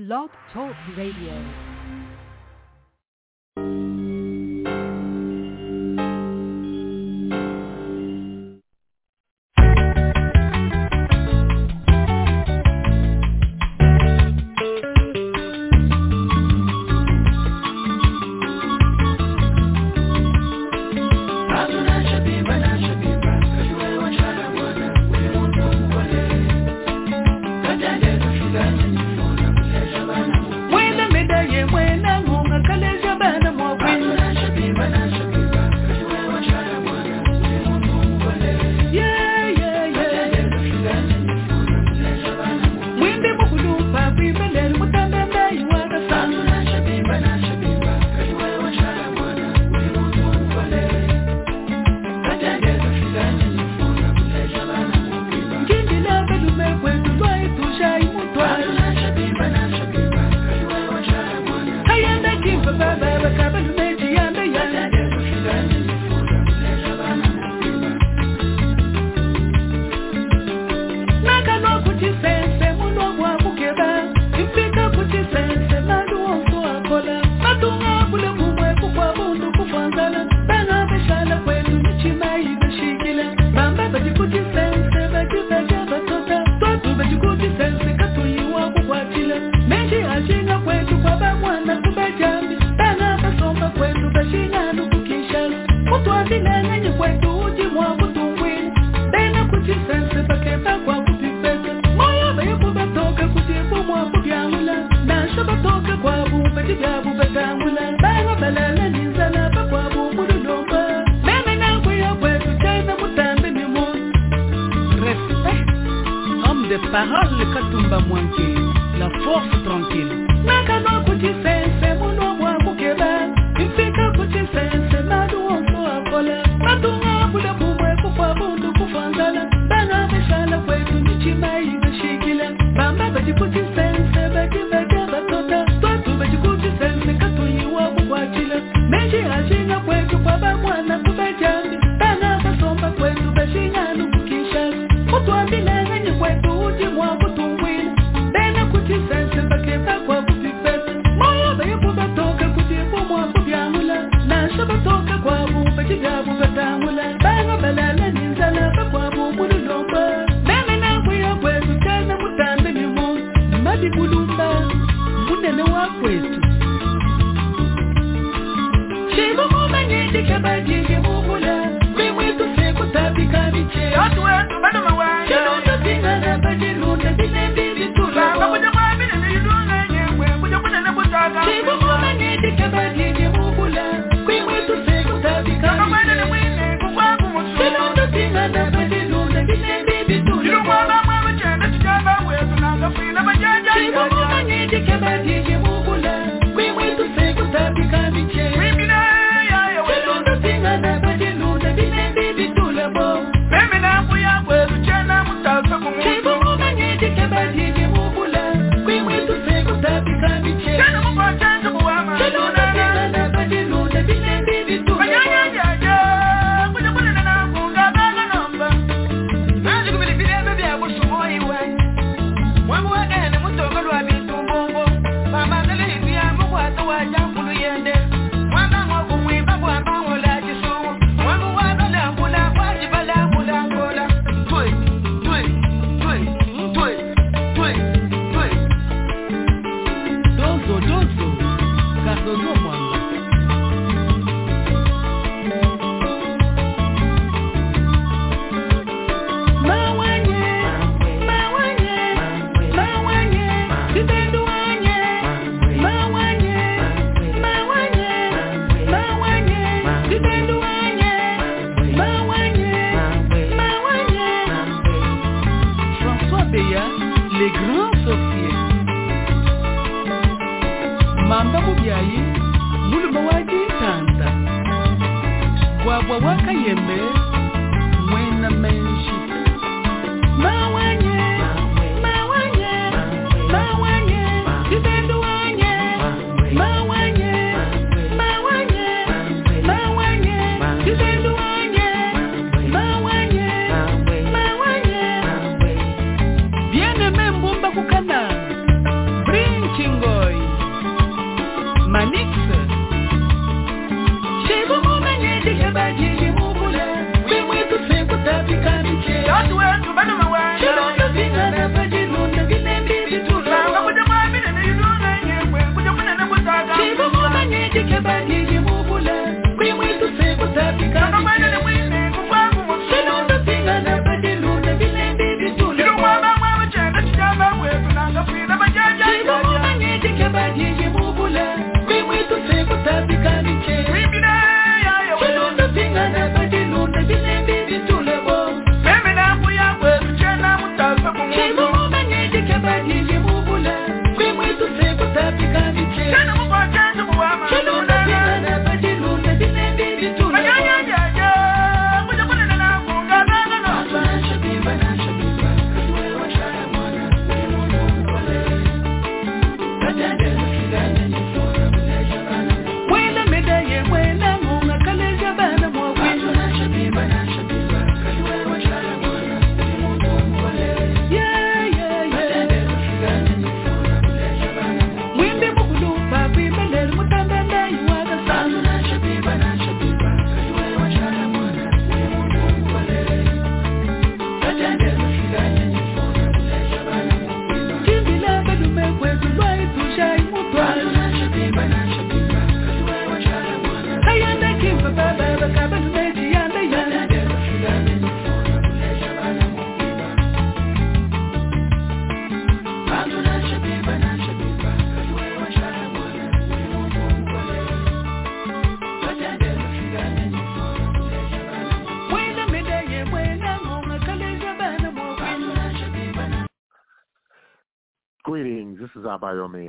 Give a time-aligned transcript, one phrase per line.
[0.00, 1.69] Blog Talk Radio.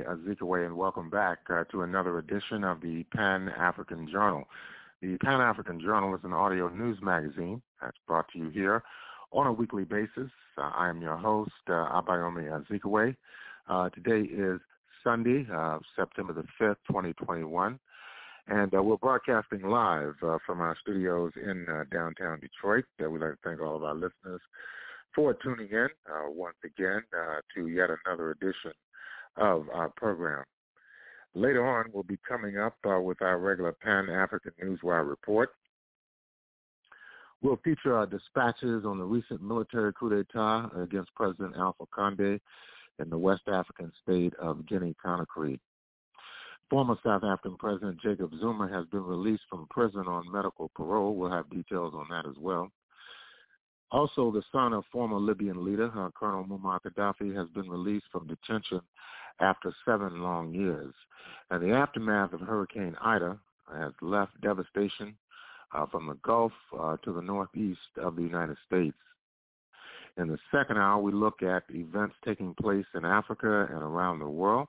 [0.04, 4.44] Azikiwe, and welcome back uh, to another edition of the Pan-African Journal.
[5.00, 8.82] The Pan-African Journal is an audio news magazine that's brought to you here
[9.32, 10.30] on a weekly basis.
[10.58, 13.16] Uh, I am your host, uh, Abayomi Azikiwe.
[13.68, 14.60] Uh, today is
[15.04, 17.78] Sunday, uh, September the 5th, 2021,
[18.48, 22.84] and uh, we're broadcasting live uh, from our studios in downtown Detroit.
[22.98, 24.40] we'd like to thank all of our listeners
[25.14, 25.88] for tuning in
[26.28, 27.02] once again
[27.54, 28.72] to yet another edition
[29.36, 30.44] of our program.
[31.34, 35.50] Later on, we'll be coming up uh, with our regular Pan-African Newswire report.
[37.42, 42.40] We'll feature our dispatches on the recent military coup d'etat against President Alpha Conde
[42.98, 45.58] in the West African state of Guinea-Conakry.
[46.70, 51.16] Former South African President Jacob Zuma has been released from prison on medical parole.
[51.16, 52.70] We'll have details on that as well.
[53.90, 58.26] Also, the son of former Libyan leader, uh, Colonel Muammar Gaddafi, has been released from
[58.26, 58.80] detention
[59.40, 60.94] after seven long years.
[61.50, 63.38] And the aftermath of Hurricane Ida
[63.72, 65.14] has left devastation
[65.74, 68.96] uh, from the Gulf uh, to the northeast of the United States.
[70.18, 74.28] In the second hour, we look at events taking place in Africa and around the
[74.28, 74.68] world.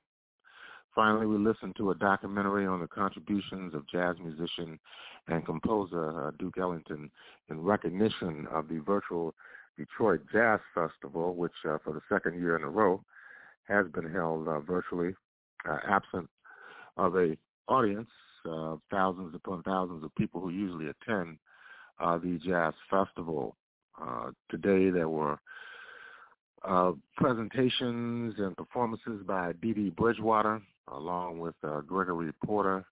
[0.94, 4.78] Finally, we listen to a documentary on the contributions of jazz musician
[5.26, 7.10] and composer uh, Duke Ellington
[7.50, 9.34] in recognition of the virtual
[9.76, 13.02] Detroit Jazz Festival, which uh, for the second year in a row
[13.68, 15.14] has been held uh, virtually,
[15.68, 16.28] uh, absent
[16.96, 17.36] of a
[17.68, 18.08] audience,
[18.50, 21.38] uh, thousands upon thousands of people who usually attend
[22.00, 23.56] uh, the jazz festival.
[24.00, 25.38] Uh, today there were
[26.66, 30.60] uh, presentations and performances by Dee Bridgewater,
[30.92, 31.54] along with
[31.86, 32.84] Gregory Porter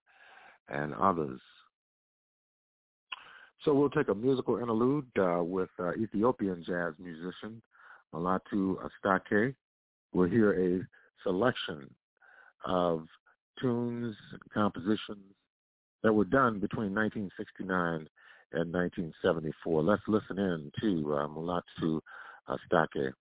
[0.68, 1.40] and others.
[3.64, 5.70] So we'll take a musical interlude with
[6.00, 7.62] Ethiopian jazz musician
[8.14, 9.54] Mulatu Astatke
[10.12, 10.80] We'll hear a
[11.22, 11.88] selection
[12.64, 13.06] of
[13.60, 15.34] tunes and compositions
[16.02, 18.08] that were done between 1969
[18.52, 19.82] and 1974.
[19.82, 22.00] Let's listen in to uh, Mulatu
[22.48, 23.12] Astatke.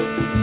[0.00, 0.39] Thank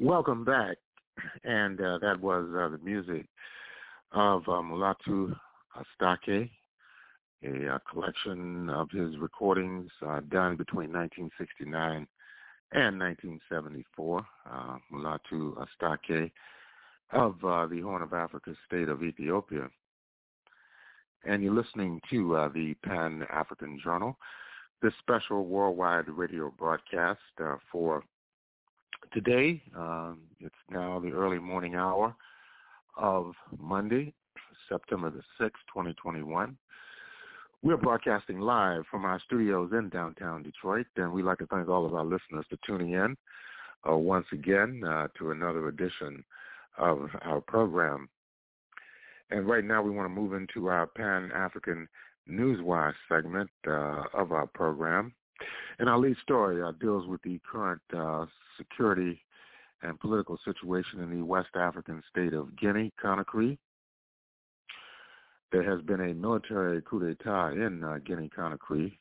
[0.00, 0.76] Welcome back.
[1.42, 3.26] and uh, that was uh, the music
[4.12, 5.34] of uh, Mulatu
[5.76, 6.48] Astatke,
[7.42, 12.06] a, a, collection of his recordings uh, done between 1969
[12.70, 14.26] and 1974.
[14.48, 16.30] Uh, Mulatu Astatke
[17.12, 19.68] of uh, the Horn of Africa state of Ethiopia.
[21.24, 24.16] And you're listening to uh, the Pan-African Journal,
[24.80, 28.04] this special worldwide radio broadcast uh, for
[29.12, 29.62] today.
[29.76, 32.14] Um, it's now the early morning hour
[32.96, 34.12] of Monday,
[34.68, 36.56] September the 6th, 2021.
[37.62, 41.86] We're broadcasting live from our studios in downtown Detroit, and we'd like to thank all
[41.86, 43.16] of our listeners for tuning in
[43.88, 46.24] uh, once again uh, to another edition
[46.76, 48.08] of our program.
[49.30, 51.88] And right now we want to move into our Pan-African
[52.30, 55.12] Newswire segment uh, of our program.
[55.78, 58.26] And our lead story uh, deals with the current uh,
[58.58, 59.22] security
[59.82, 63.56] and political situation in the West African state of Guinea, Conakry.
[65.52, 68.98] There has been a military coup d'etat in uh, Guinea, Conakry,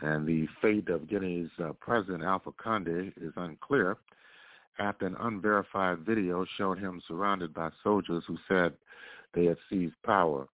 [0.00, 3.96] and the fate of Guinea's uh, President Alpha Conde is unclear
[4.78, 8.72] after an unverified video showed him surrounded by soldiers who said
[9.34, 10.48] they had seized power.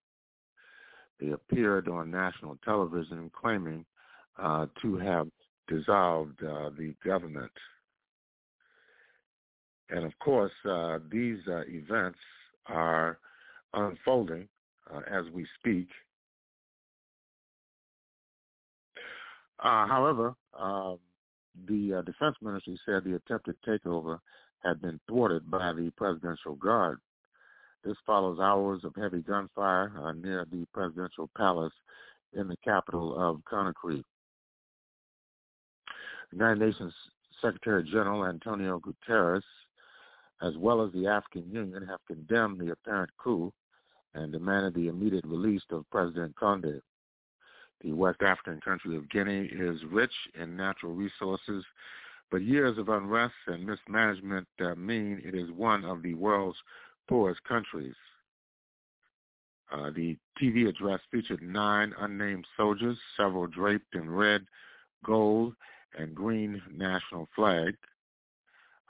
[1.20, 3.84] They appeared on national television claiming
[4.38, 5.28] uh, to have
[5.66, 7.50] dissolved uh, the government.
[9.90, 12.18] And of course, uh, these uh, events
[12.66, 13.18] are
[13.74, 14.48] unfolding
[14.92, 15.88] uh, as we speak.
[19.60, 20.98] Uh, however, um,
[21.66, 24.18] the uh, defense ministry said the attempted takeover
[24.62, 26.98] had been thwarted by the presidential guard.
[27.84, 31.72] This follows hours of heavy gunfire uh, near the presidential palace
[32.34, 34.02] in the capital of Conakry.
[36.32, 36.92] United Nations
[37.40, 39.42] Secretary General Antonio Guterres,
[40.42, 43.52] as well as the African Union, have condemned the apparent coup
[44.14, 46.80] and demanded the immediate release of President Conde.
[47.82, 51.64] The West African country of Guinea is rich in natural resources,
[52.30, 56.58] but years of unrest and mismanagement uh, mean it is one of the world's
[57.08, 57.94] poorest countries.
[59.70, 64.44] Uh, the TV address featured nine unnamed soldiers, several draped in red,
[65.04, 65.54] gold,
[65.96, 67.76] and green national flag,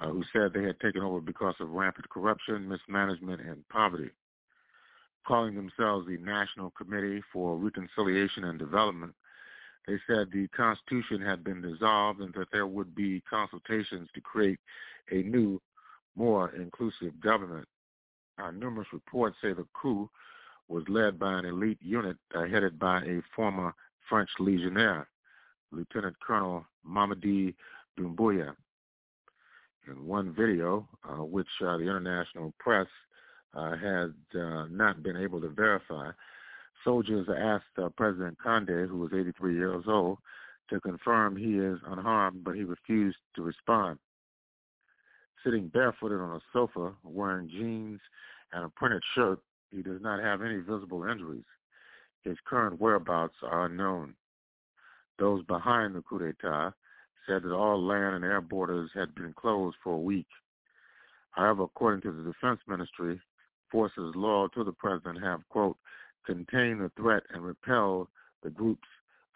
[0.01, 4.11] uh, who said they had taken over because of rampant corruption, mismanagement, and poverty
[5.29, 9.13] calling themselves the National Committee for Reconciliation and Development,
[9.87, 14.59] they said the Constitution had been dissolved and that there would be consultations to create
[15.11, 15.61] a new,
[16.17, 17.67] more inclusive government.
[18.43, 20.09] Uh, numerous reports say the coup
[20.69, 23.75] was led by an elite unit uh, headed by a former
[24.09, 25.09] French legionnaire,
[25.73, 27.55] Lieutenant Colonel Mamadi
[27.99, 28.55] Doumbouya.
[29.89, 32.87] In one video, uh, which uh, the international press
[33.55, 36.11] uh, had uh, not been able to verify.
[36.85, 40.19] Soldiers asked uh, President Conde, who was 83 years old,
[40.69, 43.99] to confirm he is unharmed, but he refused to respond.
[45.43, 48.01] Sitting barefooted on a sofa, wearing jeans
[48.53, 49.41] and a printed shirt,
[49.71, 51.45] he does not have any visible injuries.
[52.25, 54.15] His current whereabouts are unknown.
[55.19, 56.73] Those behind the coup d'etat
[57.29, 60.27] said that all land and air borders had been closed for a week.
[61.31, 63.21] However, according to the defense ministry,
[63.71, 65.77] forces loyal to the president have, quote,
[66.25, 68.09] contained the threat and repelled
[68.43, 68.89] the groups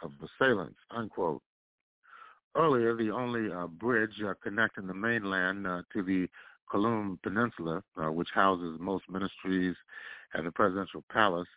[0.03, 1.43] of assailants, unquote.
[2.55, 6.29] Earlier, the only uh, bridge uh, connecting the mainland uh, to the
[6.71, 9.77] Kaloum Peninsula, uh, which houses most ministries
[10.35, 11.49] and the presidential palace,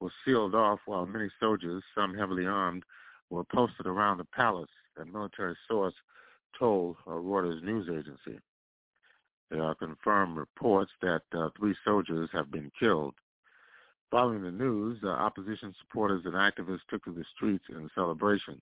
[0.00, 2.84] was sealed off while many soldiers, some heavily armed,
[3.28, 4.70] were posted around the palace,
[5.00, 5.94] a military source
[6.58, 8.40] told uh, Reuters news agency.
[9.50, 13.14] There are confirmed reports that uh, three soldiers have been killed.
[14.10, 18.60] Following the news, uh, opposition supporters and activists took to the streets in celebration.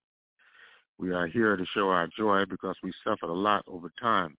[0.99, 4.37] We are here to show our joy because we suffered a lot over time,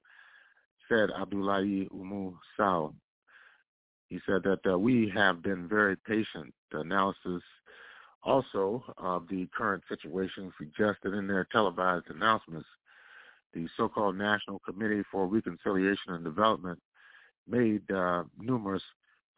[0.88, 2.94] said Abdoulaye Umu Sow.
[4.10, 6.54] He said that uh, we have been very patient.
[6.72, 7.44] The analysis
[8.24, 12.68] also of the current situation suggested in their televised announcements
[13.54, 16.80] the so-called National Committee for Reconciliation and Development
[17.48, 18.84] made uh, numerous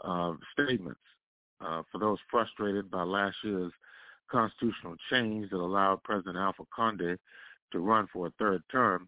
[0.03, 0.99] uh, statements
[1.61, 3.71] uh, for those frustrated by last year's
[4.29, 7.17] constitutional change that allowed President Alpha Conde
[7.71, 9.07] to run for a third term.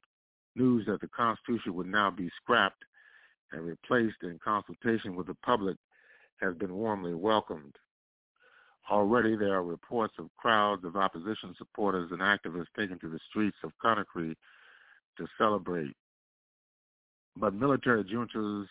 [0.56, 2.84] News that the Constitution would now be scrapped
[3.52, 5.78] and replaced in consultation with the public
[6.40, 7.76] has been warmly welcomed.
[8.90, 13.58] Already there are reports of crowds of opposition supporters and activists taking to the streets
[13.64, 14.36] of Conakry
[15.18, 15.96] to celebrate.
[17.36, 18.66] But military juntas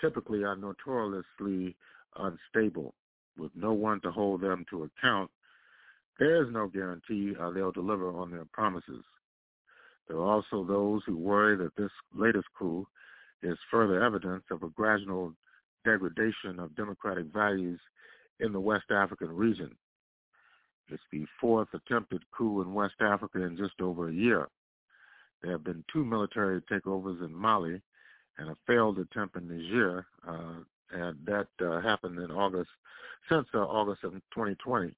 [0.00, 1.76] typically are notoriously
[2.16, 2.94] unstable.
[3.38, 5.30] With no one to hold them to account,
[6.18, 9.04] there is no guarantee uh, they'll deliver on their promises.
[10.08, 12.86] There are also those who worry that this latest coup
[13.42, 15.34] is further evidence of a gradual
[15.84, 17.80] degradation of democratic values
[18.40, 19.74] in the West African region.
[20.88, 24.48] It's the fourth attempted coup in West Africa in just over a year.
[25.42, 27.80] There have been two military takeovers in Mali
[28.38, 30.60] and a failed attempt in Niger, uh,
[30.92, 32.70] and that uh, happened in August,
[33.30, 34.94] since uh, August of 2020.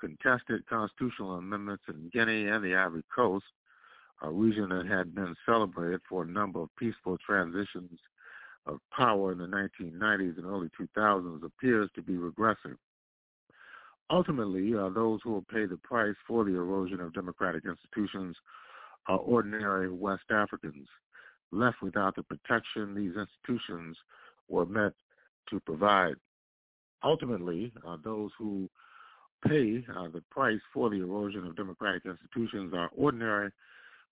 [0.00, 3.44] Contested constitutional amendments in Guinea and the Ivory Coast,
[4.22, 7.98] a region that had been celebrated for a number of peaceful transitions
[8.66, 12.76] of power in the 1990s and early 2000s, appears to be regressing.
[14.10, 18.36] Ultimately, uh, those who will pay the price for the erosion of democratic institutions
[19.06, 20.88] are ordinary West Africans,
[21.52, 23.96] left without the protection these institutions
[24.48, 24.94] were meant
[25.48, 26.14] to provide.
[27.02, 28.68] Ultimately, uh, those who
[29.46, 33.50] pay uh, the price for the erosion of democratic institutions are ordinary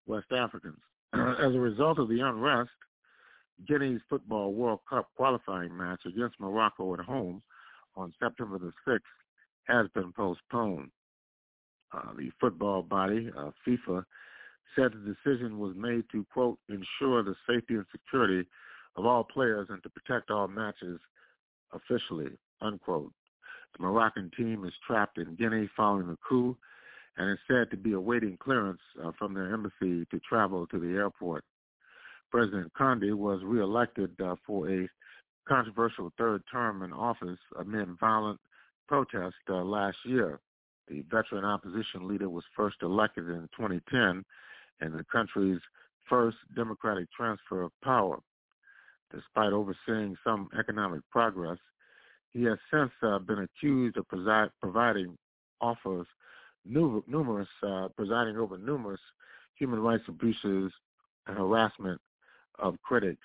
[0.07, 0.79] West Africans.
[1.13, 2.71] As a result of the unrest,
[3.67, 7.43] Guinea's Football World Cup qualifying match against Morocco at home
[7.97, 9.01] on September the 6th
[9.65, 10.91] has been postponed.
[11.93, 14.05] Uh, the football body, uh, FIFA,
[14.77, 18.47] said the decision was made to, quote, ensure the safety and security
[18.97, 21.01] of all players and to protect all matches
[21.73, 22.31] officially,
[22.61, 23.13] unquote.
[23.77, 26.57] The Moroccan team is trapped in Guinea following the coup
[27.17, 30.97] and is said to be awaiting clearance uh, from their embassy to travel to the
[30.97, 31.45] airport.
[32.31, 34.89] President Condé was reelected uh, for a
[35.49, 38.39] controversial third term in office amid violent
[38.87, 40.41] protest uh, last year.
[40.89, 44.25] The veteran opposition leader was first elected in 2010
[44.81, 45.61] in the country's
[46.09, 48.19] first democratic transfer of power.
[49.13, 51.59] Despite overseeing some economic progress,
[52.33, 55.17] he has since uh, been accused of presi- providing
[55.61, 56.07] offers
[56.65, 59.01] numerous, uh, presiding over numerous
[59.55, 60.73] human rights abuses
[61.27, 62.01] and harassment
[62.59, 63.23] of critics.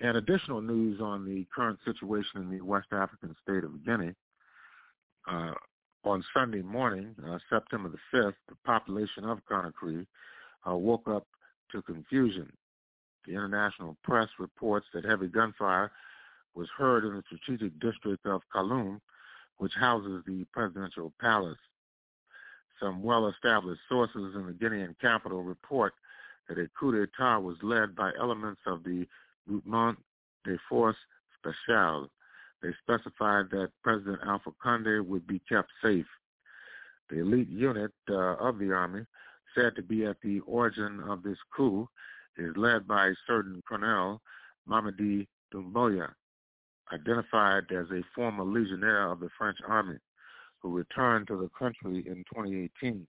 [0.00, 4.14] And additional news on the current situation in the West African state of Guinea.
[5.30, 5.54] Uh,
[6.04, 10.06] on Sunday morning, uh, September the 5th, the population of Conakry
[10.68, 11.26] uh, woke up
[11.72, 12.52] to confusion.
[13.26, 15.90] The international press reports that heavy gunfire
[16.54, 19.00] was heard in the strategic district of Kaloum,
[19.58, 21.58] which houses the presidential palace.
[22.80, 25.94] Some well-established sources in the Guinean capital report
[26.48, 29.06] that a coup d'etat was led by elements of the
[29.48, 29.96] Mouvement
[30.44, 30.96] de Force
[31.36, 32.08] Spéciale.
[32.62, 36.06] They specified that President Alpha Conde would be kept safe.
[37.10, 39.06] The elite unit uh, of the army,
[39.54, 41.88] said to be at the origin of this coup,
[42.36, 44.20] is led by certain Colonel
[44.68, 46.12] Mamadi Doumbouya,
[46.92, 49.98] identified as a former legionnaire of the French army
[50.60, 53.06] who returned to the country in 2018.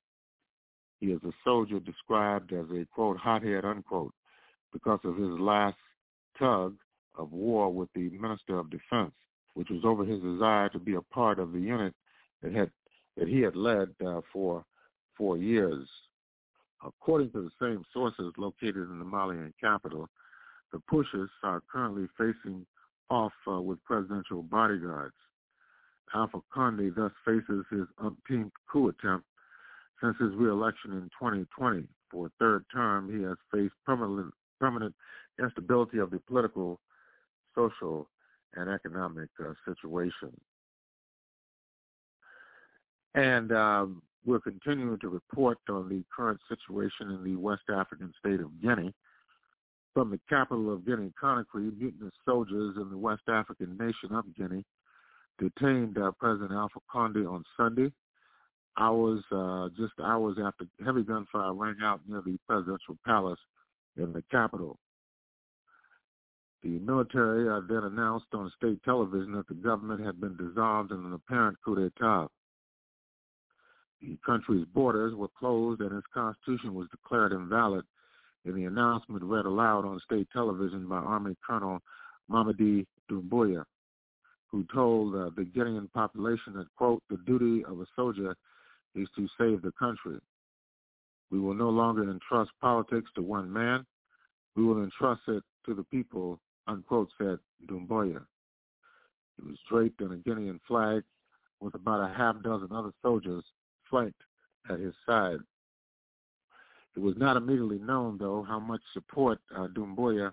[1.00, 4.14] He is a soldier described as a, quote, hothead, unquote,
[4.74, 5.78] because of his last
[6.40, 6.76] tug
[7.18, 9.14] of war with the Minister of Defense,
[9.54, 11.94] which was over his desire to be a part of the unit
[12.42, 12.72] that had
[13.18, 14.64] that he had led uh, for
[15.18, 15.88] four years.
[16.86, 20.08] According to the same sources located in the Malian capital,
[20.72, 22.66] the pushers are currently facing
[23.10, 25.16] off uh, with presidential bodyguards.
[26.14, 29.26] Alpha Conde thus faces his umpteenth coup attempt
[30.02, 31.88] since his reelection in 2020.
[32.12, 34.96] For a third term, he has faced permanent, permanent
[35.42, 36.80] instability of the political,
[37.56, 38.08] social,
[38.56, 40.32] and economic uh, situation.
[43.16, 48.40] And um, we're continuing to report on the current situation in the West African state
[48.40, 48.94] of Guinea.
[49.94, 54.64] From the capital of Guinea, Conakry, mutinous soldiers in the West African nation of Guinea
[55.40, 57.92] detained uh, President Alpha Conde on Sunday,
[58.78, 63.40] hours uh, just hours after heavy gunfire rang out near the presidential palace
[63.98, 64.78] in the capital.
[66.64, 71.14] The military then announced on state television that the government had been dissolved in an
[71.14, 72.28] apparent coup d'etat.
[74.02, 77.86] The country's borders were closed and its constitution was declared invalid
[78.46, 81.80] in the announcement read aloud on state television by Army Colonel
[82.30, 83.64] Mamadi Doumbouya,
[84.48, 88.36] who told uh, the Guinean population that, quote, the duty of a soldier
[88.98, 90.20] is to save the country.
[91.30, 93.86] We will no longer entrust politics to one man.
[94.56, 98.22] We will entrust it to the people, unquote, said Doumbouya.
[99.36, 101.04] He was draped in a Guinean flag
[101.60, 103.44] with about a half dozen other soldiers
[103.90, 104.22] flanked
[104.70, 105.40] at his side.
[106.96, 110.32] It was not immediately known, though, how much support uh, Doumbouya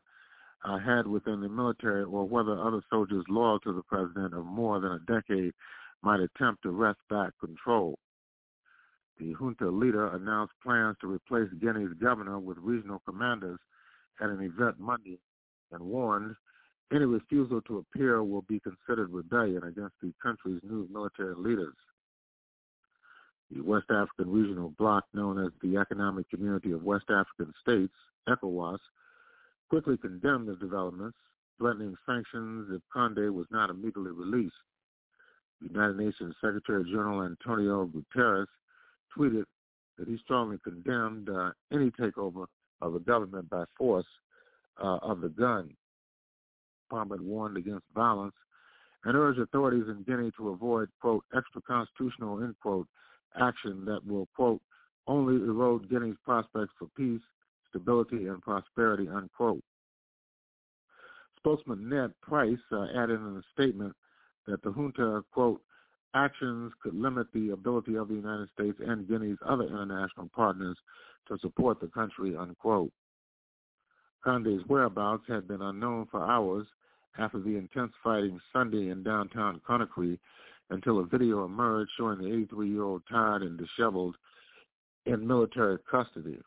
[0.64, 4.80] uh, had within the military or whether other soldiers loyal to the president of more
[4.80, 5.52] than a decade
[6.02, 7.98] might attempt to wrest back control.
[9.18, 13.60] The junta leader announced plans to replace Guinea's governor with regional commanders
[14.20, 15.18] at an event Monday
[15.70, 16.34] and warned
[16.92, 21.74] any refusal to appear will be considered rebellion against the country's new military leaders.
[23.50, 27.94] The West African Regional Bloc, known as the Economic Community of West African States,
[28.28, 28.78] ECOWAS,
[29.68, 31.16] quickly condemned the developments,
[31.58, 34.54] threatening sanctions if Conde was not immediately released.
[35.60, 38.46] United Nations Secretary General Antonio Guterres
[39.16, 39.44] tweeted
[39.98, 42.46] that he strongly condemned uh, any takeover
[42.80, 44.06] of the government by force
[44.82, 45.70] uh, of the gun.
[46.90, 48.34] Parliament warned against violence
[49.04, 52.88] and urged authorities in Guinea to avoid, quote, extra-constitutional, end quote,
[53.40, 54.60] action that will, quote,
[55.06, 57.20] only erode Guinea's prospects for peace,
[57.68, 59.62] stability, and prosperity, unquote.
[61.36, 63.94] Spokesman Ned Price uh, added in a statement
[64.46, 65.60] that the junta, quote,
[66.14, 70.76] actions could limit the ability of the United States and Guinea's other international partners
[71.28, 72.92] to support the country, unquote.
[74.24, 76.66] Conde's whereabouts had been unknown for hours
[77.18, 80.18] after the intense fighting Sunday in downtown Conakry
[80.70, 84.16] until a video emerged showing the 83-year-old tired and disheveled
[85.06, 86.40] in military custody.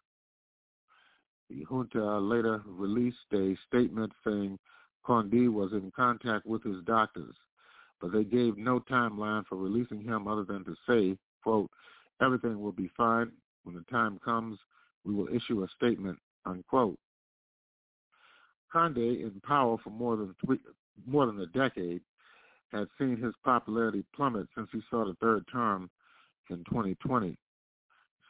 [1.49, 4.59] The junta later released a statement saying
[5.05, 7.35] Conde was in contact with his doctors,
[8.01, 11.69] but they gave no timeline for releasing him other than to say, quote,
[12.21, 13.31] everything will be fine.
[13.63, 14.59] When the time comes,
[15.03, 16.97] we will issue a statement, unquote.
[18.71, 20.59] Conde, in power for more than three,
[21.05, 22.01] more than a decade,
[22.71, 25.89] had seen his popularity plummet since he saw the third term
[26.49, 27.37] in 2020,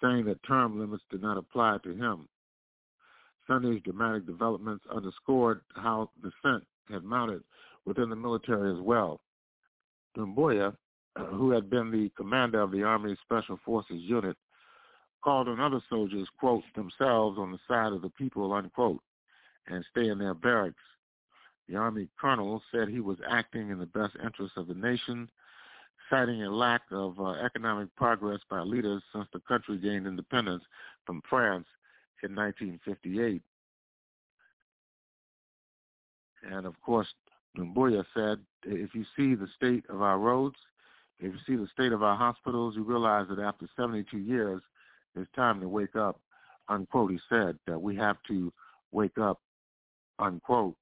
[0.02, 2.27] saying that term limits did not apply to him.
[3.48, 7.44] Sunday's dramatic developments underscored how dissent had mounted
[7.85, 9.19] within the military as well.
[10.18, 10.76] Doumbouya,
[11.30, 14.38] who had been the commander of the Army Special Forces unit,
[15.23, 19.02] called on other soldiers, quote, themselves on the side of the people, unquote,
[19.68, 20.81] and stay in their barracks
[21.68, 25.30] the Army colonel said he was acting in the best interest of the nation,
[26.10, 30.64] citing a lack of uh, economic progress by leaders since the country gained independence
[31.06, 31.65] from France
[32.23, 33.41] in 1958.
[36.49, 37.07] And of course,
[37.58, 40.58] Doumbouya said, if you see the state of our roads,
[41.20, 44.62] if you see the state of our hospitals, you realize that after 72 years,
[45.16, 46.20] it's time to wake up,
[46.70, 48.54] unquote, he said, that we have to
[48.92, 49.42] wake up,
[50.20, 50.76] unquote.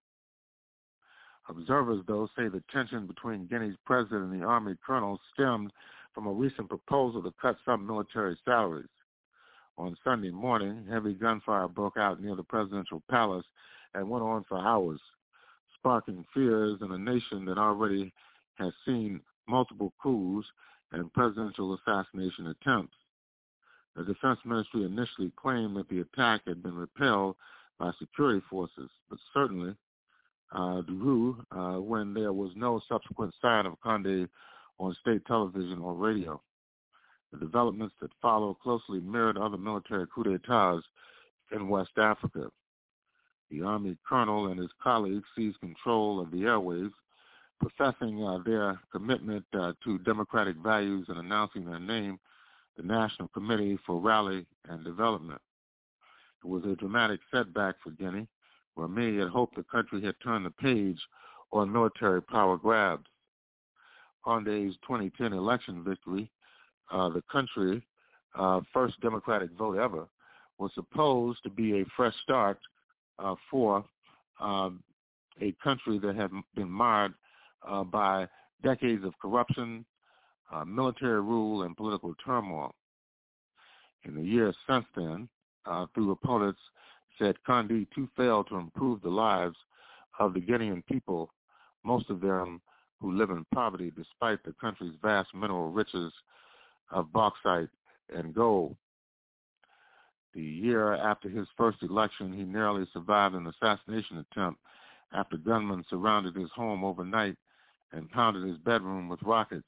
[1.47, 5.71] Observers, though, say the tension between Guinea's president and the Army colonel stemmed
[6.13, 8.89] from a recent proposal to cut some military salaries.
[9.77, 13.45] On Sunday morning, heavy gunfire broke out near the presidential palace
[13.93, 14.99] and went on for hours,
[15.85, 18.11] sparking fears in a nation that already
[18.55, 20.47] has seen multiple coups
[20.91, 22.95] and presidential assassination attempts.
[23.95, 27.35] The Defense Ministry initially claimed that the attack had been repelled
[27.77, 29.75] by security forces, but certainly
[30.51, 34.27] uh, Duru uh, when there was no subsequent sign of Conde
[34.79, 36.41] on state television or radio.
[37.31, 40.81] The developments that followed closely mirrored other military coup d'etats
[41.51, 42.47] in West Africa.
[43.51, 46.93] The Army colonel and his colleagues seized control of the airwaves,
[47.59, 52.19] professing uh, their commitment uh, to democratic values and announcing their name,
[52.77, 55.41] the National Committee for Rally and Development.
[56.43, 58.27] It was a dramatic setback for Guinea,
[58.75, 60.99] where many had hoped the country had turned the page
[61.51, 63.05] on military power grabs.
[64.25, 66.29] Conde's 2010 election victory,
[66.91, 67.81] uh, the country's
[68.37, 70.07] uh, first Democratic vote ever,
[70.57, 72.59] was supposed to be a fresh start
[73.19, 73.83] uh, for
[74.39, 74.81] um,
[75.41, 77.13] a country that had been marred
[77.67, 78.27] uh, by
[78.63, 79.85] decades of corruption,
[80.53, 82.73] uh, military rule, and political turmoil.
[84.05, 85.27] In the years since then,
[85.65, 86.59] uh, through opponents
[87.17, 89.55] said Conde too failed to improve the lives
[90.19, 91.31] of the Guinean people,
[91.83, 92.61] most of them
[92.99, 96.11] who live in poverty despite the country's vast mineral riches
[96.91, 97.69] of bauxite
[98.15, 98.75] and gold.
[100.35, 104.59] The year after his first election, he narrowly survived an assassination attempt
[105.13, 107.37] after gunmen surrounded his home overnight
[107.93, 109.63] and pounded his bedroom with rockets.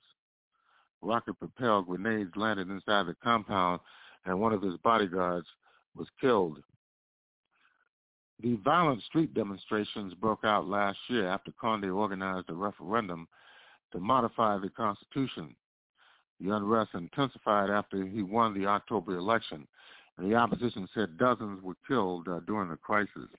[1.02, 3.80] Rocket-propelled grenades landed inside the compound,
[4.26, 5.48] and one of his bodyguards
[5.96, 6.62] was killed.
[8.42, 13.30] The violent street demonstrations broke out last year after Conde organized a referendum
[13.94, 15.56] to modify the Constitution.
[16.42, 19.66] The unrest intensified after he won the October election,
[20.18, 23.30] the opposition said dozens were killed uh, during the crisis.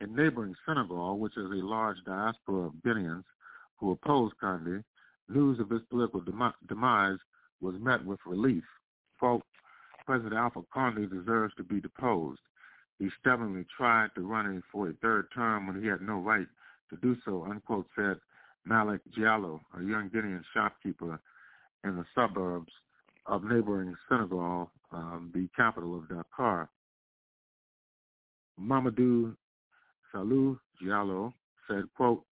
[0.00, 3.24] In neighboring Senegal, which is a large diaspora of Guineans
[3.76, 4.84] who oppose Conde,
[5.28, 6.22] news of his political
[6.68, 7.18] demise
[7.60, 8.64] was met with relief.
[9.18, 9.42] Quote,
[10.06, 12.40] President Alpha Conde deserves to be deposed.
[12.98, 16.46] He stubbornly tried to run for a third term when he had no right
[16.90, 18.16] to do so, unquote, said
[18.64, 21.20] Malik Diallo, a young Guinean shopkeeper
[21.84, 22.72] in the suburbs
[23.26, 26.68] of neighboring Senegal, um, the capital of Dakar.
[28.60, 29.34] Mamadou
[30.14, 31.32] Salou Diallo
[31.68, 32.24] said, quote,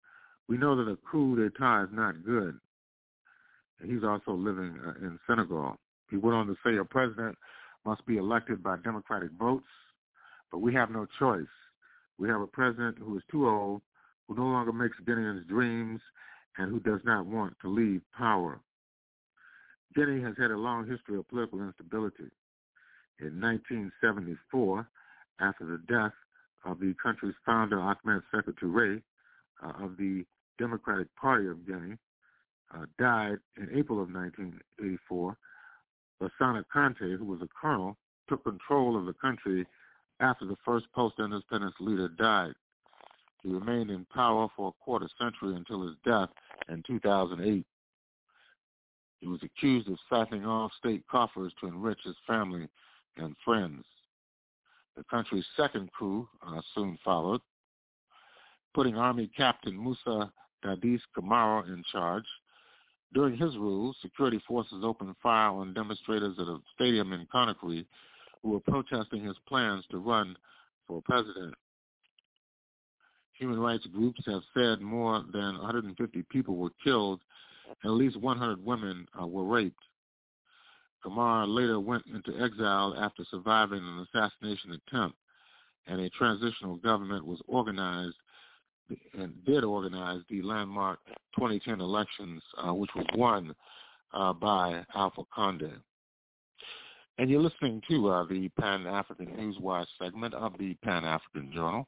[0.48, 2.60] we know that a coup d'etat is not good.
[3.84, 5.78] He's also living uh, in Senegal.
[6.10, 7.38] He went on to say a president
[7.86, 9.68] must be elected by democratic votes,
[10.52, 11.46] but we have no choice.
[12.18, 13.82] We have a president who is too old,
[14.28, 16.02] who no longer makes Guineans dreams,
[16.58, 18.60] and who does not want to leave power.
[20.00, 22.32] Guinea has had a long history of political instability.
[23.20, 24.88] In 1974,
[25.42, 26.14] after the death
[26.64, 29.02] of the country's founder, Ahmed Sékou Touré,
[29.62, 30.24] uh, of the
[30.58, 31.98] Democratic Party of Guinea,
[32.74, 35.36] uh, died in April of 1984,
[36.22, 37.98] Lansana Conté, who was a colonel,
[38.30, 39.66] took control of the country
[40.22, 42.54] after the first post-independence leader died.
[43.44, 46.30] He remained in power for a quarter century until his death
[46.70, 47.66] in 2008.
[49.20, 52.68] He was accused of siphoning off state coffers to enrich his family
[53.18, 53.84] and friends.
[54.96, 57.42] The country's second coup uh, soon followed,
[58.74, 60.32] putting Army Captain Moussa
[60.64, 62.26] Dadis Camara in charge.
[63.14, 67.86] During his rule, security forces opened fire on demonstrators at a stadium in Conakry
[68.42, 70.36] who were protesting his plans to run
[70.88, 71.56] for president.
[73.34, 77.22] Human rights groups have said more than 150 people were killed
[77.84, 79.80] at least 100 women uh, were raped.
[81.04, 85.18] Camara later went into exile after surviving an assassination attempt,
[85.88, 88.16] and a transitional government was organized
[89.18, 91.00] and did organize the landmark
[91.38, 93.54] 2010 elections, uh, which was won
[94.14, 95.72] uh, by Alpha Conde.
[97.18, 101.88] And you're listening to uh, the Pan-African Newswire segment of the Pan-African Journal.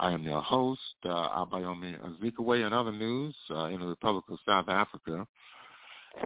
[0.00, 4.38] I am your host, uh, Abayomi Azikiwe, and other news uh, in the Republic of
[4.46, 5.26] South Africa.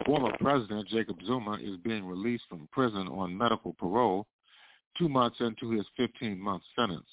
[0.06, 4.28] Former President Jacob Zuma is being released from prison on medical parole
[4.96, 7.08] two months into his 15-month sentence.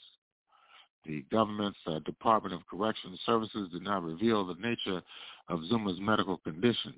[1.03, 5.01] The government's uh, Department of Corrections Services did not reveal the nature
[5.49, 6.93] of Zuma's medical condition,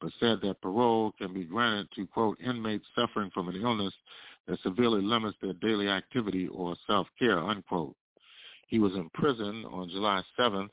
[0.00, 3.92] but said that parole can be granted to, quote, inmates suffering from an illness
[4.46, 7.96] that severely limits their daily activity or self-care, unquote.
[8.70, 10.70] He was imprisoned on July 7th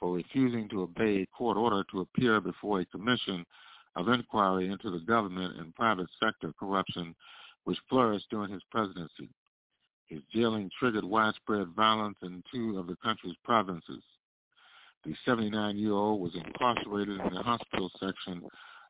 [0.00, 3.46] for refusing to obey a court order to appear before a commission
[3.94, 7.14] of inquiry into the government and private sector corruption
[7.62, 9.30] which flourished during his presidency.
[10.08, 14.02] His jailing triggered widespread violence in two of the country's provinces.
[15.04, 18.42] The 79-year-old was incarcerated in the hospital section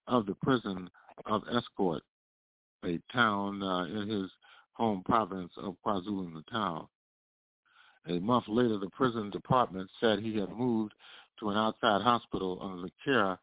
[0.07, 0.89] of the prison
[1.27, 2.01] of Estcourt,
[2.87, 4.31] a town uh, in his
[4.73, 6.89] home province of KwaZulu-Natal.
[8.09, 10.95] A month later, the prison department said he had moved
[11.41, 13.39] to an outside hospital under the care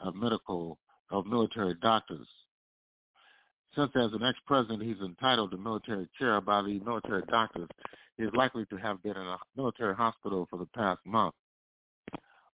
[0.00, 0.78] of medical
[1.10, 2.26] of military doctors.
[3.74, 7.68] Since as an ex-president he's entitled to military care by the military doctors,
[8.18, 11.34] he is likely to have been in a military hospital for the past month.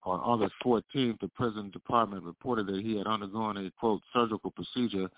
[0.04, 5.10] On August 14th, the prison department reported that he had undergone a, quote, surgical procedure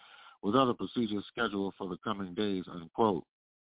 [0.43, 3.25] with other procedures scheduled for the coming days, unquote.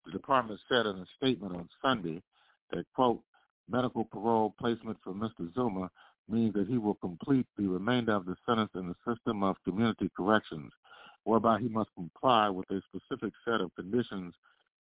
[0.05, 2.21] The department said in a statement on Sunday
[2.71, 3.21] that, quote,
[3.69, 5.53] medical parole placement for Mr.
[5.53, 5.89] Zuma
[6.29, 10.09] means that he will complete the remainder of the sentence in the system of community
[10.15, 10.71] corrections,
[11.23, 14.33] whereby he must comply with a specific set of conditions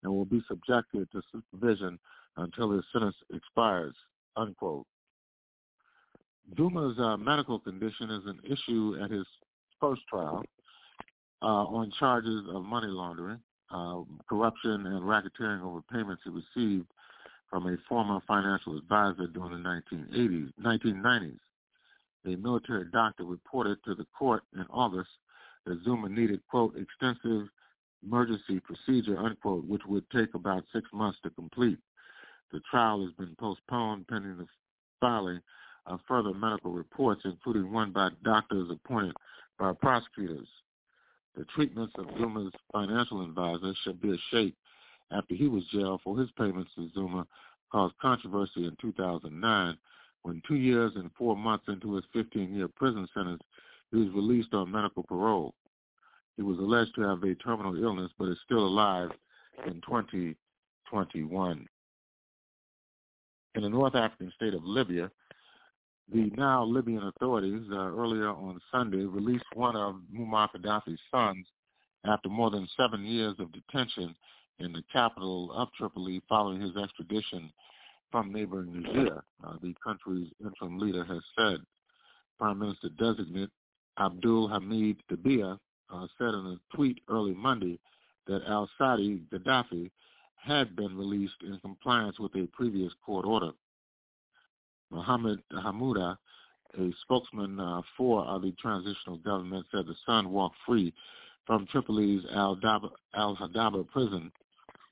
[0.02, 1.98] and will be subjected to supervision
[2.36, 3.94] until his sentence expires,
[4.36, 4.86] unquote.
[6.56, 9.26] Zuma's uh, medical condition is an issue at his
[9.80, 10.42] first trial
[11.42, 13.38] uh, on charges of money laundering,
[13.70, 16.86] uh, corruption, and racketeering over payments he received
[17.50, 21.38] from a former financial advisor during the 1980s, 1990s.
[22.26, 25.10] A military doctor reported to the court in August
[25.66, 27.48] that Zuma needed, quote, extensive
[28.04, 31.78] emergency procedure, unquote, which would take about six months to complete.
[32.52, 34.46] The trial has been postponed pending the
[35.00, 35.40] filing
[35.86, 39.14] of further medical reports, including one by doctors appointed
[39.58, 40.48] by prosecutors.
[41.36, 44.54] The treatments of Zuma's financial advisor should be a shake
[45.12, 47.26] after he was jailed for his payments to Zuma
[47.70, 49.78] caused controversy in 2009
[50.22, 53.42] when two years and four months into his 15-year prison sentence,
[53.90, 55.54] he was released on medical parole.
[56.36, 59.10] He was alleged to have a terminal illness but is still alive
[59.66, 61.66] in 2021.
[63.56, 65.10] In the North African state of Libya,
[66.12, 71.46] the now Libyan authorities uh, earlier on Sunday released one of Muammar Gaddafi's sons
[72.04, 74.14] after more than seven years of detention
[74.58, 77.52] in the capital of Tripoli following his extradition
[78.10, 81.58] from neighboring Niger, uh, the country's interim leader has said.
[82.38, 83.50] Prime Minister designate
[83.98, 85.58] Abdul Hamid Dbeibah
[85.92, 87.78] uh, said in a tweet early Monday
[88.26, 89.90] that al-Saadi Gaddafi
[90.36, 93.50] had been released in compliance with a previous court order.
[94.90, 96.16] Mohammed Hamouda,
[96.78, 100.92] a spokesman uh, for uh, the transitional government, said the son walked free
[101.50, 104.30] from Tripoli's al-Hadaba prison,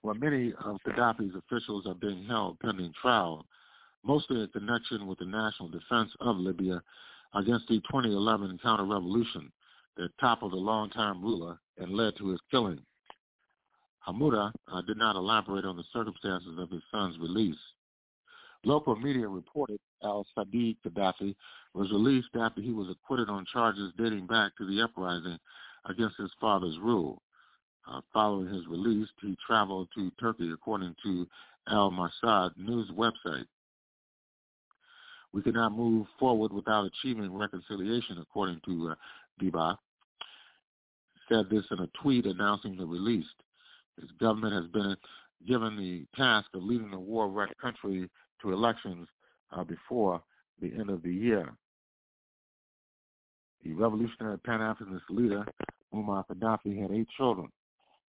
[0.02, 3.46] where many of Gaddafi's officials are being held pending trial,
[4.04, 6.82] mostly in connection with the national defense of Libya
[7.36, 9.52] against the 2011 counter-revolution
[9.98, 12.80] that toppled the longtime ruler and led to his killing.
[14.08, 17.54] Hamouda uh, did not elaborate on the circumstances of his son's release.
[18.64, 21.36] Local media reported al-Sadiq Gaddafi
[21.74, 25.38] was released after he was acquitted on charges dating back to the uprising
[25.86, 27.22] against his father's rule.
[27.90, 31.26] Uh, following his release, he traveled to Turkey, according to
[31.68, 33.46] Al Marsad news website.
[35.32, 38.94] We cannot move forward without achieving reconciliation, according to uh,
[39.42, 39.76] Dbeibah.
[41.28, 43.26] Said this in a tweet announcing the release.
[44.00, 44.96] His government has been
[45.46, 48.08] given the task of leading the war-wrecked country
[48.42, 49.06] to elections
[49.52, 50.22] uh, before
[50.60, 51.52] the end of the year.
[53.64, 55.44] The revolutionary Pan-Africanist leader,
[55.92, 57.48] Muammar Gaddafi, had eight children,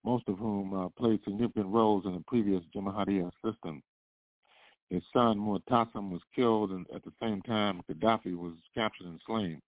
[0.04, 3.82] most of whom uh, played significant roles in the previous Jamahiriya system.
[4.90, 9.62] His son, Mu'tasim, was killed, and at the same time, Gaddafi was captured and slain.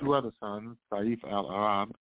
[0.00, 1.94] Two other sons, Saif al-Arab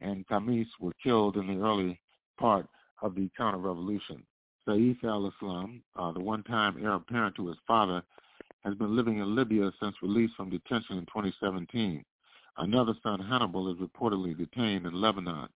[0.00, 2.00] and Khamis, were killed in the early
[2.38, 2.66] part
[3.02, 4.22] of the counter-revolution.
[4.66, 8.02] Saif al-Islam, uh, the one-time heir apparent to his father,
[8.64, 12.04] has been living in Libya since release from detention in 2017.
[12.58, 15.48] Another son, Hannibal, is reportedly detained in Lebanon.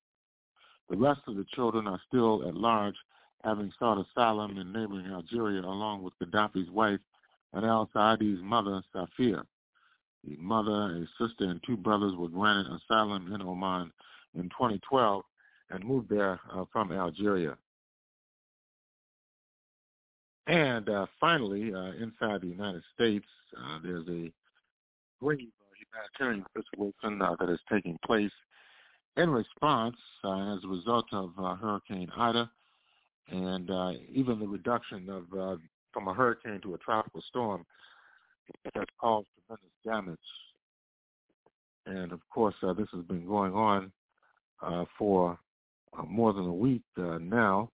[0.88, 2.94] The rest of the children are still at large,
[3.44, 7.00] having sought asylum in neighboring Algeria along with Gaddafi's wife
[7.52, 9.42] and al-Saadi's mother, Safia.
[10.24, 13.92] The mother, a sister, and two brothers were granted asylum in Oman
[14.34, 15.22] in 2012
[15.70, 17.56] and moved there uh, from Algeria.
[20.46, 24.32] And uh, finally, uh, inside the United States, uh, there's a
[25.20, 25.48] grave
[25.96, 28.30] humanitarian situation uh, that is taking place
[29.16, 32.50] in response uh, as a result of uh, Hurricane Ida
[33.28, 33.70] and
[34.12, 35.58] even the reduction of
[35.92, 37.64] from a hurricane to a tropical storm
[38.74, 40.18] has caused tremendous damage.
[41.86, 43.90] And of course, this has been going on
[44.96, 45.36] for
[46.06, 47.68] more than a week now.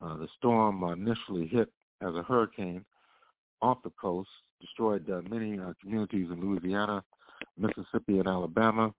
[0.00, 1.68] the storm initially hit
[2.00, 2.84] as a hurricane
[3.62, 4.28] off the coast,
[4.60, 7.02] destroyed uh, many uh, communities in Louisiana,
[7.58, 8.92] Mississippi, and Alabama.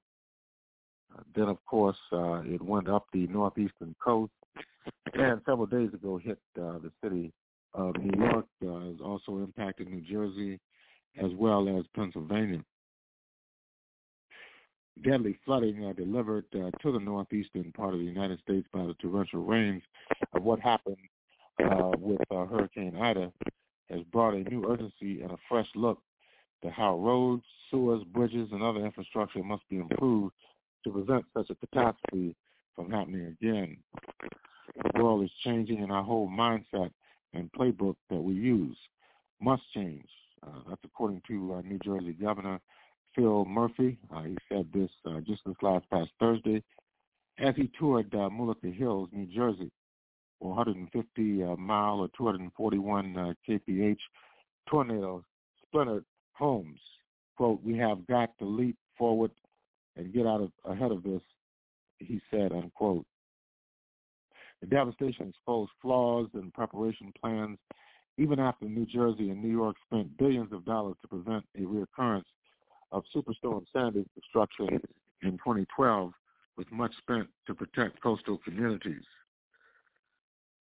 [1.13, 4.31] Uh, then, of course, uh, it went up the northeastern coast,
[5.13, 7.31] and several days ago hit uh, the city
[7.73, 8.45] of New York.
[8.63, 10.59] Uh, also impacted New Jersey
[11.22, 12.63] as well as Pennsylvania.
[15.03, 18.93] Deadly flooding uh, delivered uh, to the northeastern part of the United States by the
[18.95, 19.81] torrential rains
[20.34, 20.97] of what happened
[21.63, 23.31] uh, with uh, Hurricane Ida
[23.89, 25.99] has brought a new urgency and a fresh look
[26.63, 30.33] to how roads, sewers, bridges, and other infrastructure must be improved
[30.83, 32.35] to prevent such a catastrophe
[32.75, 33.77] from happening again.
[34.75, 36.91] The world is changing and our whole mindset
[37.33, 38.77] and playbook that we use
[39.41, 40.07] must change.
[40.45, 42.59] Uh, that's according to uh, New Jersey Governor
[43.15, 43.97] Phil Murphy.
[44.13, 46.63] Uh, he said this uh, just this last past Thursday
[47.39, 49.71] as he toured uh, Mullica Hills, New Jersey,
[50.39, 53.97] 150 uh, mile or 241 uh, kph
[54.69, 55.23] tornado
[55.67, 56.79] splintered homes.
[57.37, 59.31] Quote, we have got to leap forward
[59.95, 61.21] and get out of ahead of this,
[61.99, 63.05] he said, unquote.
[64.61, 67.57] The devastation exposed flaws in preparation plans
[68.17, 72.25] even after New Jersey and New York spent billions of dollars to prevent a reoccurrence
[72.91, 74.67] of Superstorm Sandy destruction
[75.23, 76.11] in 2012,
[76.57, 79.03] with much spent to protect coastal communities.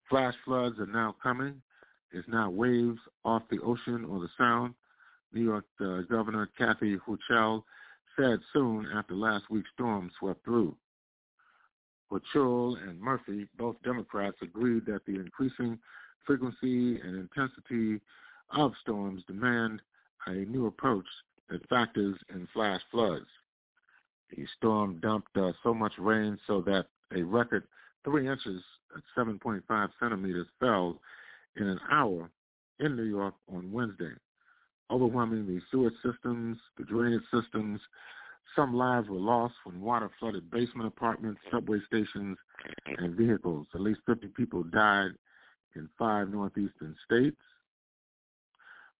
[0.08, 1.60] Flash floods are now coming.
[2.12, 4.74] There's now waves off the ocean or the sound.
[5.32, 7.62] New York uh, Governor Kathy Hochul
[8.16, 10.76] said soon after last week's storm swept through.
[12.10, 15.78] Hochul and Murphy, both Democrats, agreed that the increasing
[16.26, 18.00] frequency and intensity
[18.50, 19.80] of storms demand
[20.26, 21.06] a new approach
[21.48, 23.26] that factors in flash floods.
[24.36, 27.64] The storm dumped uh, so much rain so that a record
[28.04, 28.62] three inches
[28.96, 31.00] at 7.5 centimeters fell
[31.56, 32.30] in an hour
[32.78, 34.12] in New York on Wednesday,
[34.90, 37.80] overwhelming the sewage systems, the drainage systems.
[38.56, 42.36] Some lives were lost when water flooded basement apartments, subway stations,
[42.98, 43.66] and vehicles.
[43.74, 45.12] At least 50 people died
[45.76, 47.36] in five northeastern states.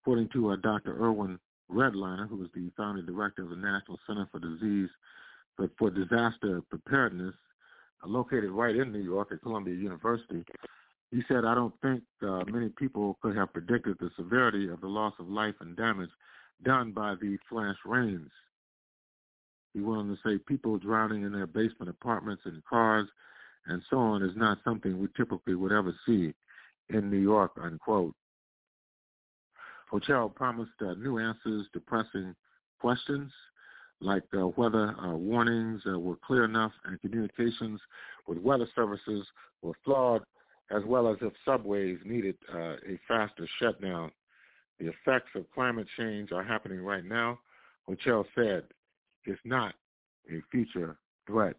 [0.02, 0.96] According to uh, Dr.
[1.02, 1.38] Irwin
[1.70, 4.88] Redlener, who is the founding director of the National Center for Disease
[5.78, 7.34] for Disaster Preparedness,
[8.02, 10.44] uh, located right in New York at Columbia University,
[11.10, 14.86] he said, I don't think uh, many people could have predicted the severity of the
[14.86, 16.10] loss of life and damage
[16.64, 18.30] done by the flash rains.
[19.74, 23.08] He went on to say people drowning in their basement apartments and cars
[23.66, 26.32] and so on is not something we typically would ever see
[26.88, 28.14] in New York, unquote.
[29.92, 32.34] Hochul promised uh, new answers to pressing
[32.80, 33.30] questions
[34.00, 37.80] like uh, whether uh, warnings uh, were clear enough and communications
[38.26, 39.26] with weather services
[39.62, 40.22] were flawed,
[40.70, 44.10] as well as if subways needed uh, a faster shutdown.
[44.78, 47.38] The effects of climate change are happening right now.
[47.88, 48.64] Hochul said
[49.24, 49.74] it's not
[50.30, 51.56] a future threat.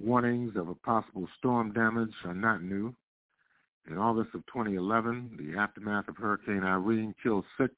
[0.00, 2.94] Warnings of a possible storm damage are not new.
[3.88, 7.74] In August of 2011, the aftermath of Hurricane Irene killed six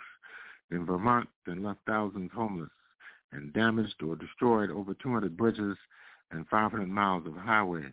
[0.71, 2.71] in Vermont and left thousands homeless
[3.33, 5.77] and damaged or destroyed over 200 bridges
[6.31, 7.93] and 500 miles of highway.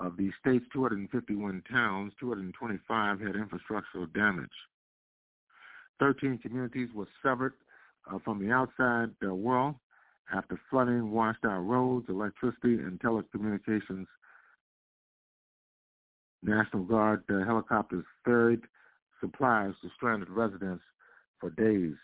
[0.00, 4.50] Of the state's 251 towns, 225 had infrastructural damage.
[5.98, 7.54] 13 communities were severed
[8.10, 9.74] uh, from the outside uh, world
[10.32, 14.06] after flooding washed out roads, electricity, and telecommunications.
[16.44, 18.60] National Guard uh, helicopters ferried
[19.20, 20.82] supplies to stranded residents
[21.40, 21.94] for days.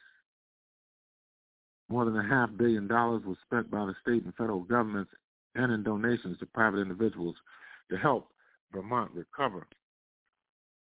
[1.89, 5.13] More than a half billion dollars was spent by the state and federal governments
[5.55, 7.37] and in donations to private individuals
[7.91, 8.29] to help
[8.73, 9.67] Vermont recover.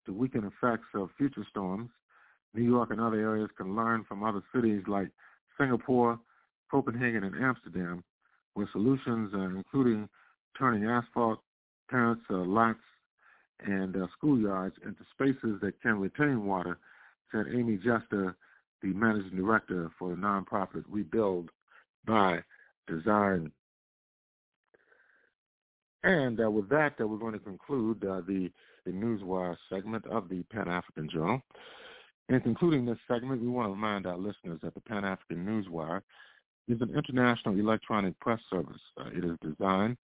[0.06, 1.90] To weaken effects of future storms,
[2.54, 5.10] New York and other areas can learn from other cities like
[5.60, 6.20] Singapore,
[6.72, 8.04] Copenhagen, and Amsterdam,
[8.54, 10.08] where solutions are including
[10.58, 11.40] turning asphalt,
[11.90, 12.80] parents' uh, lots,
[13.66, 16.78] and uh, schoolyards into spaces that can retain water,
[17.32, 18.36] said Amy Jester,
[18.82, 21.50] the managing director for the nonprofit Rebuild
[22.06, 22.40] by
[22.88, 23.52] Design.
[26.08, 28.50] And uh, with that, uh, we're going to conclude uh, the,
[28.86, 31.42] the Newswire segment of the Pan-African Journal.
[32.30, 36.02] In concluding this segment, we want to remind our listeners that the Pan-African Newswire
[36.70, 38.80] is an international electronic press service.
[38.98, 39.98] Uh, it is designed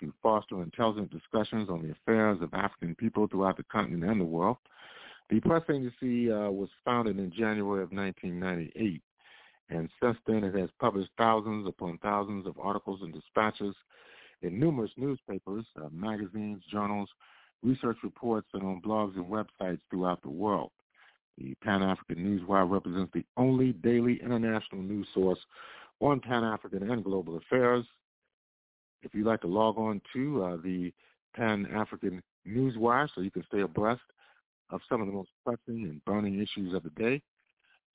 [0.00, 4.26] to foster intelligent discussions on the affairs of African people throughout the continent and the
[4.26, 4.58] world.
[5.30, 9.00] The press agency uh, was founded in January of 1998,
[9.70, 13.74] and since then it has published thousands upon thousands of articles and dispatches
[14.42, 17.08] in numerous newspapers, uh, magazines, journals,
[17.62, 20.70] research reports, and on blogs and websites throughout the world.
[21.38, 25.38] The Pan-African Newswire represents the only daily international news source
[26.00, 27.84] on Pan-African and global affairs.
[29.02, 30.92] If you'd like to log on to uh, the
[31.36, 34.00] Pan-African Newswire so you can stay abreast
[34.70, 37.22] of some of the most pressing and burning issues of the day,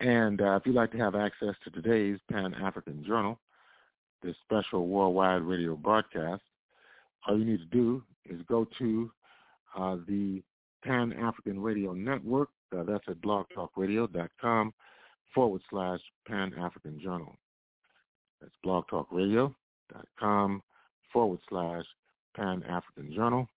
[0.00, 3.38] And uh, if you'd like to have access to today's Pan-African Journal,
[4.22, 6.42] this special worldwide radio broadcast,
[7.26, 9.10] all you need to do is go to
[9.78, 10.42] uh, the
[10.84, 12.48] Pan-African Radio Network.
[12.76, 14.74] Uh, that's at blogtalkradio.com
[15.34, 17.36] forward slash Pan-African Journal.
[18.40, 20.62] That's blogtalkradio.com
[21.12, 21.84] forward slash
[22.34, 23.48] Pan-African Journal.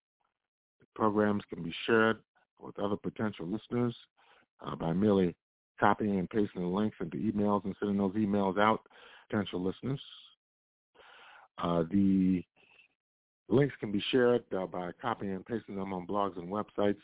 [0.80, 2.18] The programs can be shared
[2.60, 3.96] with other potential listeners
[4.66, 5.36] uh, by merely
[5.80, 8.90] copying and pasting the links into emails and sending those emails out to
[9.30, 10.02] potential listeners.
[11.58, 12.44] Uh, the
[13.50, 16.98] links can be shared uh, by copying and pasting them on blogs and websites.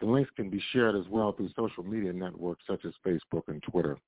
[0.00, 3.62] The links can be shared as well through social media networks such as Facebook and
[3.62, 3.98] Twitter.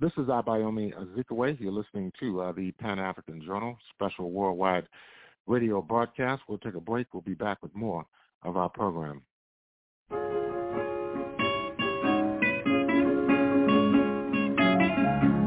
[0.00, 1.60] This is Abayomi Azikiwe.
[1.60, 4.86] You're listening to uh, the Pan-African Journal special worldwide
[5.48, 6.42] radio broadcast.
[6.48, 7.06] We'll take a break.
[7.12, 8.04] We'll be back with more
[8.44, 9.22] of our program.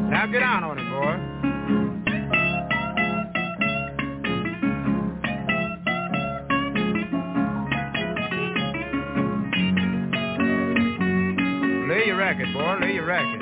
[0.09, 1.41] Now get down on it, boy.
[11.93, 12.77] Lay your racket, boy.
[12.81, 13.40] Lay your racket.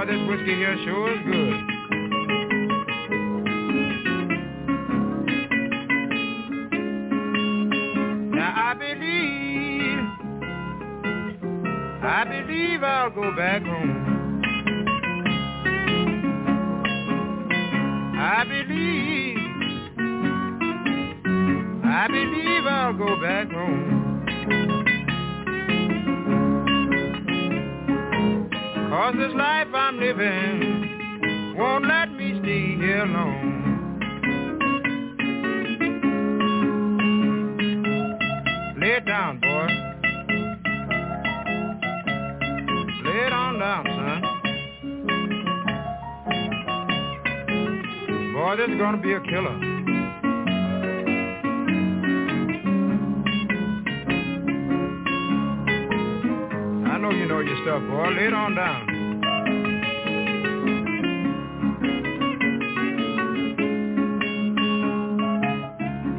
[0.00, 1.54] Boy, this whiskey here sure is good.
[8.32, 10.00] Now I believe,
[12.02, 14.06] I believe I'll go back home.
[18.18, 19.36] I believe,
[21.84, 23.99] I believe I'll go back home.
[28.90, 33.78] Cause this life I'm living won't let me stay here long.
[38.80, 39.68] Lay it down, boy.
[43.04, 44.22] Lay it on down, son.
[48.34, 49.89] Boy, this is gonna be a killer.
[57.10, 58.10] Know you know your stuff, boy.
[58.10, 58.86] Lay it on down.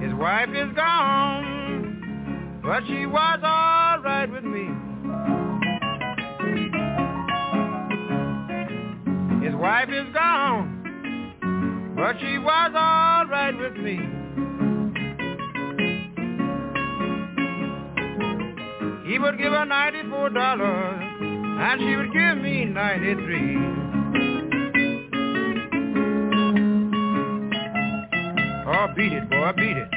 [0.02, 4.68] His wife is gone, but she was alright with me.
[9.46, 13.98] His wife is gone, but she was alright with me.
[19.22, 23.58] Would give her ninety-four dollars, and she would give me ninety-three.
[28.68, 29.90] Oh, beat it, boy, beat it.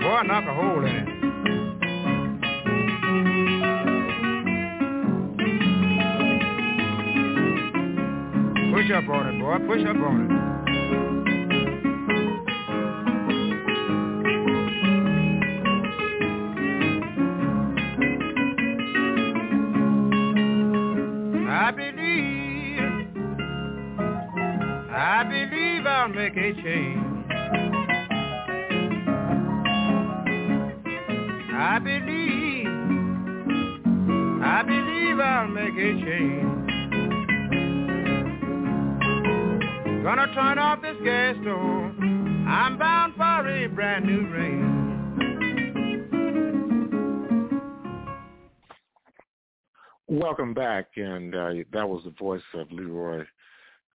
[0.00, 1.08] Boy, knock a hole in it.
[8.72, 10.45] Push up on it, boy, push up on it.
[26.38, 27.26] A change.
[31.58, 32.66] I believe,
[34.42, 36.56] I believe I'll make a change.
[40.02, 41.94] Gonna turn off this gas stove.
[42.48, 44.76] I'm bound for a brand new range.
[50.08, 53.24] Welcome back, and uh, that was the voice of Leroy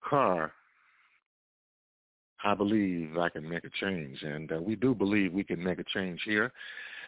[0.04, 0.54] Carr.
[2.48, 5.80] I believe I can make a change, and uh, we do believe we can make
[5.80, 6.54] a change here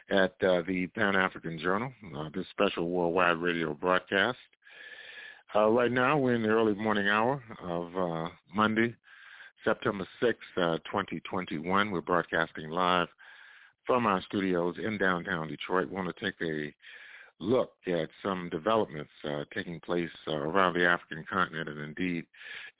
[0.09, 4.37] at uh, the Pan African Journal, uh, this special worldwide radio broadcast.
[5.55, 8.93] Uh, right now, we're in the early morning hour of uh, Monday,
[9.63, 11.89] September 6th, uh, 2021.
[11.89, 13.07] We're broadcasting live
[13.87, 15.87] from our studios in downtown Detroit.
[15.87, 16.73] We want to take a
[17.39, 22.25] look at some developments uh, taking place uh, around the African continent and indeed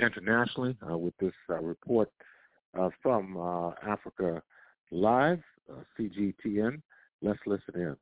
[0.02, 1.31] internationally uh, with this
[1.61, 2.11] report
[2.77, 4.41] uh, from uh, Africa
[4.91, 5.41] Live,
[5.97, 6.81] CGTN.
[7.21, 7.95] Let's listen in.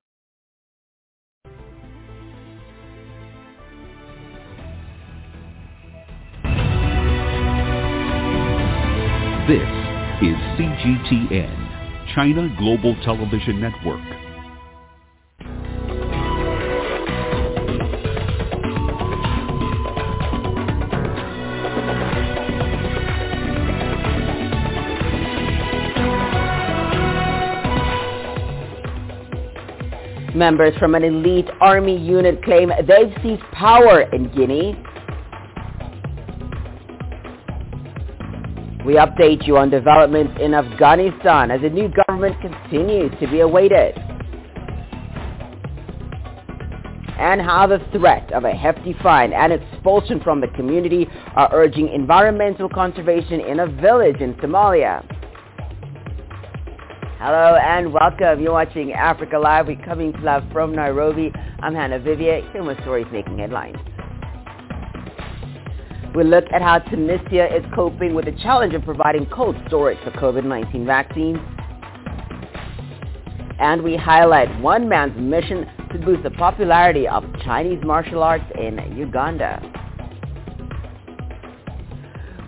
[9.47, 9.61] This
[10.21, 14.16] is CGTN, China Global Television Network.
[30.37, 34.77] Members from an elite army unit claim they've seized power in Guinea.
[38.85, 43.97] We update you on developments in Afghanistan as a new government continues to be awaited.
[47.17, 51.87] And how the threat of a hefty fine and expulsion from the community are urging
[51.87, 55.03] environmental conservation in a village in Somalia.
[57.19, 58.43] Hello and welcome.
[58.43, 59.65] You're watching Africa Live.
[59.65, 61.33] We're coming to live from Nairobi.
[61.63, 62.47] I'm Hannah Vivier.
[62.51, 63.75] Here with stories making headlines.
[66.13, 70.11] We look at how Tunisia is coping with the challenge of providing cold storage for
[70.11, 71.39] COVID-19 vaccines.
[73.59, 78.95] And we highlight one man's mission to boost the popularity of Chinese martial arts in
[78.95, 79.86] Uganda.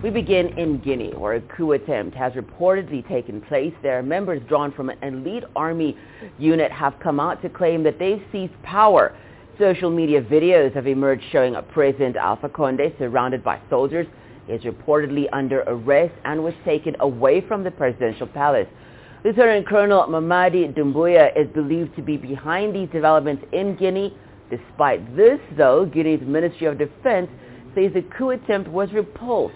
[0.02, 3.74] We begin in Guinea, where a coup attempt has reportedly taken place.
[3.82, 5.94] There, members drawn from an elite army
[6.38, 9.14] unit have come out to claim that they've seized power.
[9.58, 14.06] Social media videos have emerged showing President Alpha Conde surrounded by soldiers.
[14.46, 18.68] He is reportedly under arrest and was taken away from the presidential palace.
[19.22, 24.16] Lieutenant Colonel Mamadi Doumbouya is believed to be behind these developments in Guinea.
[24.48, 27.28] Despite this, though, Guinea's Ministry of Defense
[27.74, 29.54] says the coup attempt was repulsed.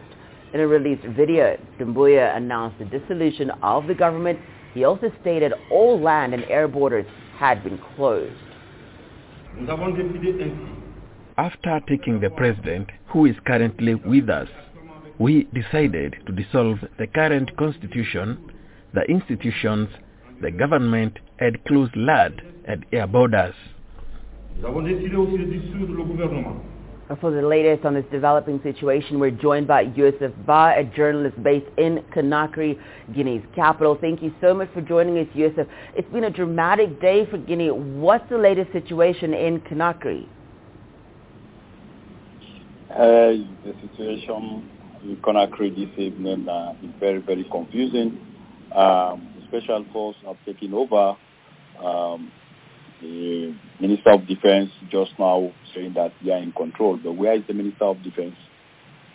[0.55, 4.39] In a released video, Doumbouya announced the dissolution of the government.
[4.72, 7.06] He also stated all land and air borders
[7.36, 8.32] had been closed.
[11.36, 14.47] After taking the president, who is currently with us,
[15.18, 18.52] we decided to dissolve the current constitution,
[18.93, 19.89] the institutions,
[20.40, 23.56] the government, and close land and air borders.
[27.20, 31.66] For the latest on this developing situation, we're joined by Yusuf Ba, a journalist based
[31.76, 32.78] in Conakry,
[33.14, 33.96] Guinea's capital.
[34.00, 35.66] Thank you so much for joining us, Yusuf.
[35.94, 37.70] It's been a dramatic day for Guinea.
[37.70, 40.26] What's the latest situation in Conakry?
[42.90, 44.68] Uh, the situation
[45.04, 48.18] in Conakry this evening uh, is very, very confusing.
[48.74, 51.16] Um, special force have taken over.
[51.84, 52.32] Um,
[53.00, 56.98] the Minister of Defense just now saying that they are in control.
[57.02, 58.36] But where is the Minister of Defense?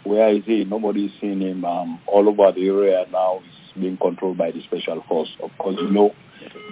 [0.03, 0.63] Where is he?
[0.65, 1.65] Nobody is seeing him.
[1.65, 5.29] Um, all over the area now is being controlled by the special force.
[5.43, 6.13] Of course, you know,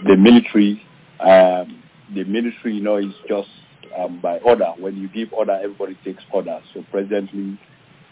[0.05, 0.81] the military,
[1.19, 3.49] um, the military, you know, is just
[3.97, 4.73] um, by order.
[4.77, 6.59] When you give order, everybody takes order.
[6.73, 7.59] So presently,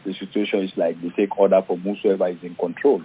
[0.05, 3.01] the situation is like they take order from whosoever is in control.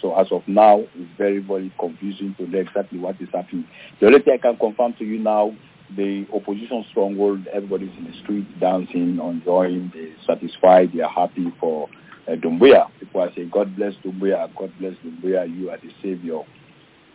[0.00, 3.66] So as of now, it's very, very confusing to know exactly what is happening.
[4.00, 5.54] The only thing I can confirm to you now,
[5.96, 11.88] the opposition stronghold, everybody's in the street dancing, enjoying, they're satisfied, they're happy for
[12.26, 12.88] uh, Doumbouya.
[12.98, 16.40] People are saying, God bless Doumbouya, God bless Doumbouya, you are the savior.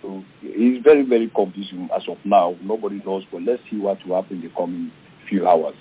[0.02, 2.56] So it's very, very confusing as of now.
[2.62, 4.92] Nobody knows, but let's see what will happen in the coming
[5.28, 5.76] few hours.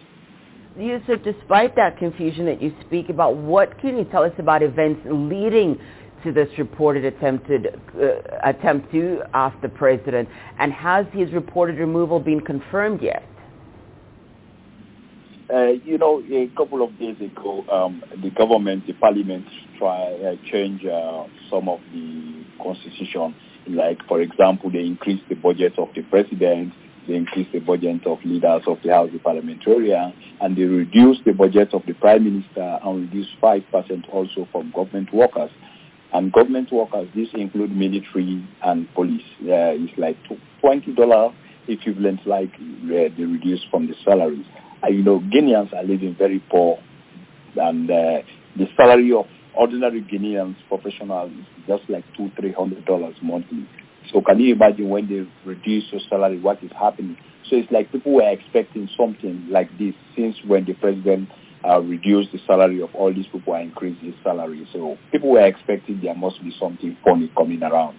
[0.78, 5.00] Yusuf, despite that confusion that you speak about, what can you tell us about events
[5.06, 5.78] leading
[6.24, 8.06] to this reported attempted uh,
[8.44, 10.28] attempt to oust the president,
[10.58, 13.24] and has his reported removal been confirmed yet?
[15.52, 19.46] Uh, you know, a couple of days ago, um, the government, the parliament,
[19.78, 23.34] try uh, change uh, some of the constitution.
[23.66, 26.74] Like, for example, they increased the budget of the president,
[27.06, 30.12] they increased the budget of leaders of the House of Parliamentarian,
[30.42, 35.12] and they reduced the budget of the prime minister and five percent also from government
[35.14, 35.50] workers.
[36.12, 39.22] And government workers, this include military and police.
[39.42, 40.16] Uh, it's like
[40.60, 41.34] twenty dollar
[41.68, 44.46] equivalent, like uh, they reduced from the salaries.
[44.82, 46.78] Uh, you know, Guineans are living very poor,
[47.56, 48.22] and uh,
[48.56, 53.68] the salary of ordinary Guineans professionals is just like two, three hundred dollars monthly.
[54.12, 57.18] So can you imagine when they reduce your salary, what is happening?
[57.50, 61.28] So it's like people were expecting something like this since when the president
[61.64, 64.66] uh, reduced the salary of all these people and increase his salary.
[64.72, 67.96] So people were expecting there must be something funny coming around.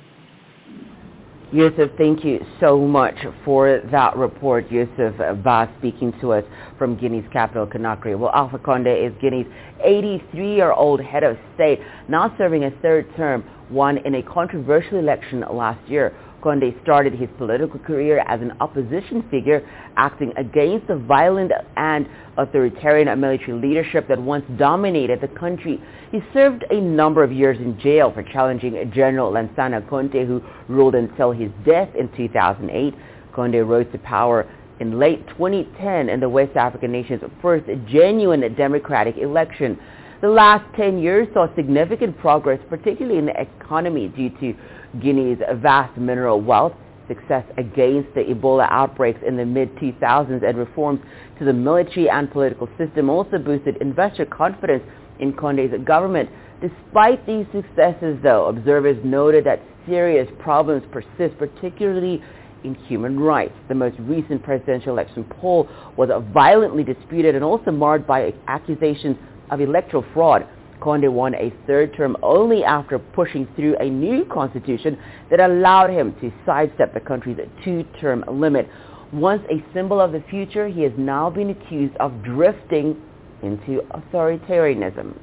[1.51, 4.71] Yusuf, thank you so much for that report.
[4.71, 6.43] Yusuf Ba speaking to us
[6.77, 8.17] from Guinea's capital, Conakry.
[8.17, 9.47] Well, Alpha Conde is Guinea's
[9.83, 15.89] 83-year-old head of state, now serving a third term, won in a controversial election last
[15.89, 16.15] year.
[16.41, 19.67] Conde started his political career as an opposition figure,
[19.97, 22.07] acting against the violent and
[22.37, 25.81] authoritarian military leadership that once dominated the country.
[26.11, 30.95] He served a number of years in jail for challenging General Lansana Conte, who ruled
[30.95, 32.93] until his death in 2008.
[33.33, 34.49] Conde rose to power
[34.79, 39.77] in late 2010 in the West African nation's first genuine democratic election.
[40.21, 44.53] The last 10 years saw significant progress, particularly in the economy due to
[45.01, 46.73] Guinea's vast mineral wealth,
[47.07, 50.99] success against the Ebola outbreaks in the mid-2000s, and reforms
[51.39, 54.83] to the military and political system also boosted investor confidence
[55.19, 56.29] in Conde's government.
[56.61, 62.21] Despite these successes, though, observers noted that serious problems persist, particularly
[62.63, 63.53] in human rights.
[63.69, 69.17] The most recent presidential election poll was violently disputed and also marred by accusations
[69.49, 70.47] of electoral fraud.
[70.79, 74.97] Conde won a third term only after pushing through a new constitution
[75.29, 78.67] that allowed him to sidestep the country's two-term limit.
[79.11, 82.95] Once a symbol of the future, he has now been accused of drifting
[83.41, 85.15] into authoritarianism.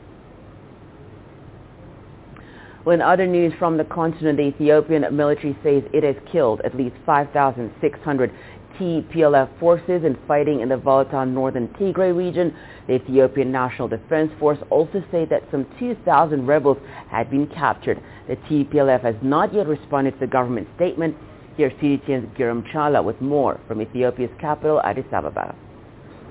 [2.87, 6.95] In other news from the continent, the Ethiopian military says it has killed at least
[7.05, 8.33] 5,600
[8.79, 12.55] TPLF forces in fighting in the volatile northern Tigray region.
[12.87, 16.79] The Ethiopian National Defense Force also said that some 2,000 rebels
[17.09, 18.03] had been captured.
[18.29, 21.17] The TPLF has not yet responded to the government statement.
[21.57, 25.55] Here's CGTN's Girum Chala with more from Ethiopia's capital, Addis Ababa.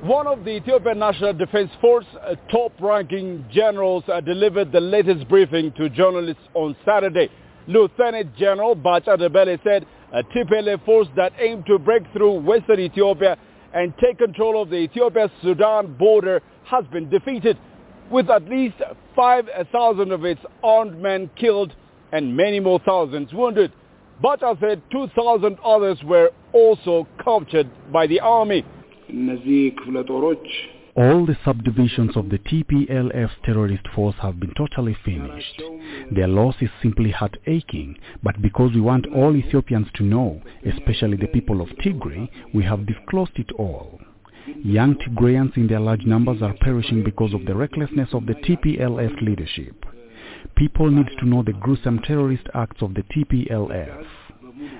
[0.02, 5.72] One of the Ethiopian National Defense Force uh, top-ranking generals uh, delivered the latest briefing
[5.78, 7.30] to journalists on Saturday.
[7.68, 13.38] Lieutenant General Bacha Debele said a TPLF force that aimed to break through western Ethiopia
[13.74, 17.58] and take control of the Ethiopia-Sudan border has been defeated,
[18.10, 18.76] with at least
[19.14, 21.76] 5,000 of its armed men killed
[22.14, 23.74] and many more thousands wounded.
[24.22, 28.64] Bacha said 2,000 others were also captured by the army.
[30.98, 35.62] All the subdivisions of the TPLF terrorist force have been totally finished.
[36.10, 41.28] Their loss is simply heart-aching, but because we want all Ethiopians to know, especially the
[41.28, 44.00] people of Tigray, we have disclosed it all.
[44.64, 49.22] Young Tigrayans in their large numbers are perishing because of the recklessness of the TPLF
[49.22, 49.86] leadership.
[50.56, 54.06] People need to know the gruesome terrorist acts of the TPLF.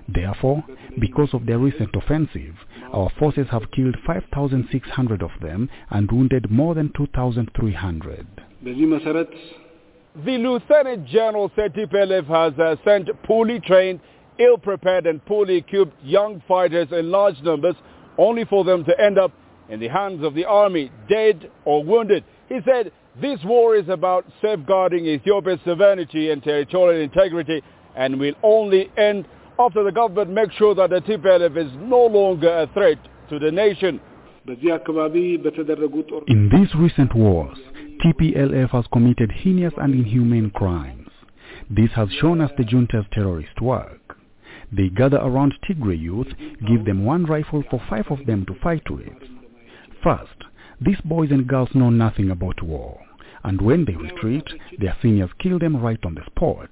[0.08, 0.64] Therefore,
[1.00, 2.56] because of their recent offensive,
[2.94, 8.28] our forces have killed 5,600 of them and wounded more than 2,300.
[8.64, 14.00] The Lieutenant General said TPLF has uh, sent poorly trained,
[14.40, 17.76] ill-prepared and poorly equipped young fighters in large numbers
[18.18, 19.32] only for them to end up
[19.70, 22.24] in the hands of the army, dead or wounded.
[22.48, 22.92] He said
[23.22, 27.62] this war is about safeguarding Ethiopia's sovereignty and territorial integrity
[27.96, 29.28] and will only end
[29.60, 32.98] after the government makes sure that the TPLF is no longer a threat
[33.30, 34.00] to the nation.
[34.48, 34.60] In
[36.52, 37.58] these recent wars,
[38.04, 41.10] TPLF has committed heinous and inhumane crimes.
[41.70, 44.18] This has shown us the junta's terrorist work.
[44.72, 46.28] They gather around Tigray youth,
[46.68, 49.08] give them one rifle for five of them to fight with.
[50.04, 50.44] First,
[50.82, 53.00] these boys and girls know nothing about war,
[53.44, 54.44] and when they retreat,
[54.78, 56.70] their seniors kill them right on the spot.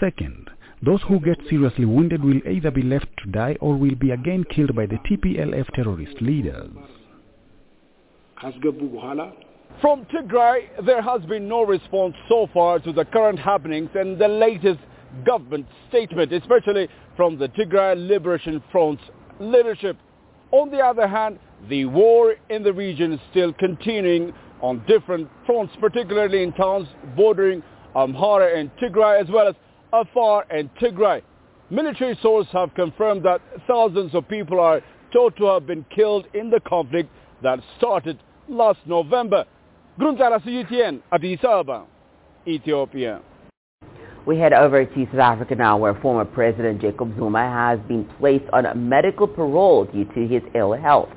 [0.00, 0.50] Second,
[0.84, 4.44] those who get seriously wounded will either be left to die or will be again
[4.54, 6.70] killed by the TPLF terrorist leaders.
[9.80, 14.28] From Tigray, there has been no response so far to the current happenings and the
[14.28, 14.80] latest
[15.24, 19.02] government statement, especially from the Tigray Liberation Front's
[19.40, 19.96] leadership.
[20.50, 21.38] On the other hand,
[21.68, 27.62] the war in the region is still continuing on different fronts, particularly in towns bordering
[27.94, 29.54] Amhara and Tigray, as well as
[29.94, 31.22] Afar and Tigray.
[31.70, 34.80] Military sources have confirmed that thousands of people are
[35.12, 37.08] thought to have been killed in the conflict
[37.44, 38.18] that started
[38.48, 39.44] last November.
[39.98, 41.84] Girum Chala CGTN, Addis Ababa,
[42.44, 43.20] Ethiopia.
[44.26, 48.46] We head over to South Africa now where former President Jacob Zuma has been placed
[48.52, 51.10] on medical parole due to his ill health.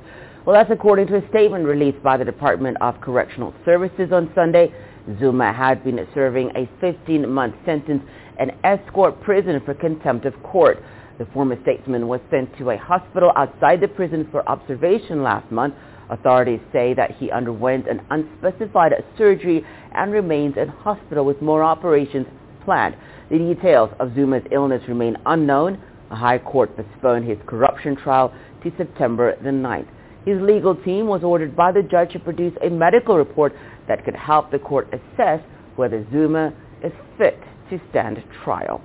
[0.46, 4.72] Well, that's according to a statement released by the Department of Correctional Services on Sunday.
[5.18, 8.02] Zuma had been serving a 15-month sentence
[8.38, 10.82] in Estcourt prison for contempt of court.
[11.18, 15.74] The former statesman was sent to a hospital outside the prison for observation last month.
[16.10, 22.26] Authorities say that he underwent an unspecified surgery and remains in hospital with more operations
[22.64, 22.96] planned.
[23.30, 25.82] The details of Zuma's illness remain unknown.
[26.10, 28.32] A high court postponed his corruption trial
[28.62, 29.88] to September the 9th.
[30.24, 33.54] His legal team was ordered by the judge to produce a medical report
[33.88, 35.40] that could help the court assess
[35.76, 36.52] whether Zuma
[36.82, 37.38] is fit
[37.70, 38.80] to stand trial.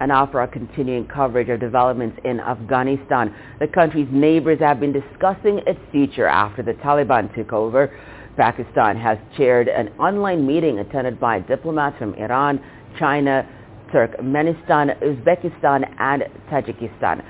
[0.00, 3.32] And now for our continuing coverage of developments in Afghanistan.
[3.60, 7.96] The country's neighbors have been discussing its future after the Taliban took over.
[8.36, 12.60] Pakistan has chaired an online meeting attended by diplomats from Iran,
[12.98, 13.46] China,
[13.92, 17.22] Turkmenistan, Uzbekistan, and Tajikistan.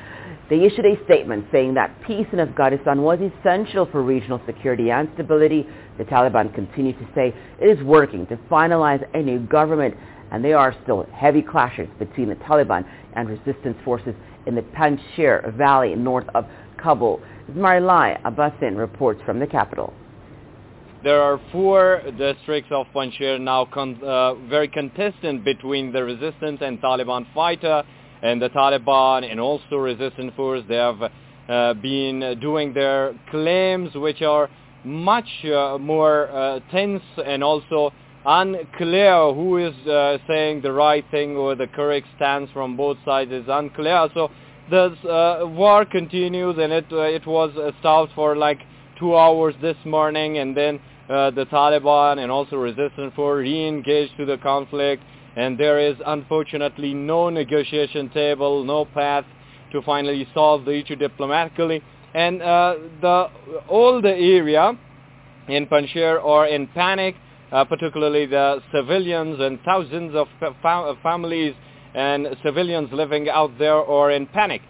[0.49, 5.09] They issued a statement saying that peace in Afghanistan was essential for regional security and
[5.15, 5.67] stability.
[5.99, 9.95] The Taliban continue to say it is working to finalize a new government
[10.31, 12.85] and there are still heavy clashes between the Taliban
[13.15, 14.15] and resistance forces
[14.47, 17.21] in the Panjshir Valley north of Kabul.
[17.53, 19.93] Marilai Abbasin reports from the capital.
[21.05, 26.81] There are four districts of Panjshir now con- uh, very contested between the resistance and
[26.81, 27.83] Taliban fighter
[28.23, 30.63] and the Taliban and also resistance force.
[30.69, 31.03] They have
[31.49, 34.49] uh, been doing their claims which are
[34.85, 37.93] much uh, more uh, tense and also
[38.25, 43.33] unclear who is uh, saying the right thing or the correct stance from both sides
[43.33, 44.09] is unclear.
[44.15, 44.31] So
[44.71, 47.51] the uh, war continues and it it was
[47.81, 48.61] stopped for like
[49.01, 50.79] two hours this morning and then
[51.13, 55.03] uh, the Taliban and also resistance force re-engaged to the conflict
[55.37, 59.25] and there is unfortunately no negotiation table, no path
[59.73, 61.83] to finally solve the issue diplomatically.
[62.15, 63.31] And uh, the
[63.69, 64.73] all the area
[65.49, 67.17] in Panjshir are in panic
[67.53, 71.55] uh, particularly the civilians and thousands of fa- families
[71.95, 74.63] and civilians living out there are in panic.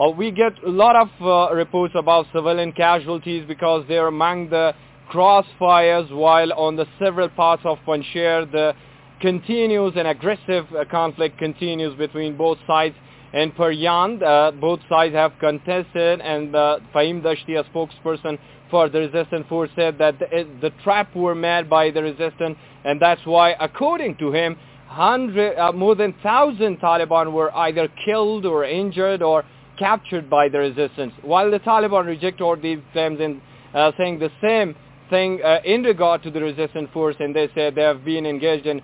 [0.00, 4.72] Uh, we get a lot of uh, reports about civilian casualties because they're among the
[5.10, 8.74] crossfires while on the several parts of Panjshir the
[9.20, 12.94] continuous and aggressive uh, conflict continues between both sides
[13.32, 14.22] and Paryan.
[14.22, 18.38] Uh, both sides have contested, and uh, Fahim Dashti, a spokesperson
[18.70, 23.00] for the resistance force, said that the, the trap were made by the resistance, and
[23.00, 24.56] that's why, according to him,
[24.86, 29.44] hundred, uh, more than thousand Taliban were either killed or injured or
[29.78, 31.12] captured by the resistance.
[31.22, 33.40] While the Taliban reject all these claims and
[33.74, 34.74] uh, saying the same
[35.10, 38.66] thing uh, in regard to the resistance force, and they said they have been engaged
[38.66, 38.80] in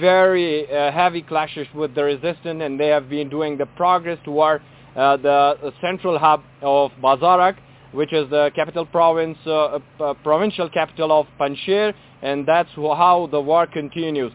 [0.00, 4.60] very uh, heavy clashes with the resistance, and they have been doing the progress toward
[4.96, 7.56] uh, the central hub of Bazarak,
[7.92, 13.40] which is the capital province, uh, uh, provincial capital of Panjshir, and that's how the
[13.40, 14.32] war continues.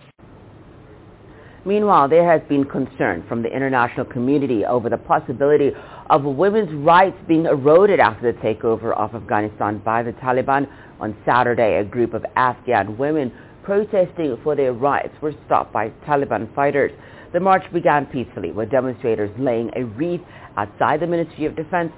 [1.66, 5.72] Meanwhile, there has been concern from the international community over the possibility
[6.10, 10.68] of women's rights being eroded after the takeover of Afghanistan by the Taliban.
[11.04, 13.30] On Saturday, a group of Afghan women
[13.62, 16.94] protesting for their rights were stopped by Taliban fighters.
[17.34, 20.22] The march began peacefully with demonstrators laying a wreath
[20.56, 21.92] outside the Ministry of Defense.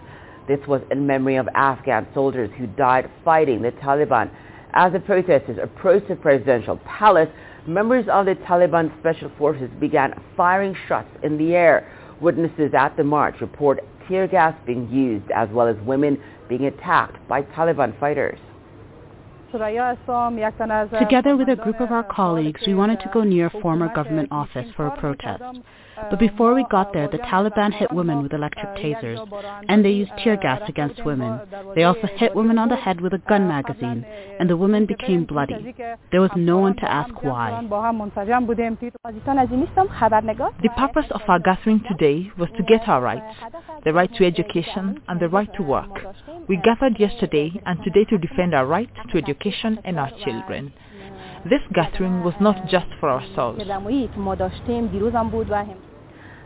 [0.47, 4.31] This was in memory of Afghan soldiers who died fighting the Taliban.
[4.73, 7.29] As the protesters approached the presidential palace,
[7.67, 11.87] members of the Taliban special forces began firing shots in the air.
[12.21, 16.19] Witnesses at the march report tear gas being used as well as women
[16.49, 18.39] being attacked by Taliban fighters.
[20.99, 24.27] Together with a group of our colleagues, we wanted to go near a former government
[24.31, 25.43] office for a protest.
[25.97, 29.19] But before we got there, the Taliban hit women with electric tasers,
[29.69, 31.39] and they used tear gas against women.
[31.75, 34.05] They also hit women on the head with a gun magazine,
[34.39, 35.73] and the women became bloody.
[36.11, 37.61] There was no one to ask why.
[40.61, 43.35] The purpose of our gathering today was to get our rights,
[43.83, 45.89] the right to education and the right to work.
[46.47, 50.73] We gathered yesterday and today to defend our right to education and our children.
[51.45, 53.61] This gathering was not just for ourselves.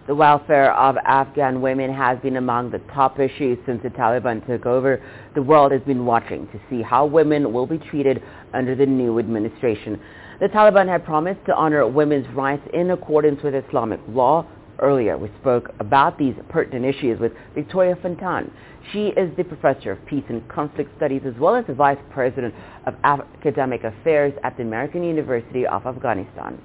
[0.10, 4.66] The welfare of Afghan women has been among the top issues since the Taliban took
[4.66, 5.00] over.
[5.36, 9.20] The world has been watching to see how women will be treated under the new
[9.20, 10.02] administration.
[10.40, 14.48] The Taliban had promised to honor women's rights in accordance with Islamic law.
[14.80, 18.52] Earlier, we spoke about these pertinent issues with Victoria Fontan.
[18.92, 22.56] She is the professor of peace and conflict studies as well as the vice president
[22.88, 26.60] of academic affairs at the American University of Afghanistan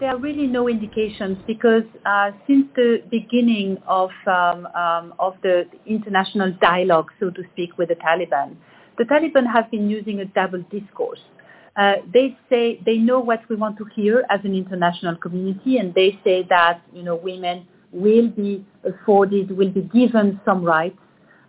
[0.00, 5.64] there are really no indications because uh, since the beginning of um, um, of the
[5.86, 8.56] international dialogue, so to speak, with the Taliban,
[8.96, 11.20] the Taliban have been using a double discourse.
[11.76, 15.94] Uh, they say they know what we want to hear as an international community, and
[15.94, 20.98] they say that you know women will be afforded, will be given some rights,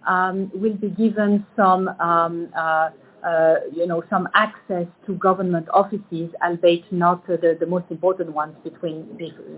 [0.08, 2.90] um, will be given some um, uh,
[3.26, 8.32] uh, you know, some access to government offices, albeit not uh, the, the most important
[8.34, 9.04] ones between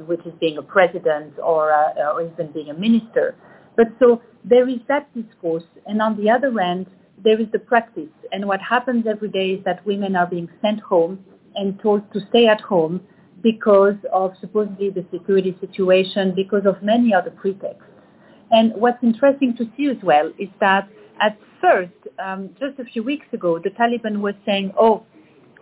[0.07, 3.35] which is being a president or, uh, or even being a minister.
[3.77, 6.87] But so there is that discourse, and on the other end,
[7.23, 8.09] there is the practice.
[8.31, 11.23] And what happens every day is that women are being sent home
[11.55, 13.01] and told to stay at home
[13.43, 17.83] because of supposedly the security situation, because of many other pretexts.
[18.51, 20.89] And what's interesting to see as well is that
[21.21, 21.93] at first,
[22.23, 25.03] um, just a few weeks ago, the Taliban was saying, oh,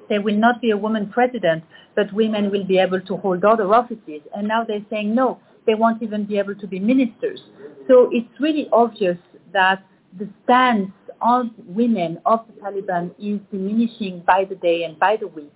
[0.08, 1.64] there will not be a woman president,
[1.96, 4.22] but women will be able to hold other offices.
[4.36, 7.42] And now they're saying, no, they won't even be able to be ministers.
[7.88, 9.18] So it's really obvious
[9.54, 9.84] that
[10.18, 10.92] the stance
[11.22, 15.54] on women of the Taliban is diminishing by the day and by the week.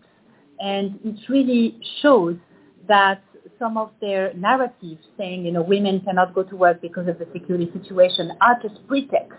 [0.59, 2.35] And it really shows
[2.87, 3.23] that
[3.57, 7.27] some of their narratives saying, you know, women cannot go to work because of the
[7.33, 9.37] security situation are just pretexts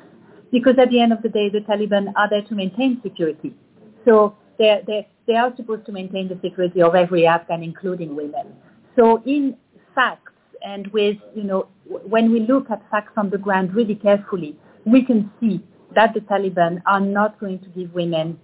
[0.53, 3.55] because at the end of the day, the Taliban are there to maintain security.
[4.05, 8.55] So they they they are supposed to maintain the security of every Afghan, including women.
[8.97, 9.57] So in
[9.95, 10.33] facts
[10.65, 15.05] and with, you know, when we look at facts on the ground really carefully, we
[15.05, 15.63] can see
[15.95, 18.39] that the Taliban are not going to give women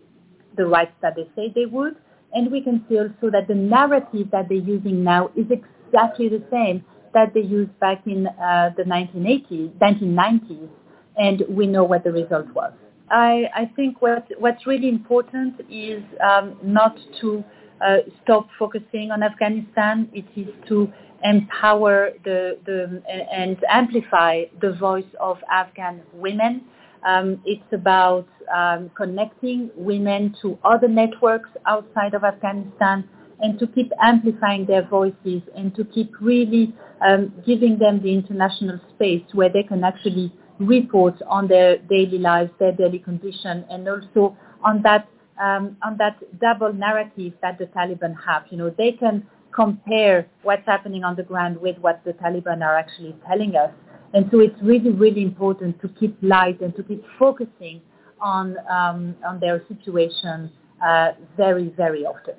[0.56, 1.97] the rights that they say they would.
[2.32, 6.43] And we can see also that the narrative that they're using now is exactly the
[6.51, 10.68] same that they used back in uh, the 1980s, 1990s
[11.16, 12.73] and we know what the result was.
[13.11, 17.45] I, I think what, what's really important is um, not to
[17.85, 20.09] uh, stop focusing on Afghanistan.
[20.12, 20.93] It is to
[21.24, 26.62] empower the, the, and amplify the voice of Afghan women.
[27.07, 33.09] Um, it's about um, connecting women to other networks outside of Afghanistan
[33.41, 38.78] and to keep amplifying their voices and to keep really um, giving them the international
[38.95, 44.37] space where they can actually reports on their daily lives, their daily condition, and also
[44.62, 45.09] on that
[45.41, 48.45] um, on that double narrative that the Taliban have.
[48.51, 52.77] You know, they can compare what's happening on the ground with what the Taliban are
[52.77, 53.73] actually telling us.
[54.12, 57.81] And so it's really, really important to keep light and to keep focusing
[58.20, 60.51] on um, on their situation
[60.85, 62.35] uh, very, very often.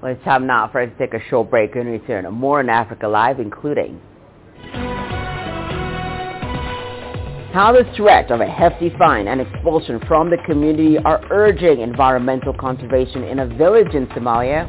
[0.00, 2.32] Well, it's time now for us to take a short break and return.
[2.32, 4.00] More in Africa Live, including
[7.52, 12.52] how the threat of a hefty fine and expulsion from the community are urging environmental
[12.52, 14.68] conservation in a village in Somalia.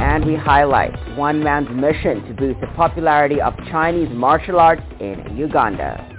[0.00, 5.36] And we highlight one man's mission to boost the popularity of Chinese martial arts in
[5.36, 6.17] Uganda.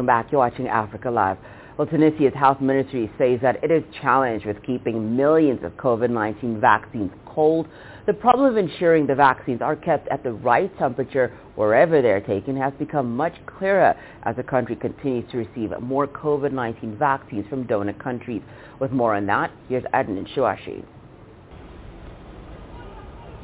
[0.00, 0.32] Welcome back.
[0.32, 1.36] You're watching Africa Live.
[1.76, 7.10] Well, Tunisia's health ministry says that it is challenged with keeping millions of COVID-19 vaccines
[7.26, 7.68] cold.
[8.06, 12.56] The problem of ensuring the vaccines are kept at the right temperature wherever they're taken
[12.56, 17.92] has become much clearer as the country continues to receive more COVID-19 vaccines from donor
[17.92, 18.40] countries.
[18.80, 20.82] With more on that, here's Adnan Shuashi.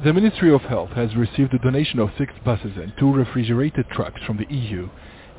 [0.03, 4.21] The Ministry of Health has received a donation of six buses and two refrigerated trucks
[4.25, 4.89] from the EU.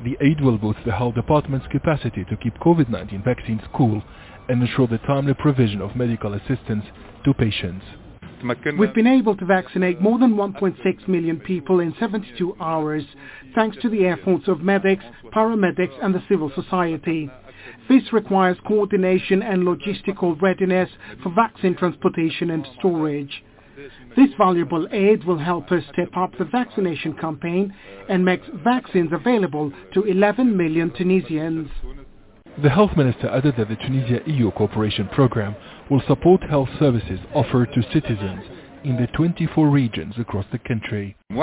[0.03, 4.01] The aid will boost the health department's capacity to keep COVID-19 vaccines cool
[4.47, 6.85] and ensure the timely provision of medical assistance
[7.25, 7.83] to patients.
[8.77, 13.03] We've been able to vaccinate more than 1.6 million people in 72 hours,
[13.53, 15.03] thanks to the efforts of medics,
[15.33, 17.29] paramedics and the civil society.
[17.89, 20.89] This requires coordination and logistical readiness
[21.21, 23.43] for vaccine transportation and storage.
[24.15, 27.73] This valuable aid will help us step up the vaccination campaign
[28.09, 31.69] and make vaccines available to 11 million Tunisians.
[32.63, 35.55] The health minister added that the Tunisia-EU cooperation program
[35.89, 38.43] will support health services offered to citizens
[38.83, 41.15] in the 24 regions across the country.
[41.29, 41.35] We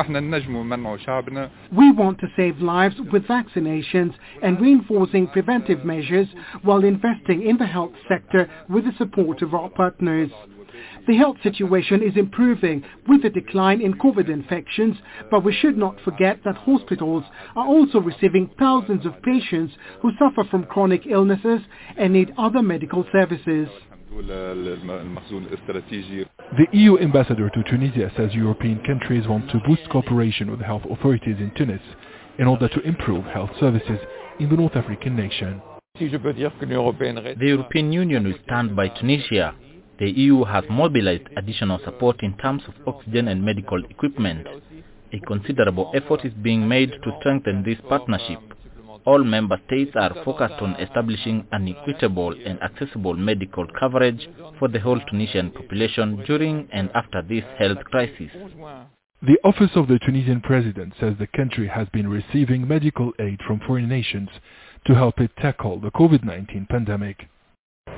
[1.92, 6.28] want to save lives with vaccinations and reinforcing preventive measures
[6.62, 10.30] while investing in the health sector with the support of our partners.
[11.06, 14.96] The health situation is improving with the decline in COVID infections,
[15.30, 17.22] but we should not forget that hospitals
[17.54, 19.72] are also receiving thousands of patients
[20.02, 21.60] who suffer from chronic illnesses
[21.96, 23.68] and need other medical services.
[26.56, 31.36] The EU ambassador to Tunisia says European countries want to boost cooperation with health authorities
[31.38, 31.82] in Tunis
[32.38, 33.98] in order to improve health services
[34.40, 35.62] in the North African nation.
[35.98, 39.54] The European Union will stand by Tunisia
[39.98, 44.46] the EU has mobilized additional support in terms of oxygen and medical equipment.
[45.12, 48.40] A considerable effort is being made to strengthen this partnership.
[49.06, 54.28] All member states are focused on establishing an equitable and accessible medical coverage
[54.58, 58.30] for the whole Tunisian population during and after this health crisis.
[59.22, 63.60] The office of the Tunisian president says the country has been receiving medical aid from
[63.60, 64.28] foreign nations
[64.86, 67.28] to help it tackle the COVID-19 pandemic.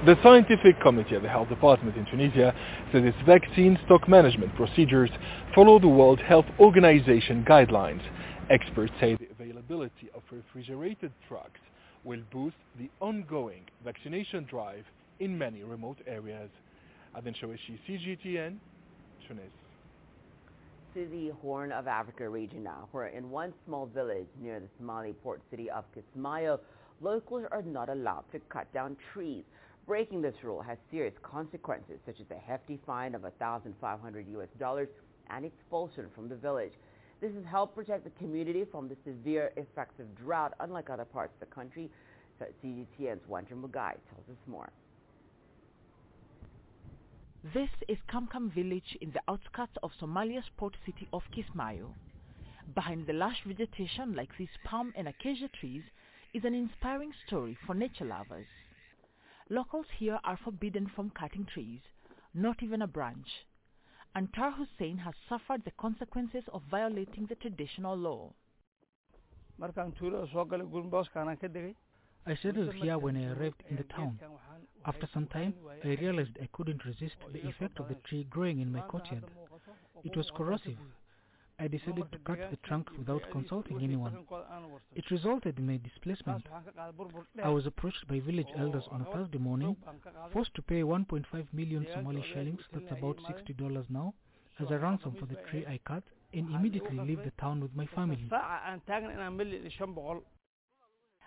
[0.07, 2.55] The scientific committee of the health department in Tunisia
[2.93, 5.11] says its vaccine stock management procedures
[5.57, 8.01] follow the World Health Organization guidelines.
[8.49, 11.59] Experts say the availability of refrigerated trucks
[12.05, 14.85] will boost the ongoing vaccination drive
[15.19, 16.49] in many remote areas.
[17.17, 18.57] Aden Shawishi, CGTN,
[19.27, 19.51] Tunis.
[20.95, 25.13] To the Horn of Africa region now, where in one small village near the Somali
[25.25, 26.61] port city of Kismayo,
[27.01, 29.43] locals are not allowed to cut down trees.
[29.89, 34.89] Breaking this rule has serious consequences, such as a hefty fine of 1,500 US dollars
[35.31, 36.75] and expulsion from the village.
[37.23, 41.33] This has helped protect the community from the severe effects of drought, unlike other parts
[41.35, 41.91] of the country.
[42.39, 44.71] CGTN's Wanja Mugai tells us more.
[47.55, 51.95] This is Kamkam village in the outskirts of Somalia's port city of Kismayo.
[52.75, 55.83] Behind the lush vegetation like these palm and acacia trees
[56.35, 58.47] is an inspiring story for nature lovers.
[59.51, 61.81] Locals here are forbidden from cutting trees,
[62.35, 63.47] not even a branch.
[64.15, 68.35] Antar Hussein has suffered the consequences of violating the traditional law.
[72.27, 74.19] I settled here when I arrived in the town.
[74.85, 78.71] After some time, I realized I couldn't resist the effect of the tree growing in
[78.71, 79.25] my courtyard.
[80.05, 80.77] It was corrosive.
[81.61, 84.25] I decided to cut the trunk without consulting anyone.
[84.95, 86.47] It resulted in my displacement.
[87.43, 89.77] I was approached by village elders on a Thursday morning,
[90.33, 94.15] forced to pay 1.5 million Somali shillings, that's about $60 now,
[94.61, 97.87] as a ransom for the tree I cut, and immediately leave the town with my
[97.87, 98.31] family.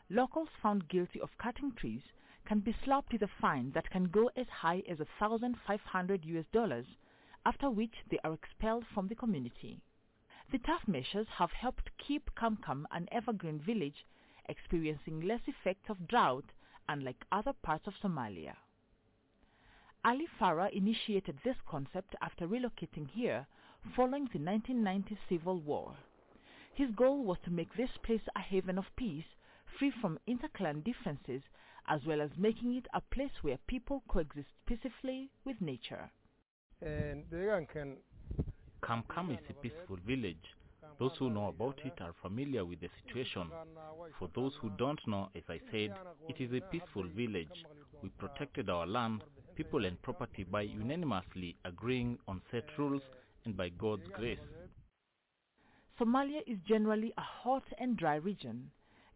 [0.10, 2.04] Locals found guilty of cutting trees
[2.46, 6.86] can be slapped with a fine that can go as high as 1,500 US dollars,
[7.46, 9.82] after which they are expelled from the community.
[10.52, 14.06] The tough measures have helped keep Kamkam an evergreen village,
[14.50, 16.52] experiencing less effects of drought,
[16.90, 18.58] unlike other parts of Somalia.
[20.04, 23.48] Ali Farah initiated this concept after relocating here
[23.96, 25.96] following the 1990 civil war.
[26.74, 29.38] His goal was to make this place a haven of peace,
[29.80, 31.44] free from interclan differences,
[31.88, 36.12] as well as making it a place where people coexist peacefully with nature.
[38.84, 40.56] Kamkam is a peaceful village.
[41.00, 43.48] Those who know about it are familiar with the situation.
[44.18, 45.96] For those who don't know, as I said,
[46.28, 47.66] it is a peaceful village.
[48.02, 49.24] We protected our land,
[49.56, 53.04] people and property by unanimously agreeing on set rules
[53.46, 54.40] and by God's grace.
[56.00, 58.72] Somalia is generally a hot and dry region.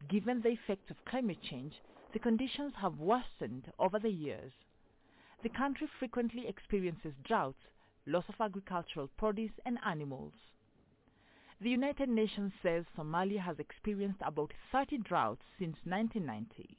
[0.09, 1.73] Given the effects of climate change,
[2.13, 4.51] the conditions have worsened over the years.
[5.41, 7.57] The country frequently experiences droughts,
[8.07, 10.33] loss of agricultural produce and animals.
[11.61, 16.77] The United Nations says Somalia has experienced about 30 droughts since 1990.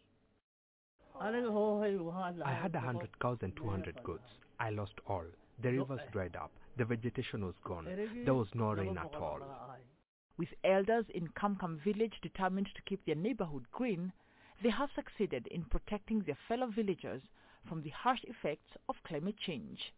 [1.19, 4.28] I had a hundred cows and 200 goats.
[4.61, 5.24] I lost all.
[5.62, 6.53] The rivers dried up.
[6.77, 7.86] The vegetation was gone.
[8.24, 9.40] There was no rain at all.
[10.36, 14.12] With elders in Kamkam village determined to keep their neighborhood green,
[14.62, 17.23] they have succeeded in protecting their fellow villagers
[17.66, 19.94] from the harsh effects of climate change.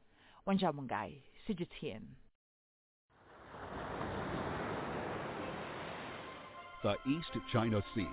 [1.48, 2.02] CGTN.
[6.82, 8.08] The East China Sea,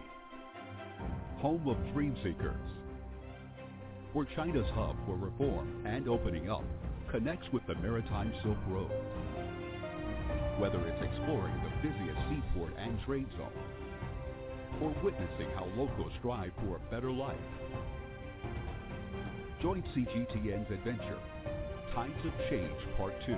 [1.38, 2.56] home of dream seekers,
[4.14, 6.64] where China's hub for reform and opening up
[7.12, 8.92] connects with the Maritime Silk Road.
[10.58, 16.78] Whether it's exploring the busiest seaport and trade zone, or witnessing how locals strive for
[16.78, 17.38] a better life.
[19.62, 21.20] Join CGTN's adventure,
[21.96, 23.32] Tides of Change Part 2.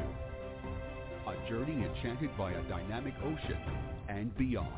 [1.27, 3.59] A journey enchanted by a dynamic ocean
[4.09, 4.73] and beyond.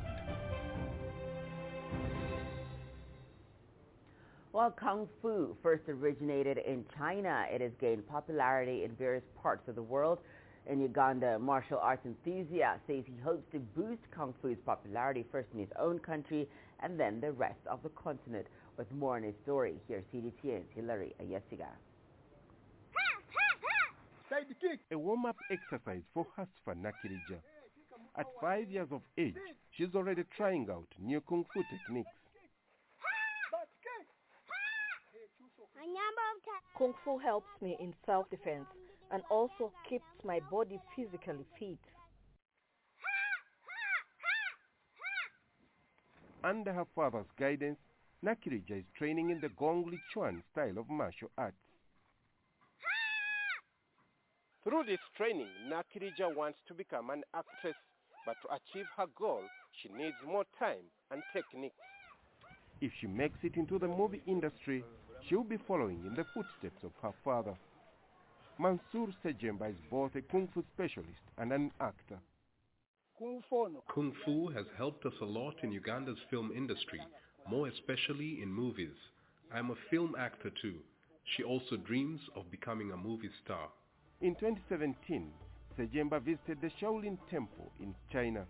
[4.52, 9.76] While Kung Fu first originated in China, it has gained popularity in various parts of
[9.76, 10.20] the world.
[10.70, 15.60] In Uganda, martial arts enthusiast says he hopes to boost Kung Fu's popularity first in
[15.62, 16.50] his own country
[16.84, 18.48] and then the rest of the continent.
[18.78, 21.70] With more on his story, here's CGTN's Hilary Ayesiga.
[24.92, 27.40] A warm-up exercise for Hasfa Nakirija.
[28.16, 29.36] At five years of age,
[29.72, 32.10] she's already trying out new Kung Fu techniques.
[36.78, 38.68] Kung Fu helps me in self-defense
[39.12, 41.80] and also keeps my body physically fit.
[46.44, 47.80] Under her father's guidance,
[48.24, 51.58] Nakirija is training in the Gong Li Chuan style of martial arts.
[54.64, 57.78] Through this training, Nakirija wants to become an actress,
[58.26, 59.42] but to achieve her goal,
[59.82, 61.76] she needs more time and techniques.
[62.82, 64.84] If she makes it into the movie industry,
[65.28, 67.56] she'll be following in the footsteps of her father.
[68.60, 72.20] Mansour Sejemba is both a Kung Fu specialist and an actor.
[73.18, 77.02] Kung Fu has helped us a lot in Uganda's film industry,
[77.50, 78.96] more especially in movies.
[79.54, 80.76] I'm a film actor too.
[81.36, 83.70] She also dreams of becoming a movie star.
[84.22, 85.32] In 2017,
[85.78, 88.46] Sejemba visited the Shaolin Temple in China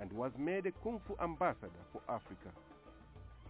[0.00, 2.50] and was made a Kung Fu ambassador for Africa.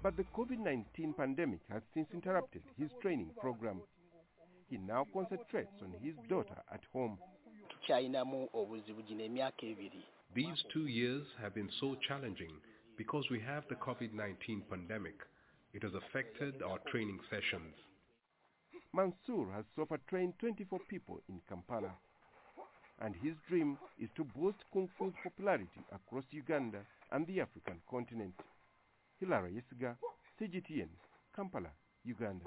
[0.02, 3.80] But the COVID-19 pandemic has since interrupted his training program.
[4.68, 7.16] He now concentrates on his daughter at home.
[10.34, 12.52] These two years have been so challenging
[12.98, 15.16] because we have the COVID-19 pandemic.
[15.72, 17.74] It has affected our training sessions.
[18.94, 21.90] Mansour has so far trained 24 people in Kampala.
[23.00, 26.78] and his dream is to boost Kung Fu's popularity across Uganda
[27.10, 28.34] and the African continent.
[29.18, 29.96] Hilary Ayesiga,
[30.40, 30.88] CGTN,
[31.34, 31.70] Kampala,
[32.04, 32.44] Uganda.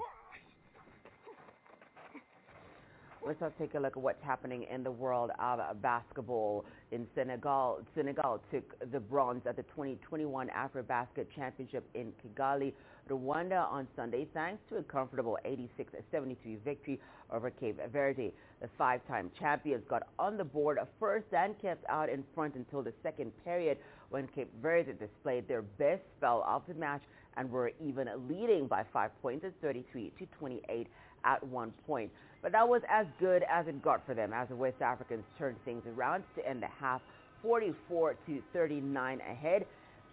[3.28, 6.64] Let's now take a look at what's happening in the world of basketball.
[6.92, 12.72] In Senegal, Senegal took the bronze at the 2021 AfroBasket Championship in Kigali,
[13.10, 16.98] Rwanda on Sunday, thanks to a comfortable 86-73 victory
[17.30, 18.32] over Cape Verde.
[18.62, 22.94] The five-time champions got on the board first and kept out in front until the
[23.02, 23.76] second period
[24.08, 27.02] when Cape Verde displayed their best spell of the match
[27.36, 30.86] and were even leading by five points at 33 to 28
[31.24, 32.10] at one point.
[32.42, 35.56] But that was as good as it got for them as the West Africans turned
[35.64, 37.00] things around to end the half
[37.42, 39.66] 44 to 39 ahead.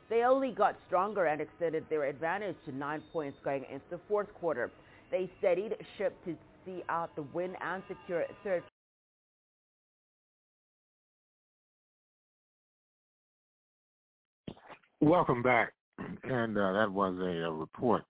[0.10, 4.32] They only got stronger and extended their advantage to nine points going into the fourth
[4.36, 4.72] quarter.
[5.12, 6.36] They steadied ship to
[6.66, 8.64] see out the win and secure third
[15.02, 15.74] Welcome back.
[16.24, 18.04] And uh, that was a, a report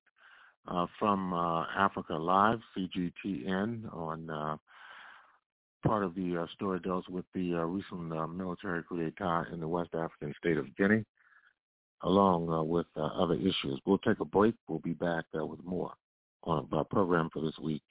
[0.67, 4.57] uh, from uh, Africa Live, CGTN, on uh,
[5.87, 9.59] part of the uh, story deals with the uh, recent uh, military coup d'etat in
[9.59, 11.05] the West African state of Guinea,
[12.03, 13.79] along with other issues.
[13.85, 14.55] We'll take a break.
[14.67, 15.93] We'll be back with more
[16.43, 17.81] on our program for this week.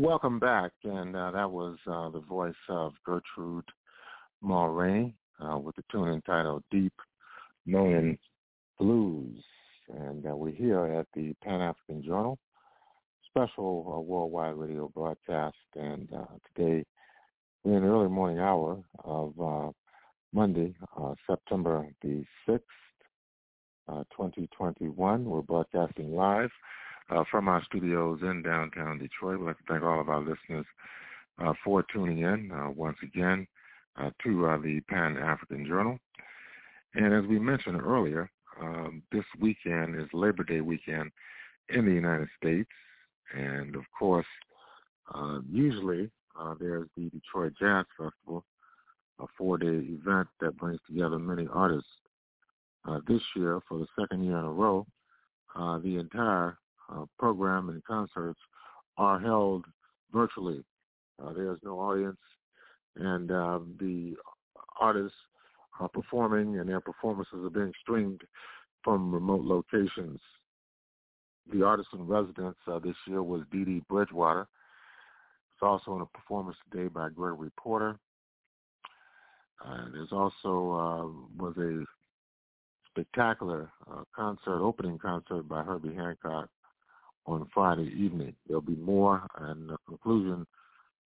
[0.00, 3.68] Welcome back, and uh, that was uh, the voice of Gertrude
[4.40, 6.94] Moray uh, with the tune entitled Deep
[7.66, 8.16] Moaning
[8.78, 9.44] Blues.
[9.92, 12.38] And uh, we're here at the Pan-African Journal,
[13.26, 15.58] special uh, worldwide radio broadcast.
[15.74, 16.24] And uh,
[16.54, 16.86] today
[17.62, 19.74] we're in the early morning hour of
[20.32, 20.74] Monday,
[21.28, 22.60] September the 6th,
[23.86, 25.26] uh, 2021.
[25.26, 26.48] We're broadcasting live
[27.10, 29.40] uh, from our studios in downtown Detroit.
[29.40, 30.66] We'd like to thank all of our listeners
[31.38, 33.46] uh, for tuning in uh, once again
[34.00, 35.98] uh, to the Pan-African Journal.
[36.94, 38.30] And as we mentioned earlier,
[38.60, 41.10] um, this weekend is Labor Day weekend
[41.68, 42.68] in the United States.
[43.36, 44.26] And of course,
[45.50, 46.10] usually
[46.58, 48.44] there's the Detroit Jazz Festival,
[49.20, 51.88] a four-day event that brings together many artists.
[52.88, 54.86] Uh, this year, for the second year in a row,
[55.54, 56.56] uh, the entire
[56.92, 58.38] uh, program and concerts
[58.96, 59.64] are held
[60.12, 60.62] virtually.
[61.22, 62.18] Uh, there's no audience,
[62.96, 64.14] and um, the
[64.80, 65.16] artists
[65.78, 68.22] are performing, and their performances are being streamed
[68.82, 70.20] from remote locations.
[71.52, 74.42] The artist in residence uh, this year was Dee Dee Bridgewater.
[74.42, 77.98] It's also in a performance today by Gregory Porter.
[79.64, 81.84] Uh, there's also uh, was a
[82.90, 86.48] spectacular uh, concert, opening concert by Herbie Hancock
[87.26, 88.34] on Friday evening.
[88.46, 90.46] There'll be more and the conclusion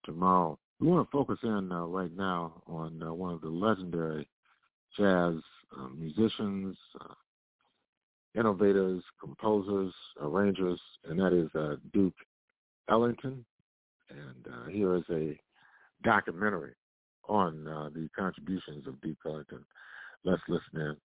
[0.05, 0.59] tomorrow.
[0.81, 4.29] We want to focus in uh, right now on uh, one of the legendary
[4.99, 5.35] jazz
[5.77, 7.15] uh, musicians, uh,
[8.39, 12.15] innovators, composers, arrangers, and that is uh, Duke
[12.91, 13.45] Ellington.
[14.11, 15.39] And uh, here is a
[16.03, 16.75] documentary
[17.29, 19.65] on the contributions of Duke Ellington.
[20.25, 20.97] Let's listen in.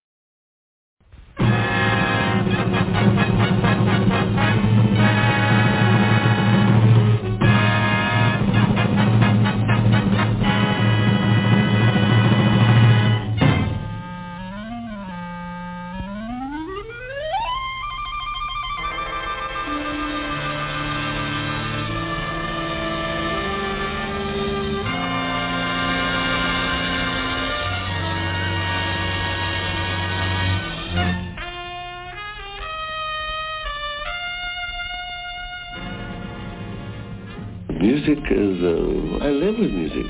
[37.90, 40.06] Music is, uh, I live with music.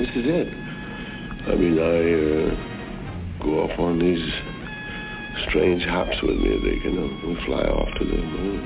[0.00, 0.48] This is it.
[1.46, 2.50] I mean, I uh,
[3.44, 4.18] go off on these
[5.48, 7.06] strange hops with music, you know.
[7.24, 8.58] We fly off to the moon.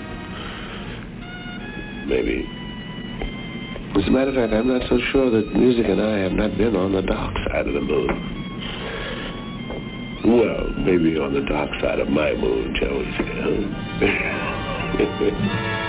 [2.08, 2.48] Maybe.
[4.00, 6.56] As a matter of fact, I'm not so sure that music and I have not
[6.56, 8.08] been on the dark side of the moon.
[10.24, 13.04] Well, maybe on the dark side of my moon, shall we
[15.60, 15.78] say.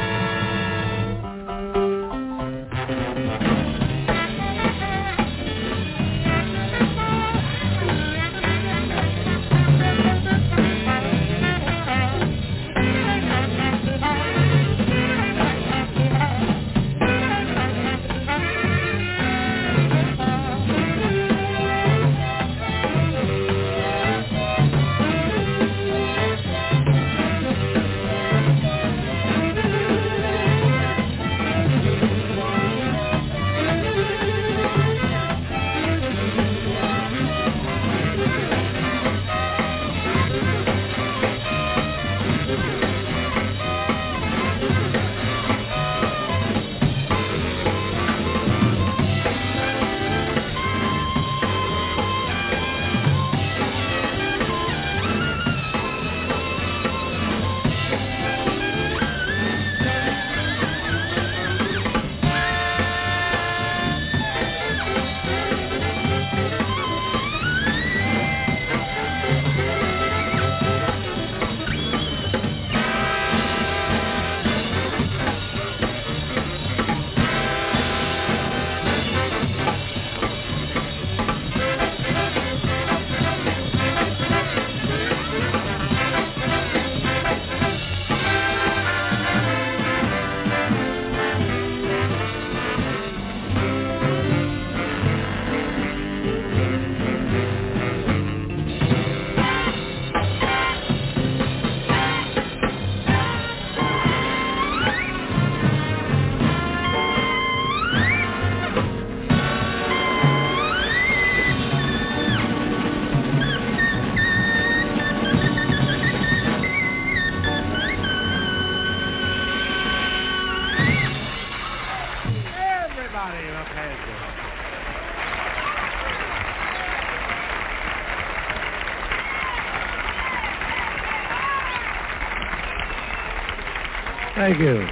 [134.54, 134.88] Thank you.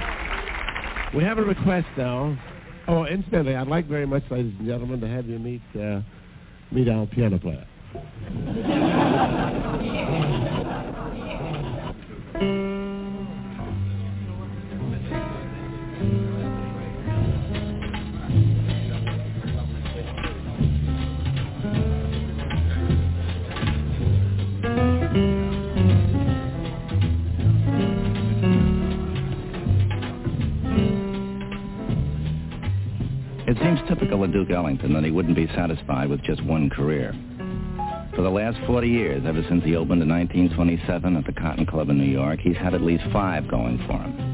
[1.16, 2.36] We have a request now.
[2.88, 6.00] Oh, incidentally, I'd like very much, ladies and gentlemen, to have you meet uh,
[6.72, 7.64] meet our piano player.
[34.82, 37.14] Duke that he wouldn't be satisfied with just one career.
[38.14, 41.88] For the last 40 years, ever since he opened in 1927 at the Cotton Club
[41.88, 44.32] in New York, he's had at least five going for him.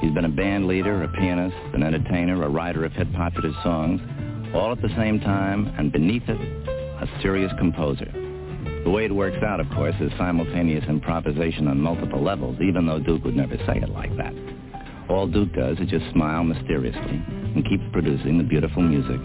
[0.00, 4.00] He's been a band leader, a pianist, an entertainer, a writer of hit popular songs,
[4.54, 8.21] all at the same time, and beneath it, a serious composer.
[8.84, 12.98] The way it works out, of course, is simultaneous improvisation on multiple levels, even though
[12.98, 14.34] Duke would never say it like that.
[15.08, 17.22] All Duke does is just smile mysteriously
[17.54, 19.20] and keeps producing the beautiful music.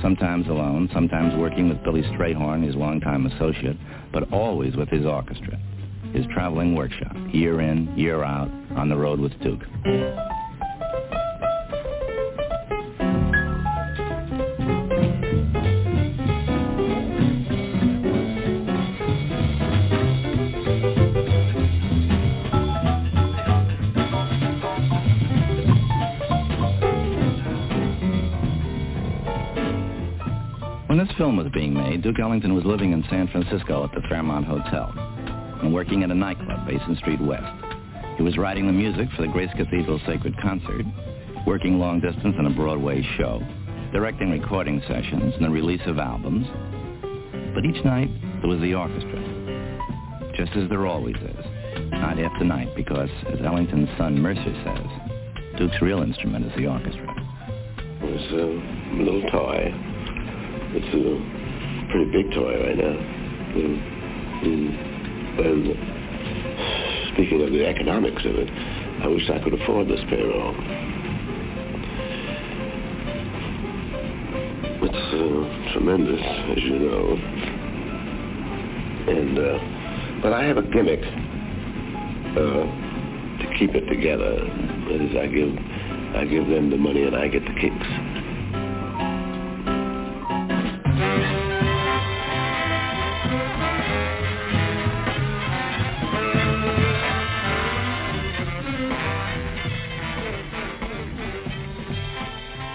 [0.00, 3.76] Sometimes alone, sometimes working with Billy Strayhorn, his longtime associate,
[4.12, 5.58] but always with his orchestra,
[6.12, 9.62] his traveling workshop, year in, year out, on the road with Duke.
[32.04, 34.92] Duke Ellington was living in San Francisco at the Fairmont Hotel
[35.62, 37.50] and working at a nightclub, Basin Street West.
[38.18, 40.84] He was writing the music for the Grace Cathedral Sacred Concert,
[41.46, 43.40] working long distance on a Broadway show,
[43.90, 46.46] directing recording sessions and the release of albums.
[47.54, 48.10] But each night,
[48.42, 51.44] there was the orchestra, just as there always is,
[51.90, 57.14] night after night, because, as Ellington's son Mercer says, Duke's real instrument is the orchestra.
[58.02, 59.72] It was a little toy.
[60.76, 61.33] It's a
[61.94, 62.96] pretty big toy right now.
[63.54, 63.78] And,
[64.42, 64.74] and,
[65.38, 65.62] and
[67.14, 68.50] speaking of the economics of it,
[69.04, 70.56] I wish I could afford this payroll.
[74.82, 77.14] It's uh, tremendous, as you know.
[79.06, 81.04] And, uh, but I have a gimmick
[82.34, 82.64] uh,
[83.38, 84.34] to keep it together.
[84.34, 85.56] That is, I give,
[86.16, 88.23] I give them the money and I get the kicks.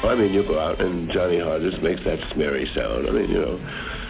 [0.09, 3.07] I mean, you go out and Johnny Hodges makes that smeary sound.
[3.07, 3.57] I mean, you know,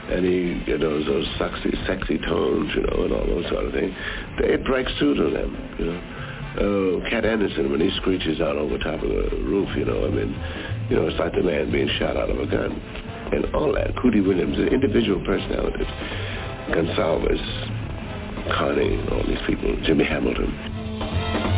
[0.10, 3.74] and he, you know, those sexy, sexy tones, you know, and all those sort of
[3.74, 3.94] things.
[4.40, 6.00] It breaks through to them, you know.
[6.50, 10.10] Uh, Cat Anderson, when he screeches out over top of the roof, you know, I
[10.10, 10.32] mean,
[10.90, 12.72] you know, it's like the man being shot out of a gun.
[13.32, 13.96] And all that.
[13.98, 15.86] Cootie Williams, individual personalities.
[16.74, 21.49] Gonsalves, Connie, all these people, Jimmy Hamilton.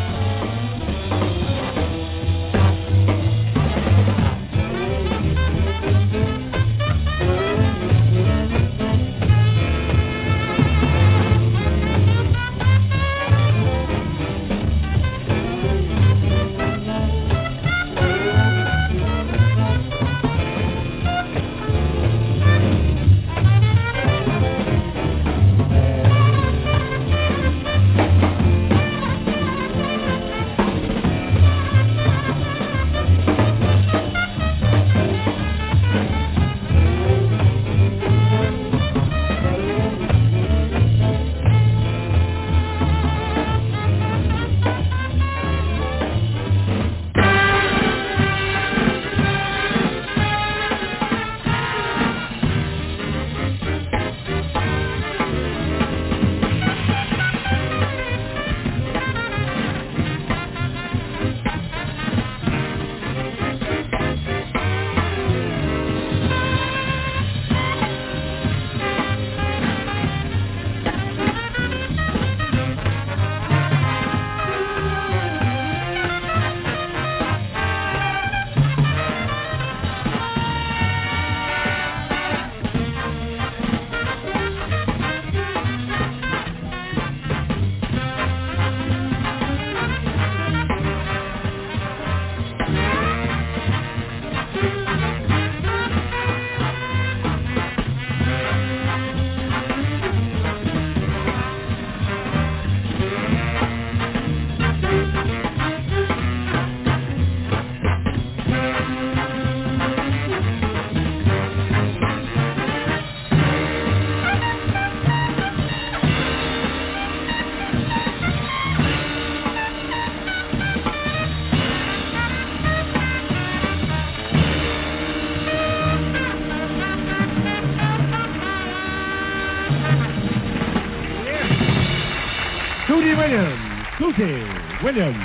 [134.94, 135.18] Williams.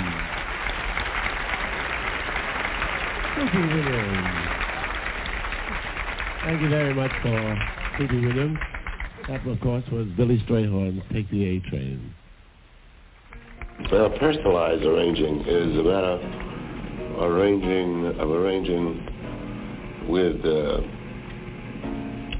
[3.35, 4.27] Susie Williams.
[6.45, 7.59] Thank you very much for
[7.97, 8.59] Susie Williams.
[9.27, 12.13] That, of course, was Billy Strayhorn's Take the A Train.
[13.91, 16.17] Well, personalized arranging is a matter
[17.19, 19.05] arranging of arranging
[20.07, 20.79] with uh,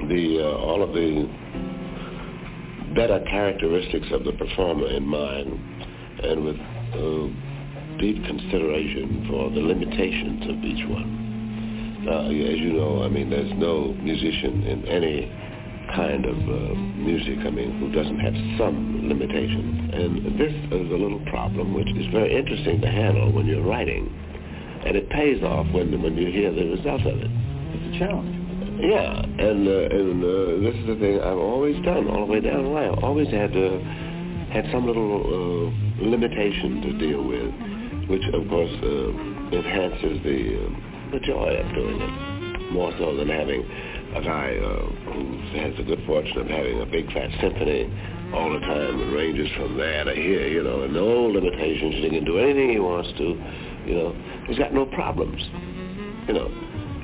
[0.08, 1.28] the uh, all of the
[2.96, 5.60] better characteristics of the performer in mind,
[6.24, 6.56] and with
[6.98, 12.04] uh, deep consideration for the limitations of each one.
[12.06, 15.32] Now, as you know, I mean, there's no musician in any
[15.96, 19.94] kind of uh, music, I mean, who doesn't have some limitations.
[19.94, 24.08] And this is a little problem which is very interesting to handle when you're writing.
[24.86, 27.32] And it pays off when, when you hear the result of it.
[27.32, 28.38] It's a challenge.
[28.80, 32.42] Yeah, and uh, and uh, this is the thing I've always done all the way
[32.42, 32.92] down the line.
[32.92, 33.80] I've always had uh,
[34.54, 40.88] had some little uh, limitation to deal with, which of course uh, enhances the uh,
[41.12, 43.64] the joy of doing it more so than having
[44.16, 47.88] a guy uh, who has the good fortune of having a big fat symphony
[48.34, 51.96] all the time and ranges from there to here, you know, and no limitations.
[51.96, 53.24] He can do anything he wants to,
[53.86, 54.16] you know.
[54.48, 55.42] He's got no problems,
[56.28, 56.48] you know.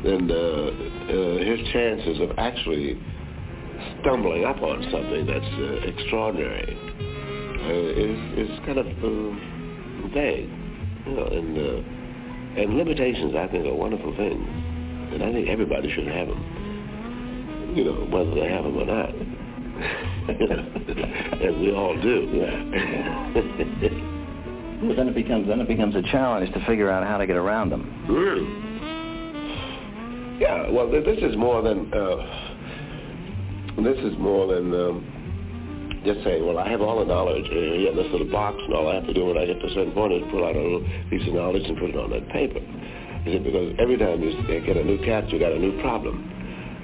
[0.03, 2.99] And uh, uh, his chances of actually
[4.01, 6.92] stumbling up on something that's uh, extraordinary
[7.71, 10.49] is is kind of uh, vague,
[11.07, 11.27] you know.
[11.27, 14.47] And uh, and limitations, I think, are wonderful things,
[15.13, 16.63] and I think everybody should have them
[17.75, 19.09] you know, whether they have them or not.
[21.41, 22.27] and we all do.
[24.87, 27.35] but then it becomes then it becomes a challenge to figure out how to get
[27.35, 28.05] around them.
[28.07, 28.69] Mm.
[30.39, 32.17] Yeah, well, this is more than uh,
[33.81, 35.05] this is more than um,
[36.05, 38.91] just saying, well, I have all the knowledge here in this little box, and all
[38.91, 40.59] I have to do when I get to a certain point is pull out a
[40.59, 42.59] little piece of knowledge and put it on that paper.
[43.23, 44.35] Is it because every time you
[44.67, 46.27] get a new cat, you got a new problem.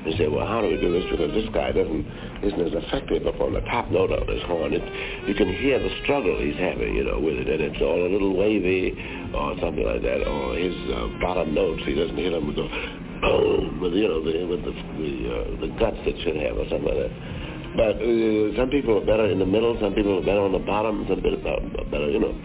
[0.07, 1.03] You say, well, how do we do this?
[1.11, 2.07] Because this guy doesn't
[2.39, 4.71] isn't as effective upon the top note of his horn.
[4.71, 4.79] It,
[5.27, 8.07] you can hear the struggle he's having, you know, with it, and it's all a
[8.07, 8.95] little wavy
[9.35, 10.23] or something like that.
[10.23, 12.67] Or his uh, bottom notes, he doesn't hit them with the
[13.19, 16.63] boom, with you know, the, with the the, uh, the guts that should have, or
[16.71, 17.38] something like that.
[17.75, 20.59] But uh, some people are better in the middle, some people are better on the
[20.59, 22.35] bottom, some people are better, you know.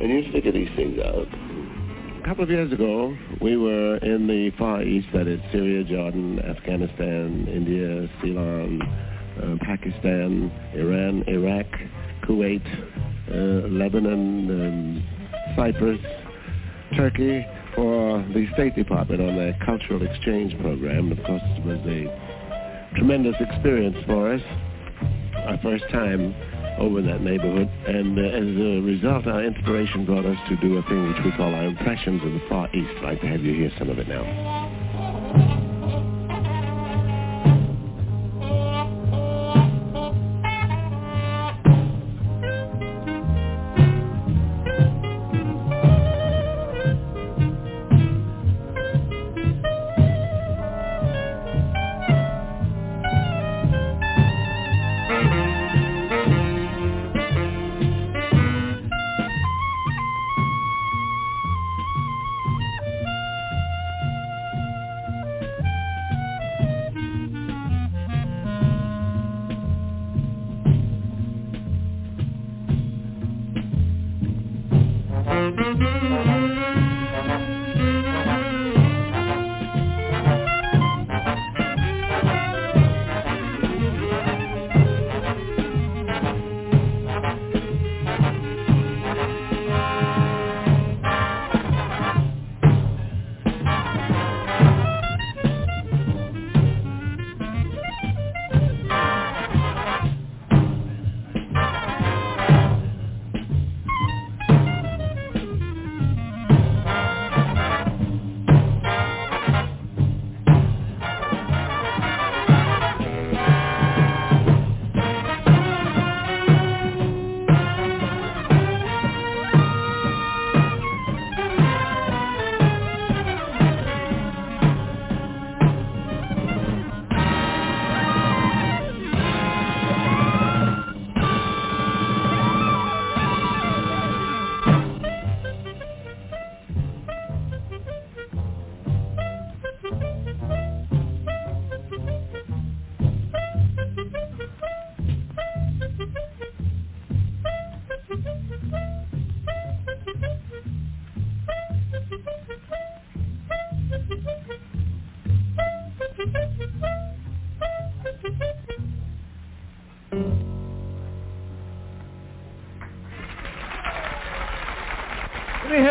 [0.00, 1.26] And you figure these things out
[2.20, 6.40] A couple of years ago, we were in the Far East, that is Syria, Jordan,
[6.40, 11.66] Afghanistan, India, Ceylon, uh, Pakistan, Iran, Iraq,
[12.24, 12.64] Kuwait,
[13.30, 16.00] uh, Lebanon, um, Cyprus,
[16.96, 17.44] Turkey,
[17.74, 21.12] for the State Department on their cultural exchange program.
[21.12, 22.25] Of course, it was a
[22.96, 24.40] tremendous experience for us.
[25.46, 26.34] Our first time
[26.78, 27.68] over that neighborhood.
[27.86, 31.32] And uh, as a result, our inspiration brought us to do a thing which we
[31.32, 32.90] call our Impressions of the Far East.
[32.98, 35.75] I'd like to have you hear some of it now.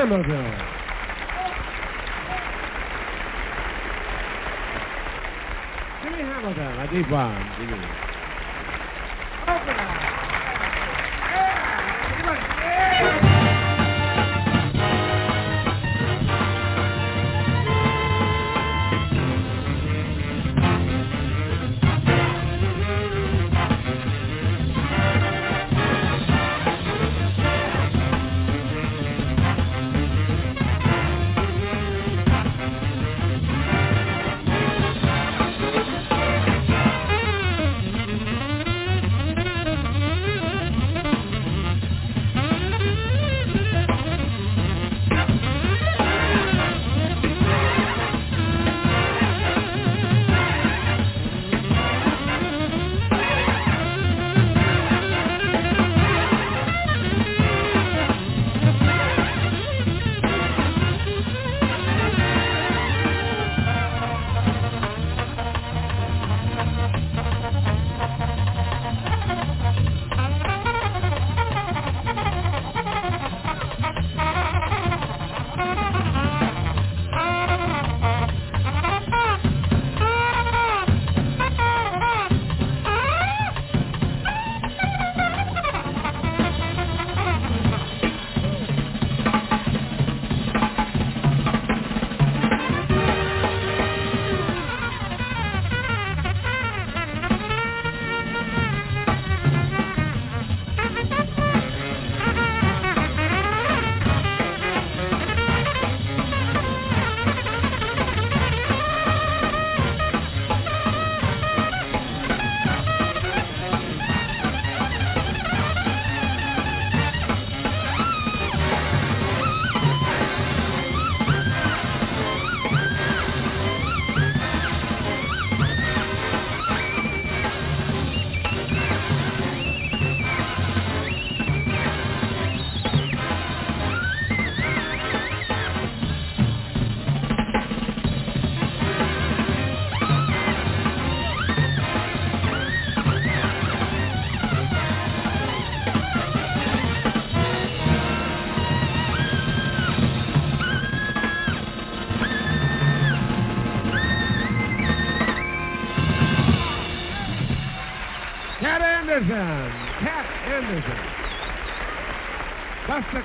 [0.06, 0.54] Hamilton.
[6.04, 6.88] Jimmy Hamilton, a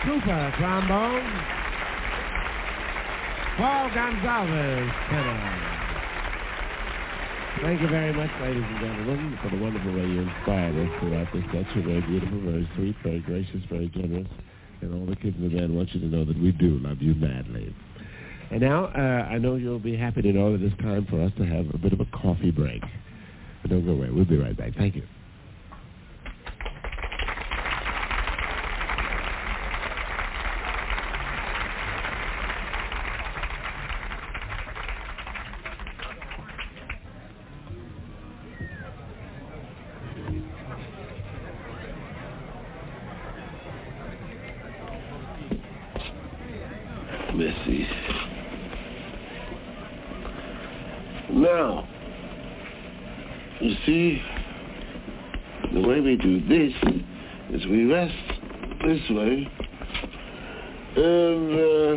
[0.04, 1.28] Cooper, trombone.
[3.56, 5.66] Paul Gonsalves, tenor.
[7.60, 11.28] Thank you very much, ladies and gentlemen, for the wonderful way you inspired us throughout
[11.34, 11.44] this.
[11.74, 14.28] You're very beautiful, very sweet, very gracious, very generous.
[14.80, 17.02] And all the kids in the band want you to know that we do love
[17.02, 17.74] you madly.
[18.50, 21.32] And now, uh, I know you'll be happy to know that it's time for us
[21.36, 22.82] to have a bit of a coffee break.
[23.60, 24.08] But don't go away.
[24.08, 24.74] We'll be right back.
[24.78, 25.02] Thank you.
[47.32, 47.88] Missy.
[51.30, 51.88] Now,
[53.60, 54.20] you see,
[55.72, 56.74] the way we do this
[57.54, 58.12] is we rest
[58.84, 59.48] this way,
[60.96, 61.96] and uh,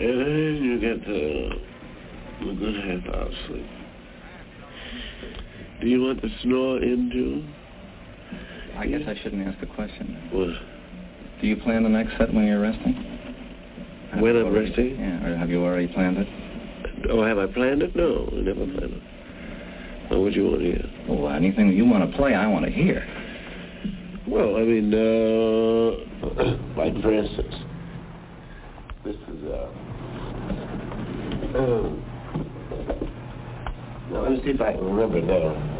[0.00, 3.70] and then you get uh, a good half hour sleep.
[5.80, 7.44] Do you want to snore into?
[8.76, 10.28] I guess I shouldn't ask the question.
[10.32, 10.48] What?
[11.40, 12.94] Do you plan the next set when you're resting?
[14.18, 14.98] When I'm already- resting?
[14.98, 16.28] Yeah, or have you already planned it?
[17.10, 17.94] Oh, have I planned it?
[17.94, 19.02] No, I never planned it.
[20.08, 20.84] What would you want to hear?
[21.08, 23.06] Well, anything that you want to play, I want to hear.
[24.26, 25.90] Well, I mean, uh,
[26.76, 27.54] like for instance,
[29.04, 29.68] this is uh,
[31.54, 31.58] uh,
[34.10, 35.75] now let me see if I can remember now.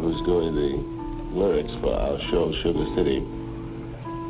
[0.00, 3.20] Who's doing the lyrics for our show, Sugar City,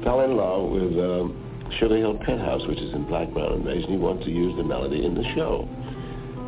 [0.05, 3.85] fell in love with um, Sugar Hill Penthouse, which is in Black Brown and Beige.
[3.87, 5.69] He wanted to use the melody in the show.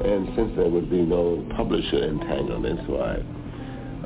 [0.04, 3.14] And since there would be no publisher entanglement, so I,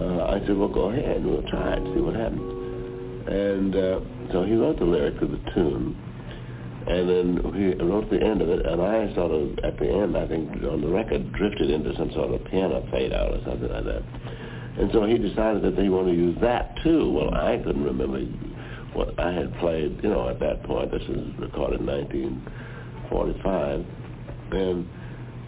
[0.01, 1.25] uh, I said, well, go ahead.
[1.25, 2.59] We'll try it, see what happens.
[3.28, 4.01] And uh,
[4.33, 5.97] so he wrote the lyric to the tune.
[6.89, 10.17] And then he wrote the end of it, and I sort of, at the end,
[10.17, 13.69] I think, on the record, drifted into some sort of piano fade out or something
[13.69, 14.03] like that.
[14.78, 17.10] And so he decided that he wanted to use that too.
[17.10, 18.20] Well, I couldn't remember
[18.94, 20.92] what I had played, you know, at that point.
[20.92, 23.84] This was recorded in 1945.
[24.52, 24.89] And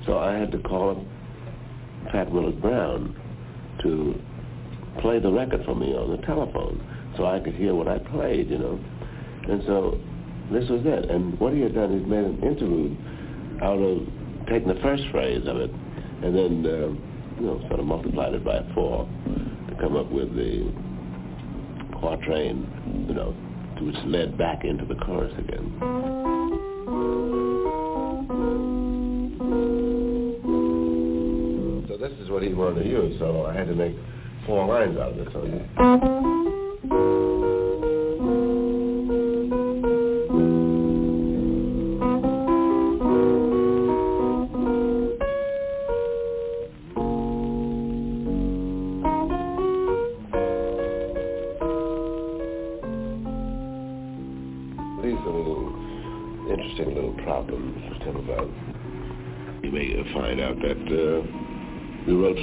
[0.05, 0.99] so I had to call up
[2.10, 3.15] Pat Willis Brown
[3.83, 4.20] to
[5.00, 6.83] play the record for me on the telephone
[7.17, 8.81] so I could hear what I played, you know.
[9.49, 10.00] And so
[10.50, 11.09] this was it.
[11.09, 12.99] And what he had done, he'd made an interlude
[13.62, 14.07] out of
[14.49, 15.70] taking the first phrase of it
[16.23, 17.10] and then, uh,
[17.47, 19.07] know, sort of multiplied it by four
[19.69, 20.73] to come up with the
[21.99, 23.35] quatrain, you know,
[23.81, 25.77] which led back into the chorus again.
[31.89, 33.97] So this is what he wanted to use, so I had to make
[34.47, 35.28] four lines out of it.
[35.33, 37.40] So yeah.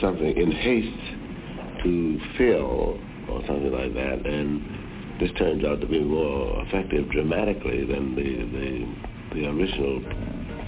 [0.02, 6.00] Something in haste to fill or something like that, and this turns out to be
[6.00, 8.86] more effective dramatically than the the,
[9.36, 10.02] the original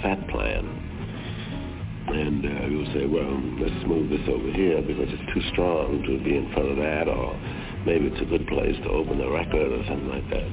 [0.02, 0.86] fat plan.
[2.10, 3.30] And uh, you'll say, well,
[3.62, 7.08] let's move this over here because it's too strong to be in front of that,
[7.08, 7.38] or
[7.86, 10.50] maybe it's a good place to open the record or something like that.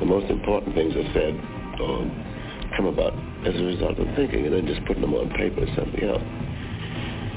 [0.00, 1.38] The most important things are said
[1.80, 2.25] or
[2.76, 3.14] come about
[3.46, 6.22] as a result of thinking, and then just putting them on paper is something else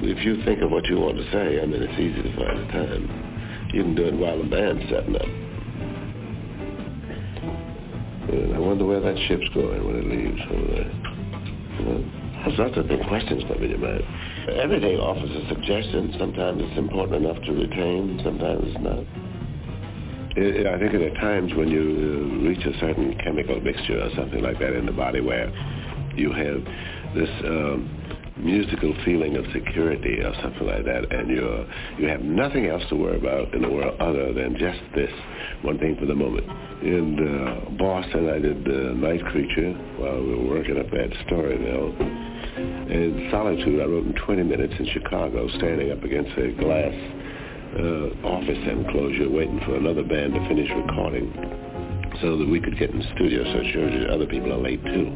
[0.01, 2.59] if you think of what you want to say, I mean, it's easy to find
[2.59, 3.69] the time.
[3.73, 5.27] You can do it while the band's setting up.
[8.29, 10.91] And I wonder where that ship's going when it leaves over there.
[11.79, 12.05] You
[12.45, 14.03] there's lots of big questions come in your mind.
[14.55, 16.15] Everything offers a suggestion.
[16.17, 18.21] Sometimes it's important enough to retain.
[18.23, 19.03] Sometimes it's not.
[20.39, 24.41] It, I think there are times when you reach a certain chemical mixture or something
[24.41, 25.51] like that in the body where
[26.15, 26.63] you have
[27.13, 27.99] this um,
[28.37, 31.65] musical feeling of security or something like that, and you
[31.97, 35.11] you have nothing else to worry about in the world other than just this
[35.61, 36.47] one thing for the moment.
[36.83, 41.99] In uh, Boston, I did uh, Night Creature while we were working up at Storyville.
[42.89, 47.18] In Solitude, I wrote in 20 minutes in Chicago, standing up against a glass
[47.79, 51.31] uh, office enclosure, waiting for another band to finish recording
[52.21, 54.57] so that we could get in the studio so it shows you other people are
[54.57, 55.07] late too.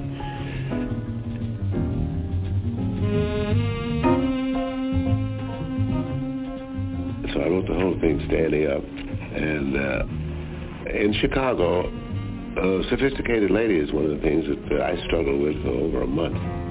[7.34, 8.84] So I wrote the whole thing standing up.
[8.84, 10.06] And uh,
[10.96, 11.90] in Chicago,
[12.56, 16.08] a sophisticated lady is one of the things that I struggled with for over a
[16.08, 16.63] month.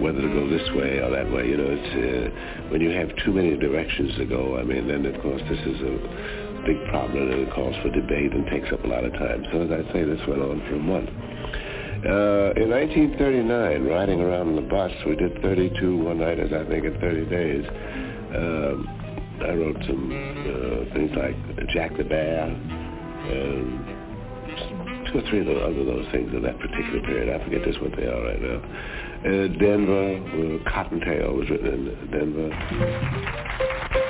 [0.00, 1.46] Whether to go this way or that way.
[1.46, 4.58] You know, it's uh, when you have too many directions to go.
[4.58, 5.94] I mean, then of course this is a
[6.66, 9.44] big problem and it calls for debate and takes up a lot of time.
[9.52, 11.10] So as I say, this went on for a month.
[12.00, 16.98] Uh, in 1939, riding around in the bus, we did 32 one-nighters, I think, in
[16.98, 17.64] 30 days.
[18.34, 18.88] Um,
[19.44, 21.36] I wrote some uh, things like
[21.68, 23.99] Jack the Bear, and
[25.12, 27.28] two or three other those things in that particular period.
[27.28, 28.62] I forget just what they are right now
[29.24, 34.09] uh, Denver, uh, Cottontail was written in Denver.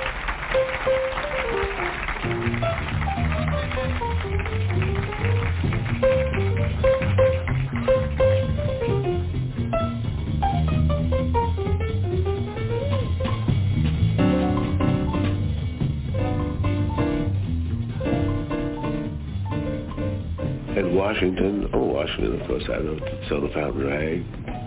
[20.91, 24.25] In Washington, oh, Washington, of course, I wrote Soda Fountain Rag.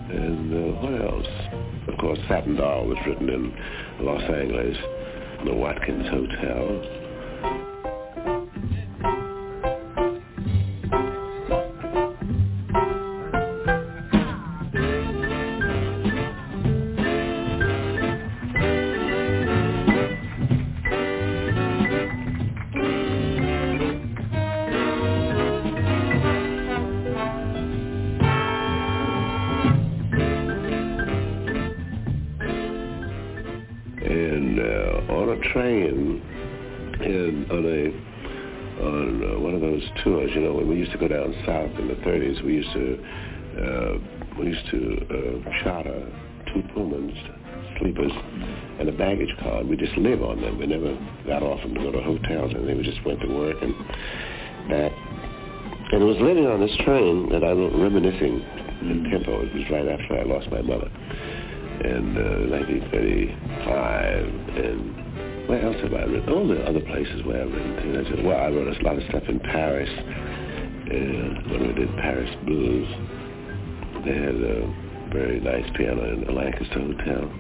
[0.09, 1.27] And uh, what else?
[1.87, 3.53] Of course, Satin Doll was written in
[4.01, 4.75] Los Angeles,
[5.45, 7.04] the Watkins Hotel.
[41.85, 42.99] In the 30s, we used to
[43.55, 43.99] uh,
[44.39, 46.03] we used to uh, charter
[46.53, 47.15] two Pullmans,
[47.79, 48.11] sleepers,
[48.81, 49.63] and a baggage car.
[49.63, 50.59] We just live on them.
[50.59, 53.57] We never got off them to go to hotels, and they just went to work
[53.63, 53.73] and
[54.69, 54.91] back.
[55.93, 58.43] And it was living on this train that I was reminiscing
[58.83, 59.43] in tempo.
[59.43, 60.91] It was right after I lost my mother
[61.85, 64.27] in uh, 1935,
[64.59, 65.05] and
[65.49, 66.33] where else have I written?
[66.33, 68.09] All the other places where I've written things.
[68.25, 69.91] well, I wrote a lot of stuff in Paris.
[70.85, 72.89] Uh, when we did Paris Blues,
[74.05, 77.31] they had a very nice piano in the Lancaster Hotel.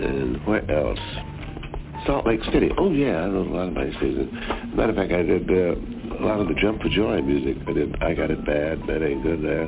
[0.00, 0.98] And where else?
[2.06, 2.70] Salt Lake City.
[2.78, 4.32] Oh yeah, I wrote a lot of nice things.
[4.74, 5.74] Matter of fact, I did uh,
[6.16, 7.56] a lot of the Jump for Joy music.
[7.66, 9.64] I did I Got It Bad, That Ain't Good There.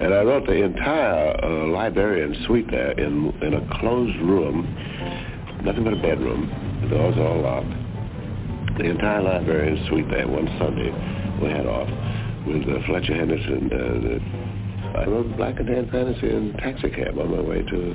[0.00, 4.64] And I wrote the entire uh, Liberian suite there in in a closed room,
[5.64, 6.48] nothing but a bedroom
[6.82, 8.78] the doors all locked.
[8.78, 10.92] The entire Liberian suite there one Sunday
[11.42, 11.88] we had off
[12.46, 13.70] with uh, Fletcher Henderson.
[13.72, 14.18] Uh,
[14.98, 17.94] I rode Black and Tan Fantasy in taxicab on my way to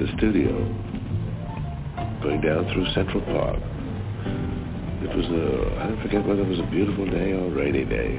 [0.00, 0.52] the studio,
[2.22, 3.58] going down through Central Park.
[5.02, 7.84] It was a, I don't forget whether it was a beautiful day or a rainy
[7.84, 8.18] day.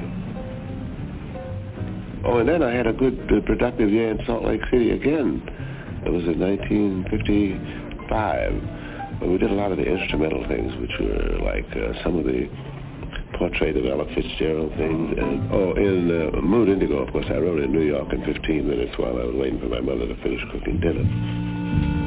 [2.24, 5.42] Oh, and then I had a good, uh, productive year in Salt Lake City again.
[6.04, 8.80] It was in 1955
[9.28, 12.48] we did a lot of the instrumental things, which were like uh, some of the
[13.40, 15.16] portrait of Ella Fitzgerald things.
[15.16, 18.68] And, oh, in uh, Mood Indigo, of course, I wrote in New York in 15
[18.68, 21.99] minutes while I was waiting for my mother to finish cooking dinner.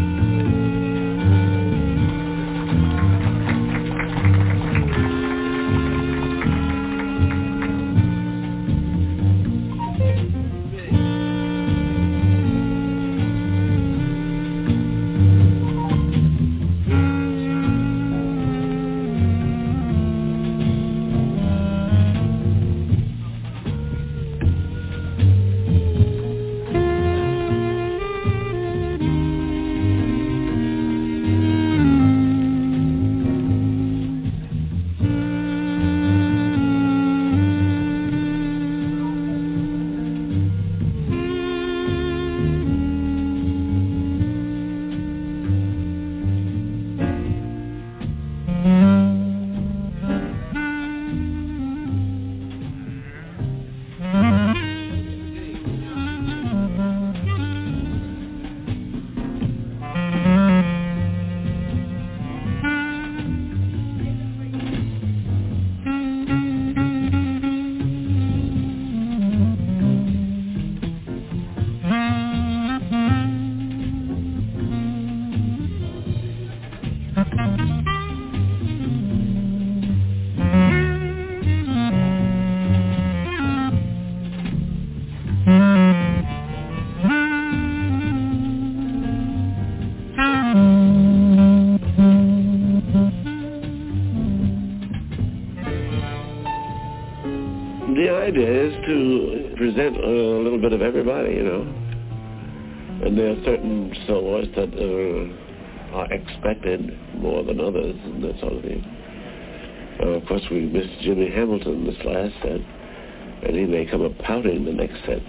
[114.76, 115.22] The next set.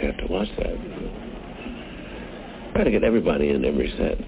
[0.00, 0.76] You have to watch that.
[2.74, 4.18] Try to get everybody in every set.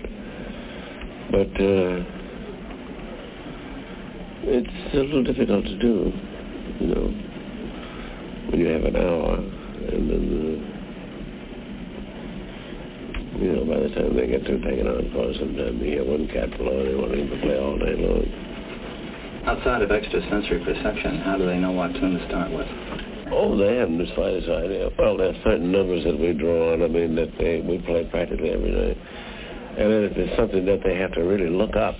[1.30, 2.02] But uh,
[4.42, 6.12] it's a little difficult to do,
[6.80, 7.14] you know,
[8.50, 10.58] when you have an hour and then, uh,
[13.38, 16.26] you know, by the time they get to taking on for sometimes you hear one
[16.28, 18.26] cat below they want to play all day long.
[19.46, 22.66] Outside of extrasensory perception, how do they know what tune to start with?
[23.32, 24.90] Oh, they haven't the slightest idea.
[24.98, 26.82] Well, there are certain numbers that we draw on.
[26.82, 28.98] I mean, that they we play practically every night,
[29.78, 31.94] and then if it's something that they have to really look up,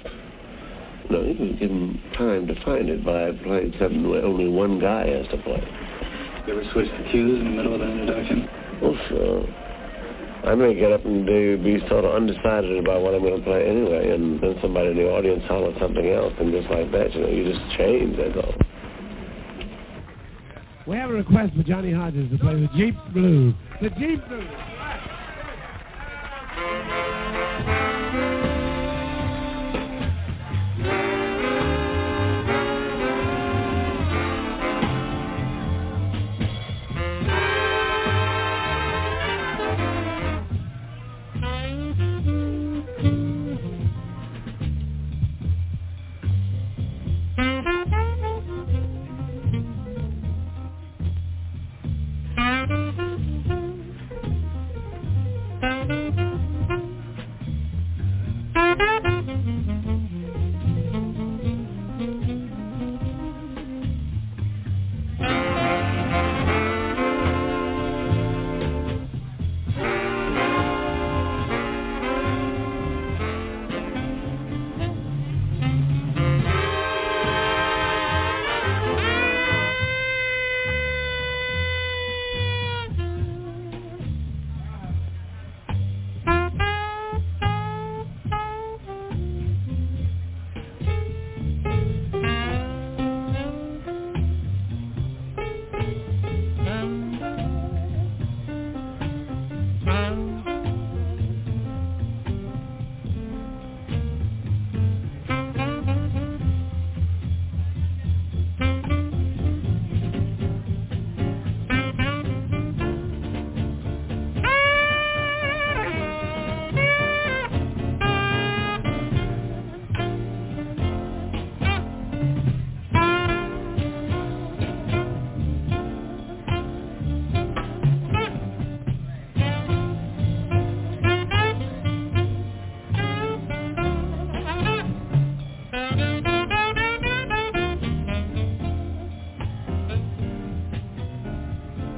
[1.06, 4.48] you know, you can give them time to find it by playing something where only
[4.48, 5.62] one guy has to play.
[6.46, 8.48] You ever switch the cues in the middle of an introduction?
[8.82, 9.46] Oh, sure.
[10.50, 13.68] I may get up and be sort of undecided about what I'm going to play
[13.68, 17.20] anyway, and then somebody in the audience holler something else, and just like that, you
[17.20, 18.54] know, you just change, that's all.
[20.90, 23.54] We have a request for Johnny Hodges to play the Jeep Blues.
[23.80, 24.44] The Jeep Blues.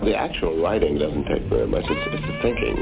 [0.04, 1.84] The actual writing doesn't take very much.
[1.88, 2.76] It's, it's the thinking.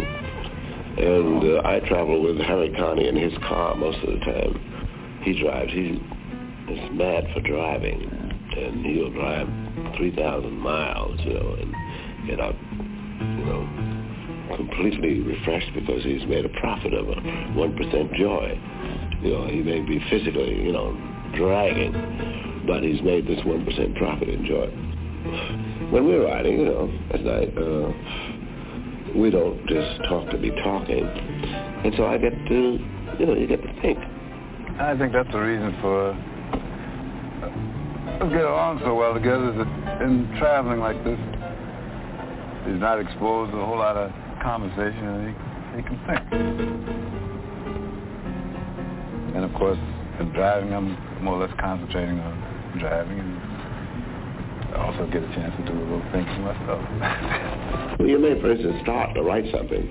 [0.96, 5.20] And uh, I travel with Harry Carney in his car most of the time.
[5.22, 5.70] He drives.
[5.70, 6.00] He's,
[6.66, 8.08] he's mad for driving.
[8.56, 9.48] And he'll drive
[9.96, 16.60] 3,000 miles, you know, and get out, you know, completely refreshed because he's made a
[16.60, 18.58] profit of a 1% joy.
[19.22, 20.96] You know, he may be physically, you know,
[21.36, 25.69] dragging, but he's made this 1% profit in joy.
[25.90, 31.04] When we're riding, you know, at night, uh, we don't just talk to be talking.
[31.04, 32.78] And so I get to,
[33.18, 33.98] you know, you get to think.
[34.78, 36.16] I think that's the reason for us
[38.28, 41.18] get along so well together is that in traveling like this,
[42.66, 44.12] he's not exposed to a whole lot of
[44.42, 45.32] conversation and he,
[45.76, 46.20] he can think.
[49.34, 49.78] And of course,
[50.20, 53.39] in driving, I'm more or less concentrating on driving and
[54.72, 56.80] I also get a chance to do a little thinking myself.
[57.98, 59.82] well, you may, instance, start to write something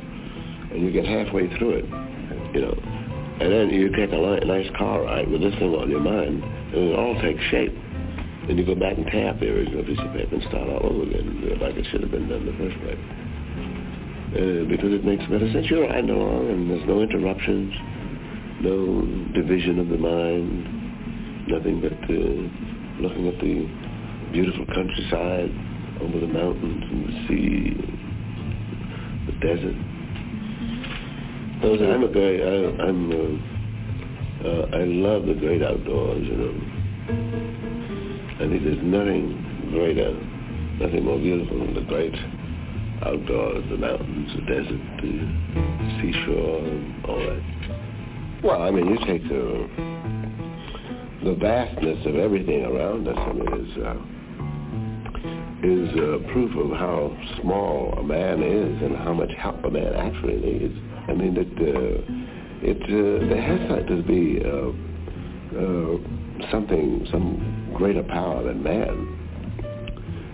[0.72, 1.86] and you get halfway through it,
[2.54, 2.76] you know,
[3.42, 6.92] and then you take a nice car ride with this thing on your mind and
[6.92, 7.74] it all takes shape.
[8.48, 11.04] Then you go back and tap the original piece of paper and start all over
[11.04, 13.04] again like it should have been done the first place.
[14.30, 15.66] Uh, because it makes better sense.
[15.70, 17.74] You're riding along and there's no interruptions
[18.62, 19.02] no
[19.34, 23.89] division of the mind, nothing but uh, looking at the
[24.32, 25.52] beautiful countryside
[26.02, 27.74] over the mountains and the sea,
[29.26, 29.76] the desert.
[31.62, 32.40] Those I'm a guy.
[32.40, 33.12] I, I'm.
[33.12, 33.38] Uh,
[34.40, 36.26] uh, I love the great outdoors.
[36.26, 36.54] You know.
[38.36, 39.36] I think there's nothing
[39.72, 40.14] greater,
[40.80, 42.16] nothing more beautiful than the great
[43.04, 45.28] outdoors, the mountains, the desert, the
[46.00, 47.44] seashore, and all that.
[48.44, 49.68] Well, I mean, you take the
[51.26, 53.18] the vastness of everything around us.
[53.18, 53.96] I mean, is uh,
[55.64, 59.94] is uh, proof of how small a man is and how much help a man
[59.94, 60.74] actually needs.
[61.08, 62.02] I mean, it uh,
[62.62, 64.72] it uh, there has to be uh,
[65.60, 69.16] uh, something, some greater power than man.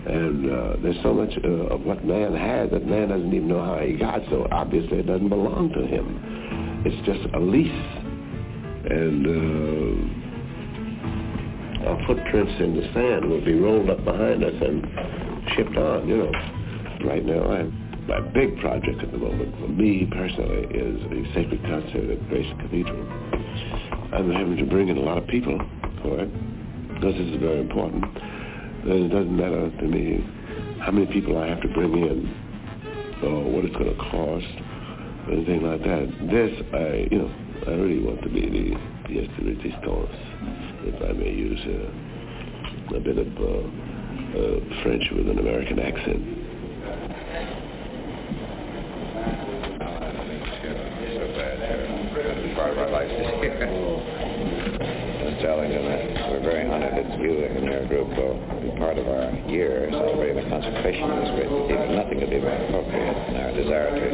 [0.06, 3.94] And there's so much of what man has that man doesn't even know how he
[3.94, 4.20] got.
[4.30, 6.84] So obviously, it doesn't belong to him.
[6.86, 7.96] It's just a lease
[8.88, 10.25] and
[11.86, 14.82] our footprints in the sand will be rolled up behind us and
[15.54, 16.32] shipped on, you know.
[17.06, 17.70] Right now, I'm,
[18.08, 22.52] my big project at the moment, for me personally, is a sacred concert at Grace
[22.60, 23.06] Cathedral.
[24.12, 25.58] I'm having to bring in a lot of people
[26.02, 26.30] for it,
[26.94, 28.04] because this is very important.
[28.04, 30.26] And It doesn't matter to me
[30.82, 34.46] how many people I have to bring in, or what it's going to cost,
[35.26, 36.06] or anything like that.
[36.30, 37.30] This, I, you know,
[37.68, 38.74] I really want to be the
[39.06, 40.25] pièce de résistance,
[40.86, 43.66] if I may use a, a bit of uh,
[44.38, 46.22] uh, French with an American accent.
[55.26, 58.98] Just telling them that we're very honored that you and your group will be part
[58.98, 61.96] of our year celebrating the consecration of this great cathedral.
[61.96, 64.06] Nothing could be more appropriate in our desire to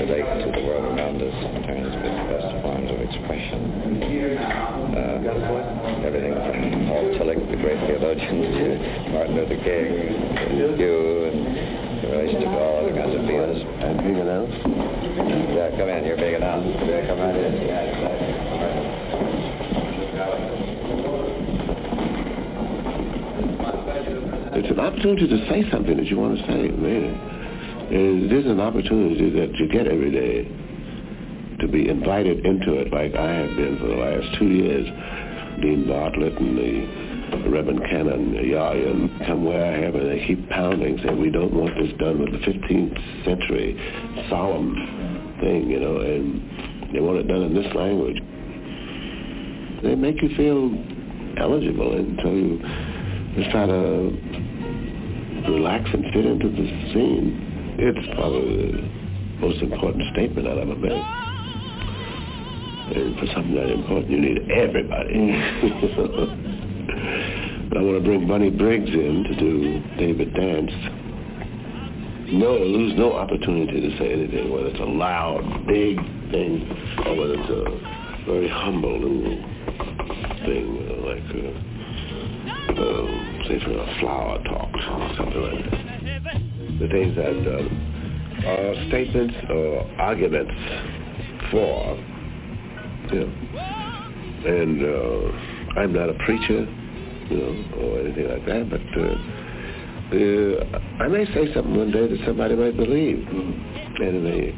[0.00, 3.60] relate to the world around us in terms of its best forms of expression.
[4.96, 9.86] Uh, everything from Paul Tillich, the great theologian, to Martin Luther King,
[10.36, 13.60] and you, and the relation to all the kinds of feelings.
[13.80, 14.58] And being announced?
[15.54, 16.04] Yeah, come in.
[16.04, 16.78] You're being announced.
[16.78, 17.66] Come right in.
[17.66, 18.00] Yeah,
[24.52, 27.14] It's an opportunity to say something that you want to say, really.
[27.90, 30.44] And this is an opportunity that you get every day
[31.60, 34.86] to be invited into it like I have been for the last two years.
[35.60, 40.48] Dean Bartlett and the Reverend Canon uh, Yaryan come where I have and they keep
[40.50, 43.76] pounding saying we don't want this done with the 15th century
[44.28, 44.74] solemn
[45.40, 48.18] thing, you know, and they want it done in this language.
[49.82, 50.70] They make you feel
[51.38, 52.58] eligible until you
[53.36, 54.10] just try to
[55.48, 57.76] relax and fit into the scene.
[57.78, 61.29] It's probably the most important statement I've ever made.
[62.96, 65.14] And for something that important, you need everybody.
[67.70, 70.72] I want to bring Bunny Briggs in to do David Dance.
[72.32, 75.96] No, lose no opportunity to say anything, whether it's a loud, big
[76.30, 76.68] thing,
[77.06, 77.64] or whether it's a
[78.26, 79.36] very humble little
[80.44, 81.38] thing, you know, like, uh,
[82.74, 83.06] uh,
[83.48, 84.70] say, for a flower talk,
[85.16, 85.80] something like that
[86.80, 90.54] the things that uh, are statements or arguments
[91.50, 91.94] for,
[93.18, 93.32] know.
[94.46, 96.66] And uh, I'm not a preacher,
[97.28, 99.14] you know, or anything like that, but uh,
[100.12, 104.02] uh, I may say something one day that somebody might believe, mm-hmm.
[104.02, 104.54] and it may,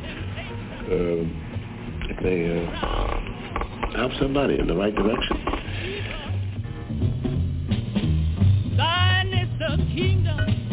[0.89, 1.24] uh,
[2.08, 5.36] it may uh, help somebody in the right direction.
[8.78, 10.72] Thine is the kingdom,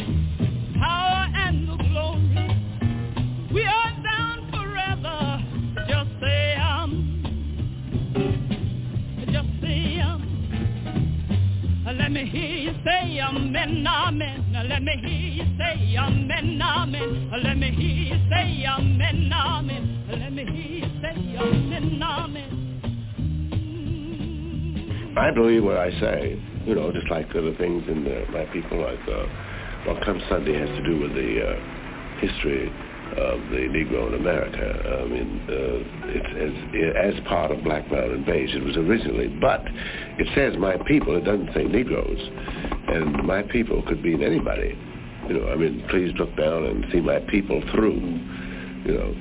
[12.09, 14.51] Let me hear you say amen, amen.
[14.67, 17.29] Let me hear you say amen, amen.
[17.43, 20.05] Let me hear you say amen, amen.
[20.09, 22.49] Let me hear you say amen, amen.
[25.19, 26.41] I believe what I say.
[26.65, 29.27] You know, just like the things in the, my people, like uh,
[29.85, 31.59] well, come Sunday has to do with the uh,
[32.21, 32.73] history
[33.17, 35.01] of the Negro in America.
[35.01, 38.53] I mean, uh, it's as, as part of Black, Brown, and Beige.
[38.53, 41.15] It was originally, but it says my people.
[41.17, 42.19] It doesn't say Negroes,
[42.87, 44.77] and my people could mean anybody.
[45.27, 47.99] You know, I mean, please look down and see my people through.
[48.85, 49.15] You know,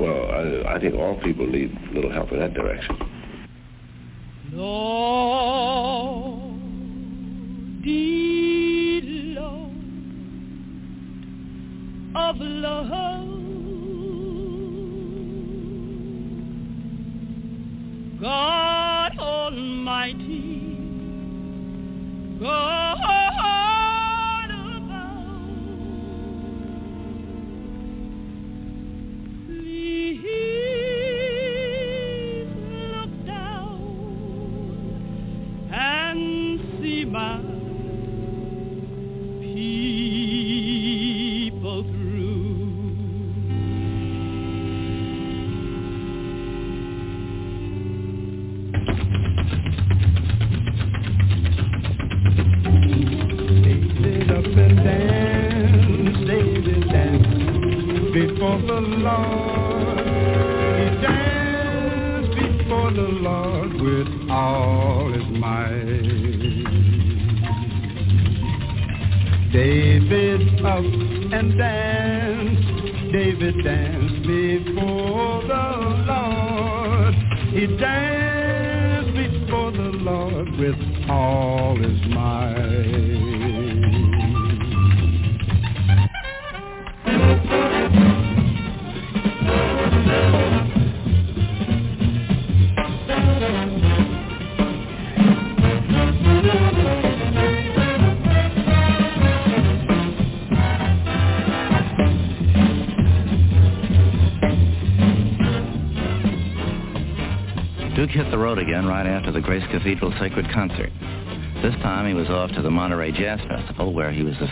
[0.00, 2.96] well, I, I think all people need a little help in that direction.
[7.82, 8.41] Dear
[12.14, 12.88] of love.
[18.20, 20.76] God Almighty,
[22.40, 22.81] God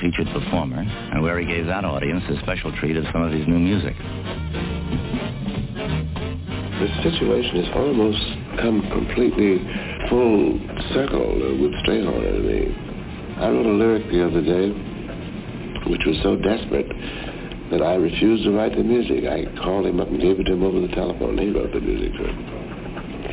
[0.00, 3.46] featured performer and where he gave that audience a special treat of some of his
[3.46, 3.94] new music.
[6.80, 8.24] The situation has almost
[8.60, 9.60] come completely
[10.08, 10.58] full
[10.96, 12.74] circle uh, with Strayhorn and me.
[13.36, 14.72] I wrote a lyric the other day
[15.90, 16.88] which was so desperate
[17.70, 19.24] that I refused to write the music.
[19.24, 21.38] I called him up and gave it to him over the telephone.
[21.38, 22.28] He wrote the music for,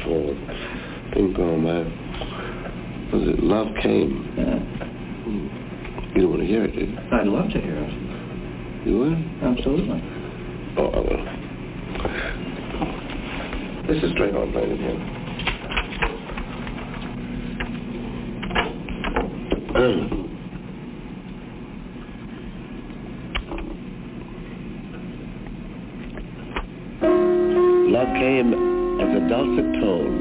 [0.03, 1.79] for a thing called my,
[3.15, 4.33] was it Love Came?
[4.37, 4.76] Yeah.
[6.17, 6.97] You don't want to hear it, do you?
[7.11, 7.93] I'd love to hear it.
[8.87, 9.13] You would?
[9.43, 10.01] Absolutely.
[10.75, 11.23] Oh, I will.
[13.85, 14.99] This is Strayhorn playing again.
[27.93, 28.53] Love came
[28.99, 30.15] as a dulcet tone,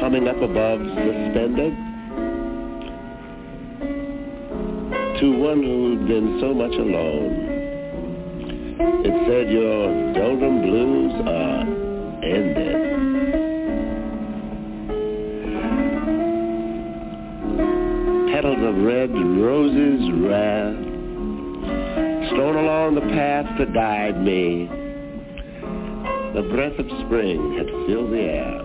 [0.00, 1.91] humming up above, suspended,
[5.22, 7.46] to one who'd been so much alone.
[9.06, 11.62] It said your doldrum blues are
[12.24, 12.74] ended.
[18.34, 20.74] Petals of red roses rare,
[22.26, 24.66] strewn along the path that guide me.
[26.34, 28.62] The breath of spring had filled the air.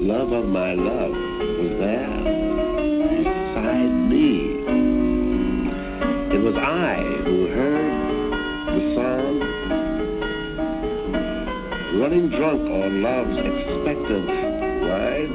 [0.00, 2.24] Love of my love was there
[3.24, 4.53] beside me.
[6.34, 7.94] It was I who heard
[8.74, 9.38] the song,
[12.00, 14.26] running drunk on love's expectant
[14.82, 15.34] wine.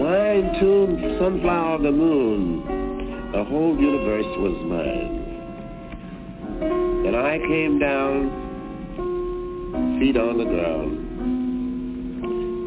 [0.00, 5.22] Wine tuned sunflower the moon, the whole universe was mine.
[7.06, 8.30] And I came down,
[10.00, 10.98] feet on the ground,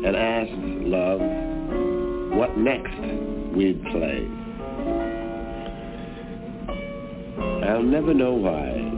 [0.06, 0.54] and asked
[0.88, 1.20] love
[2.38, 2.98] what next
[3.54, 4.39] we'd play.
[7.40, 8.90] I'll never know why.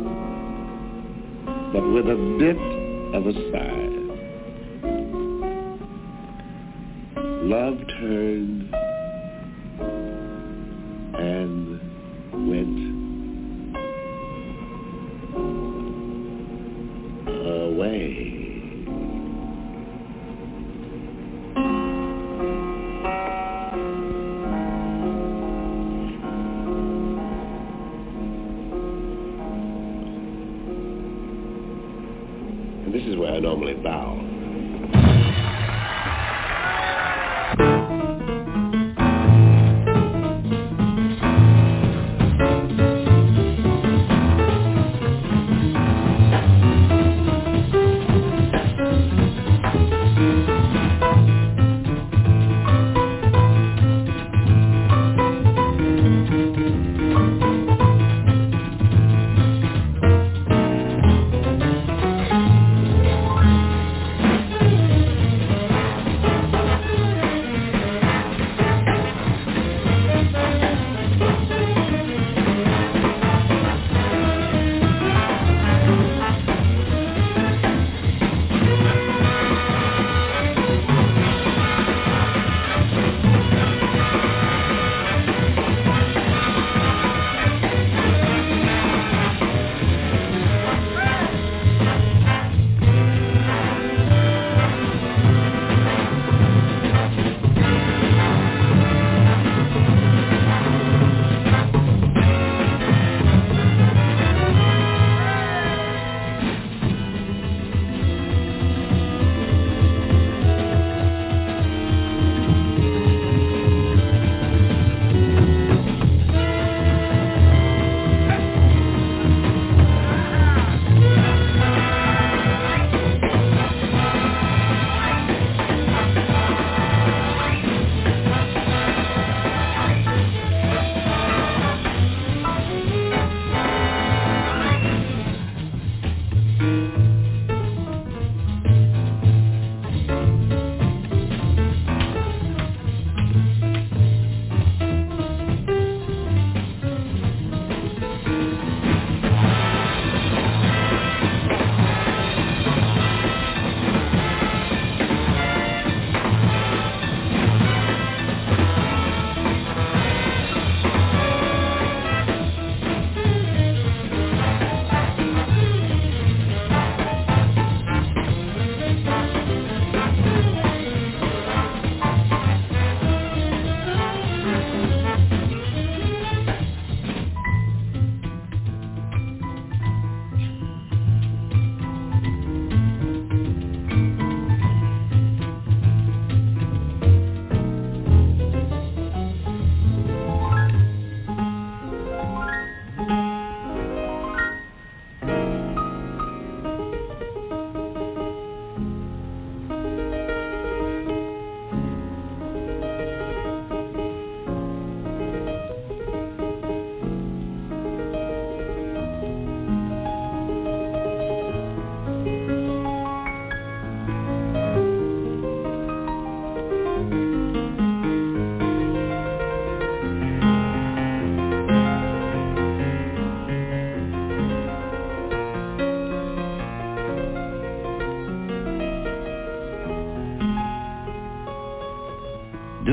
[1.73, 2.57] But with a bit
[3.15, 3.91] of a sigh,
[7.43, 8.73] love turned
[11.15, 11.79] and
[12.49, 12.77] went
[17.27, 18.20] away.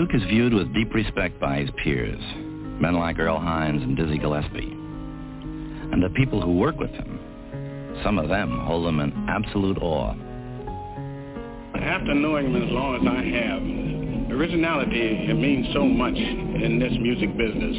[0.09, 2.21] Duke is viewed with deep respect by his peers,
[2.81, 4.73] men like Earl Hines and Dizzy Gillespie.
[5.93, 10.15] And the people who work with him, some of them hold him in absolute awe.
[11.75, 16.93] After knowing him as long as I have, originality it means so much in this
[16.99, 17.77] music business.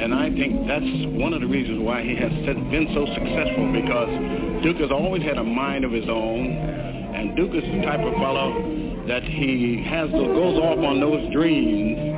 [0.00, 2.32] And I think that's one of the reasons why he has
[2.70, 6.46] been so successful because Duke has always had a mind of his own.
[6.46, 8.69] And Duke is the type of fellow
[9.08, 12.09] that he has goes off on those dreams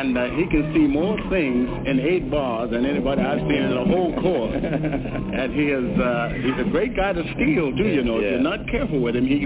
[0.00, 3.74] and uh, he can see more things in eight bars than anybody I've seen in
[3.74, 4.56] the whole course.
[4.64, 8.18] and he is uh, he's a great guy to steal too, you know.
[8.18, 8.28] Yeah.
[8.28, 9.44] If you're not careful with him, he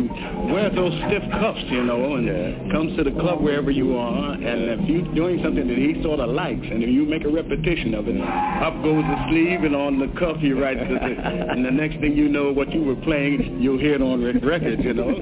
[0.53, 2.73] wears those stiff cuffs, you know, and Yeah.
[2.73, 4.33] comes to the club wherever you are.
[4.35, 7.29] And if you're doing something that he sort of likes, and if you make a
[7.31, 11.49] repetition of it, up goes the sleeve, and on the cuff he writes it.
[11.51, 14.43] and the next thing you know, what you were playing, you'll hear it on rec-
[14.45, 15.13] record, you know.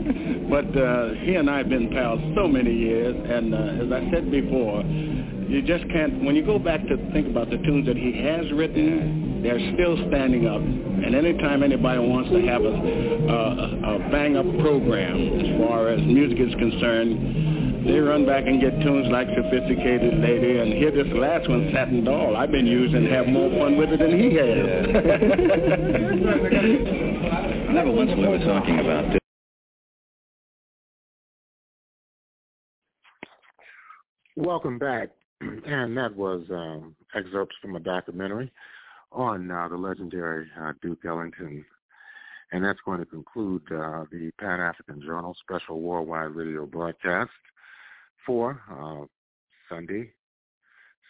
[0.50, 4.10] But uh, he and I have been pals so many years, and uh, as I
[4.12, 4.82] said before,
[5.52, 8.50] you just can't, when you go back to think about the tunes that he has
[8.52, 10.62] written, they're still standing up.
[10.62, 16.40] And anytime anybody wants to have a, a, a bang-up program as far as music
[16.40, 21.50] is concerned, they run back and get tunes like Sophisticated Lady and hear this last
[21.50, 24.86] one, Satin Doll, I've been using and have more fun with it than he has.
[27.74, 29.18] Never once we were talking about this.
[34.36, 35.10] Welcome back.
[35.66, 38.52] And that was um, excerpts from a documentary
[39.10, 41.64] on uh, the legendary uh, Duke Ellington.
[42.52, 47.30] And that's going to conclude uh, the Pan African Journal special worldwide radio broadcast
[48.26, 49.06] for uh,
[49.68, 50.10] Sunday,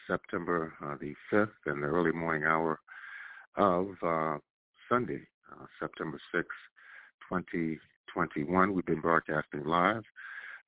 [0.06, 2.78] September uh, the 5th, in the early morning hour
[3.56, 4.38] of uh,
[4.88, 5.20] Sunday,
[5.80, 6.44] September 6th,
[7.28, 8.72] 2021.
[8.72, 10.04] We've been broadcasting live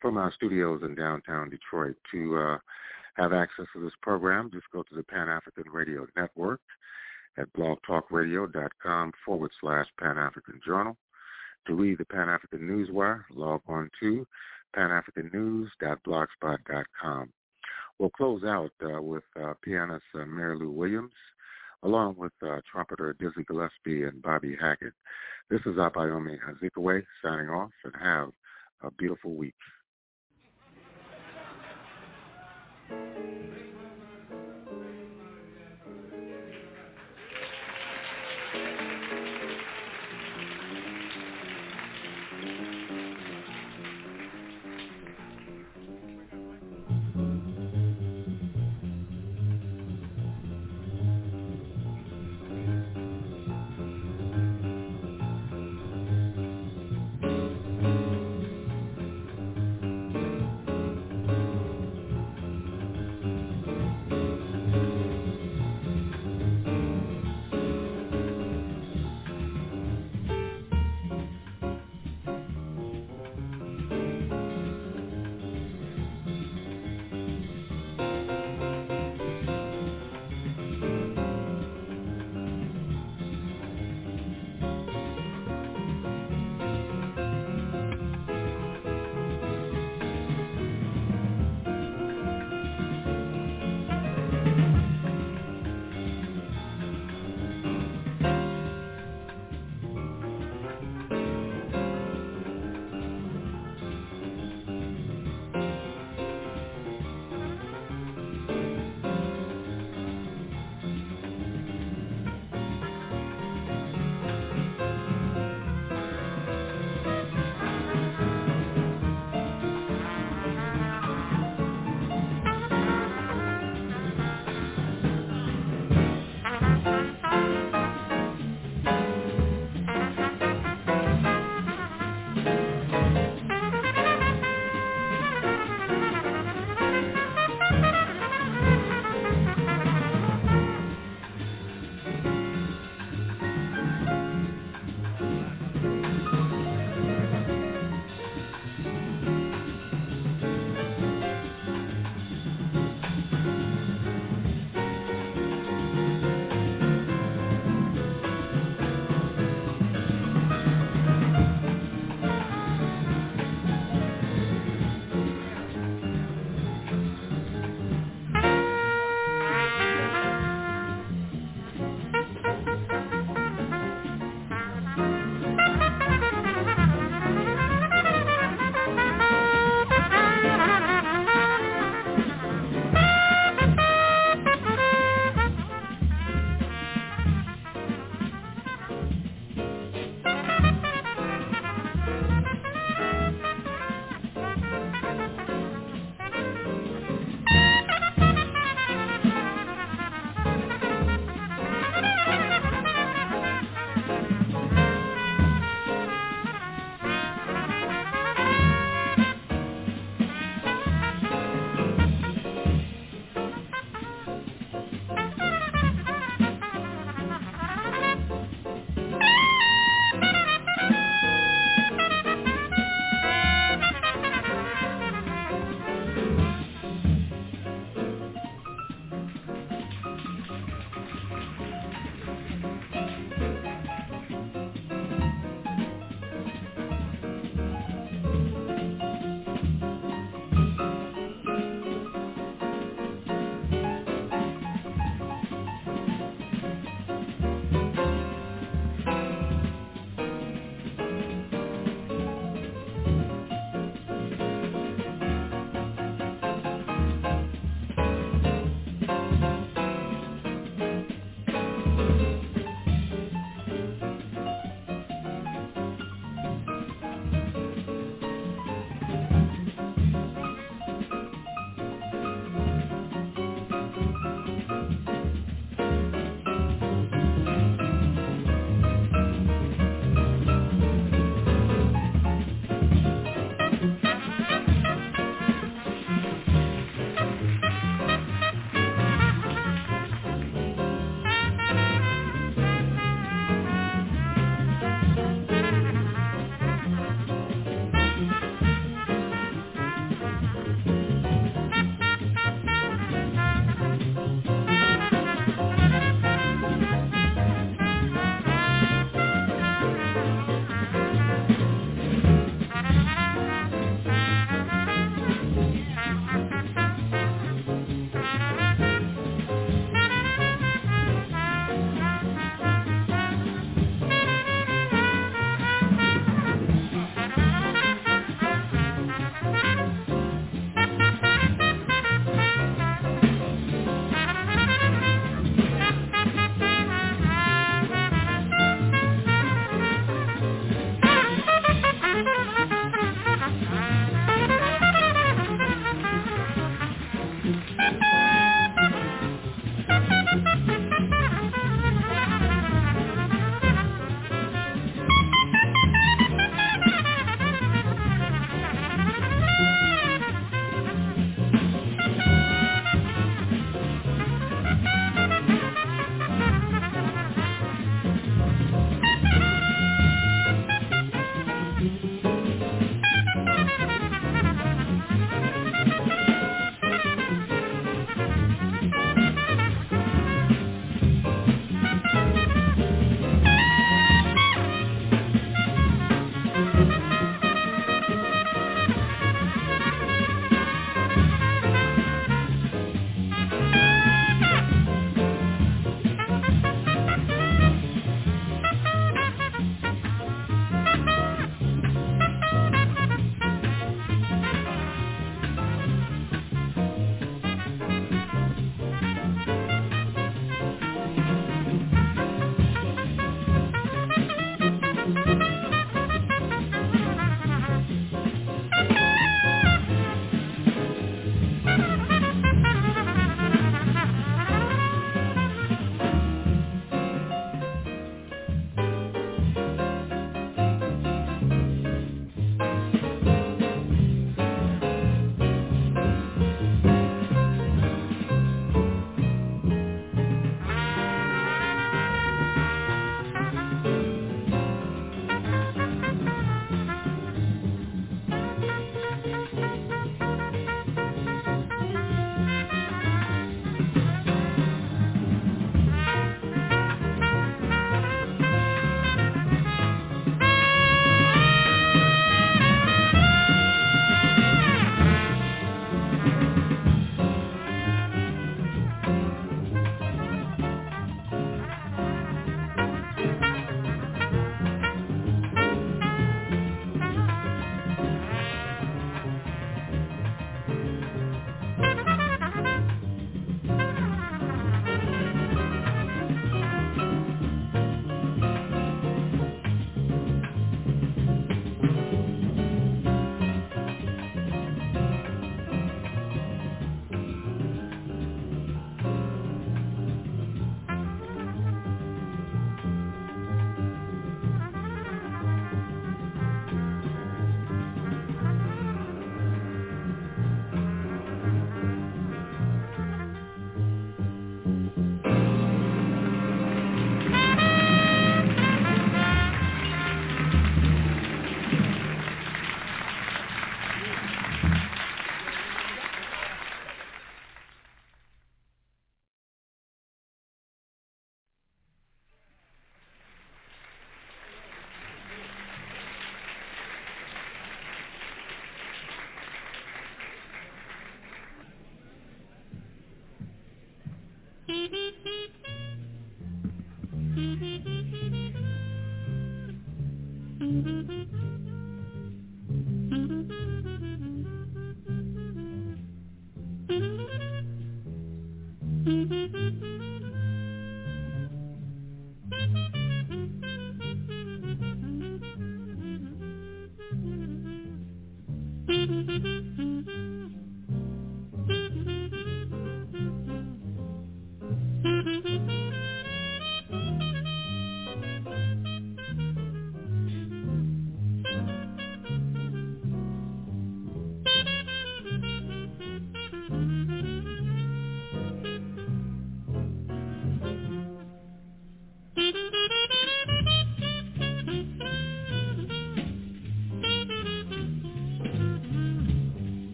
[0.00, 1.96] from our studios in downtown Detroit.
[2.12, 2.58] To
[3.14, 6.60] have access to this program, just go to the Pan African Radio Network
[7.38, 10.96] at blogtalkradio.com forward slash Pan African Journal.
[11.66, 14.24] To read the Pan African Newswire, log on to
[14.76, 17.32] panafricannews.blogspot.com.
[17.98, 21.14] We'll close out uh, with uh, pianist uh, Mary Lou Williams,
[21.84, 24.92] along with uh, trumpeter Dizzy Gillespie and Bobby Hackett.
[25.48, 28.28] This is Abayomi Azikiwe signing off, and have
[28.82, 29.54] a beautiful week.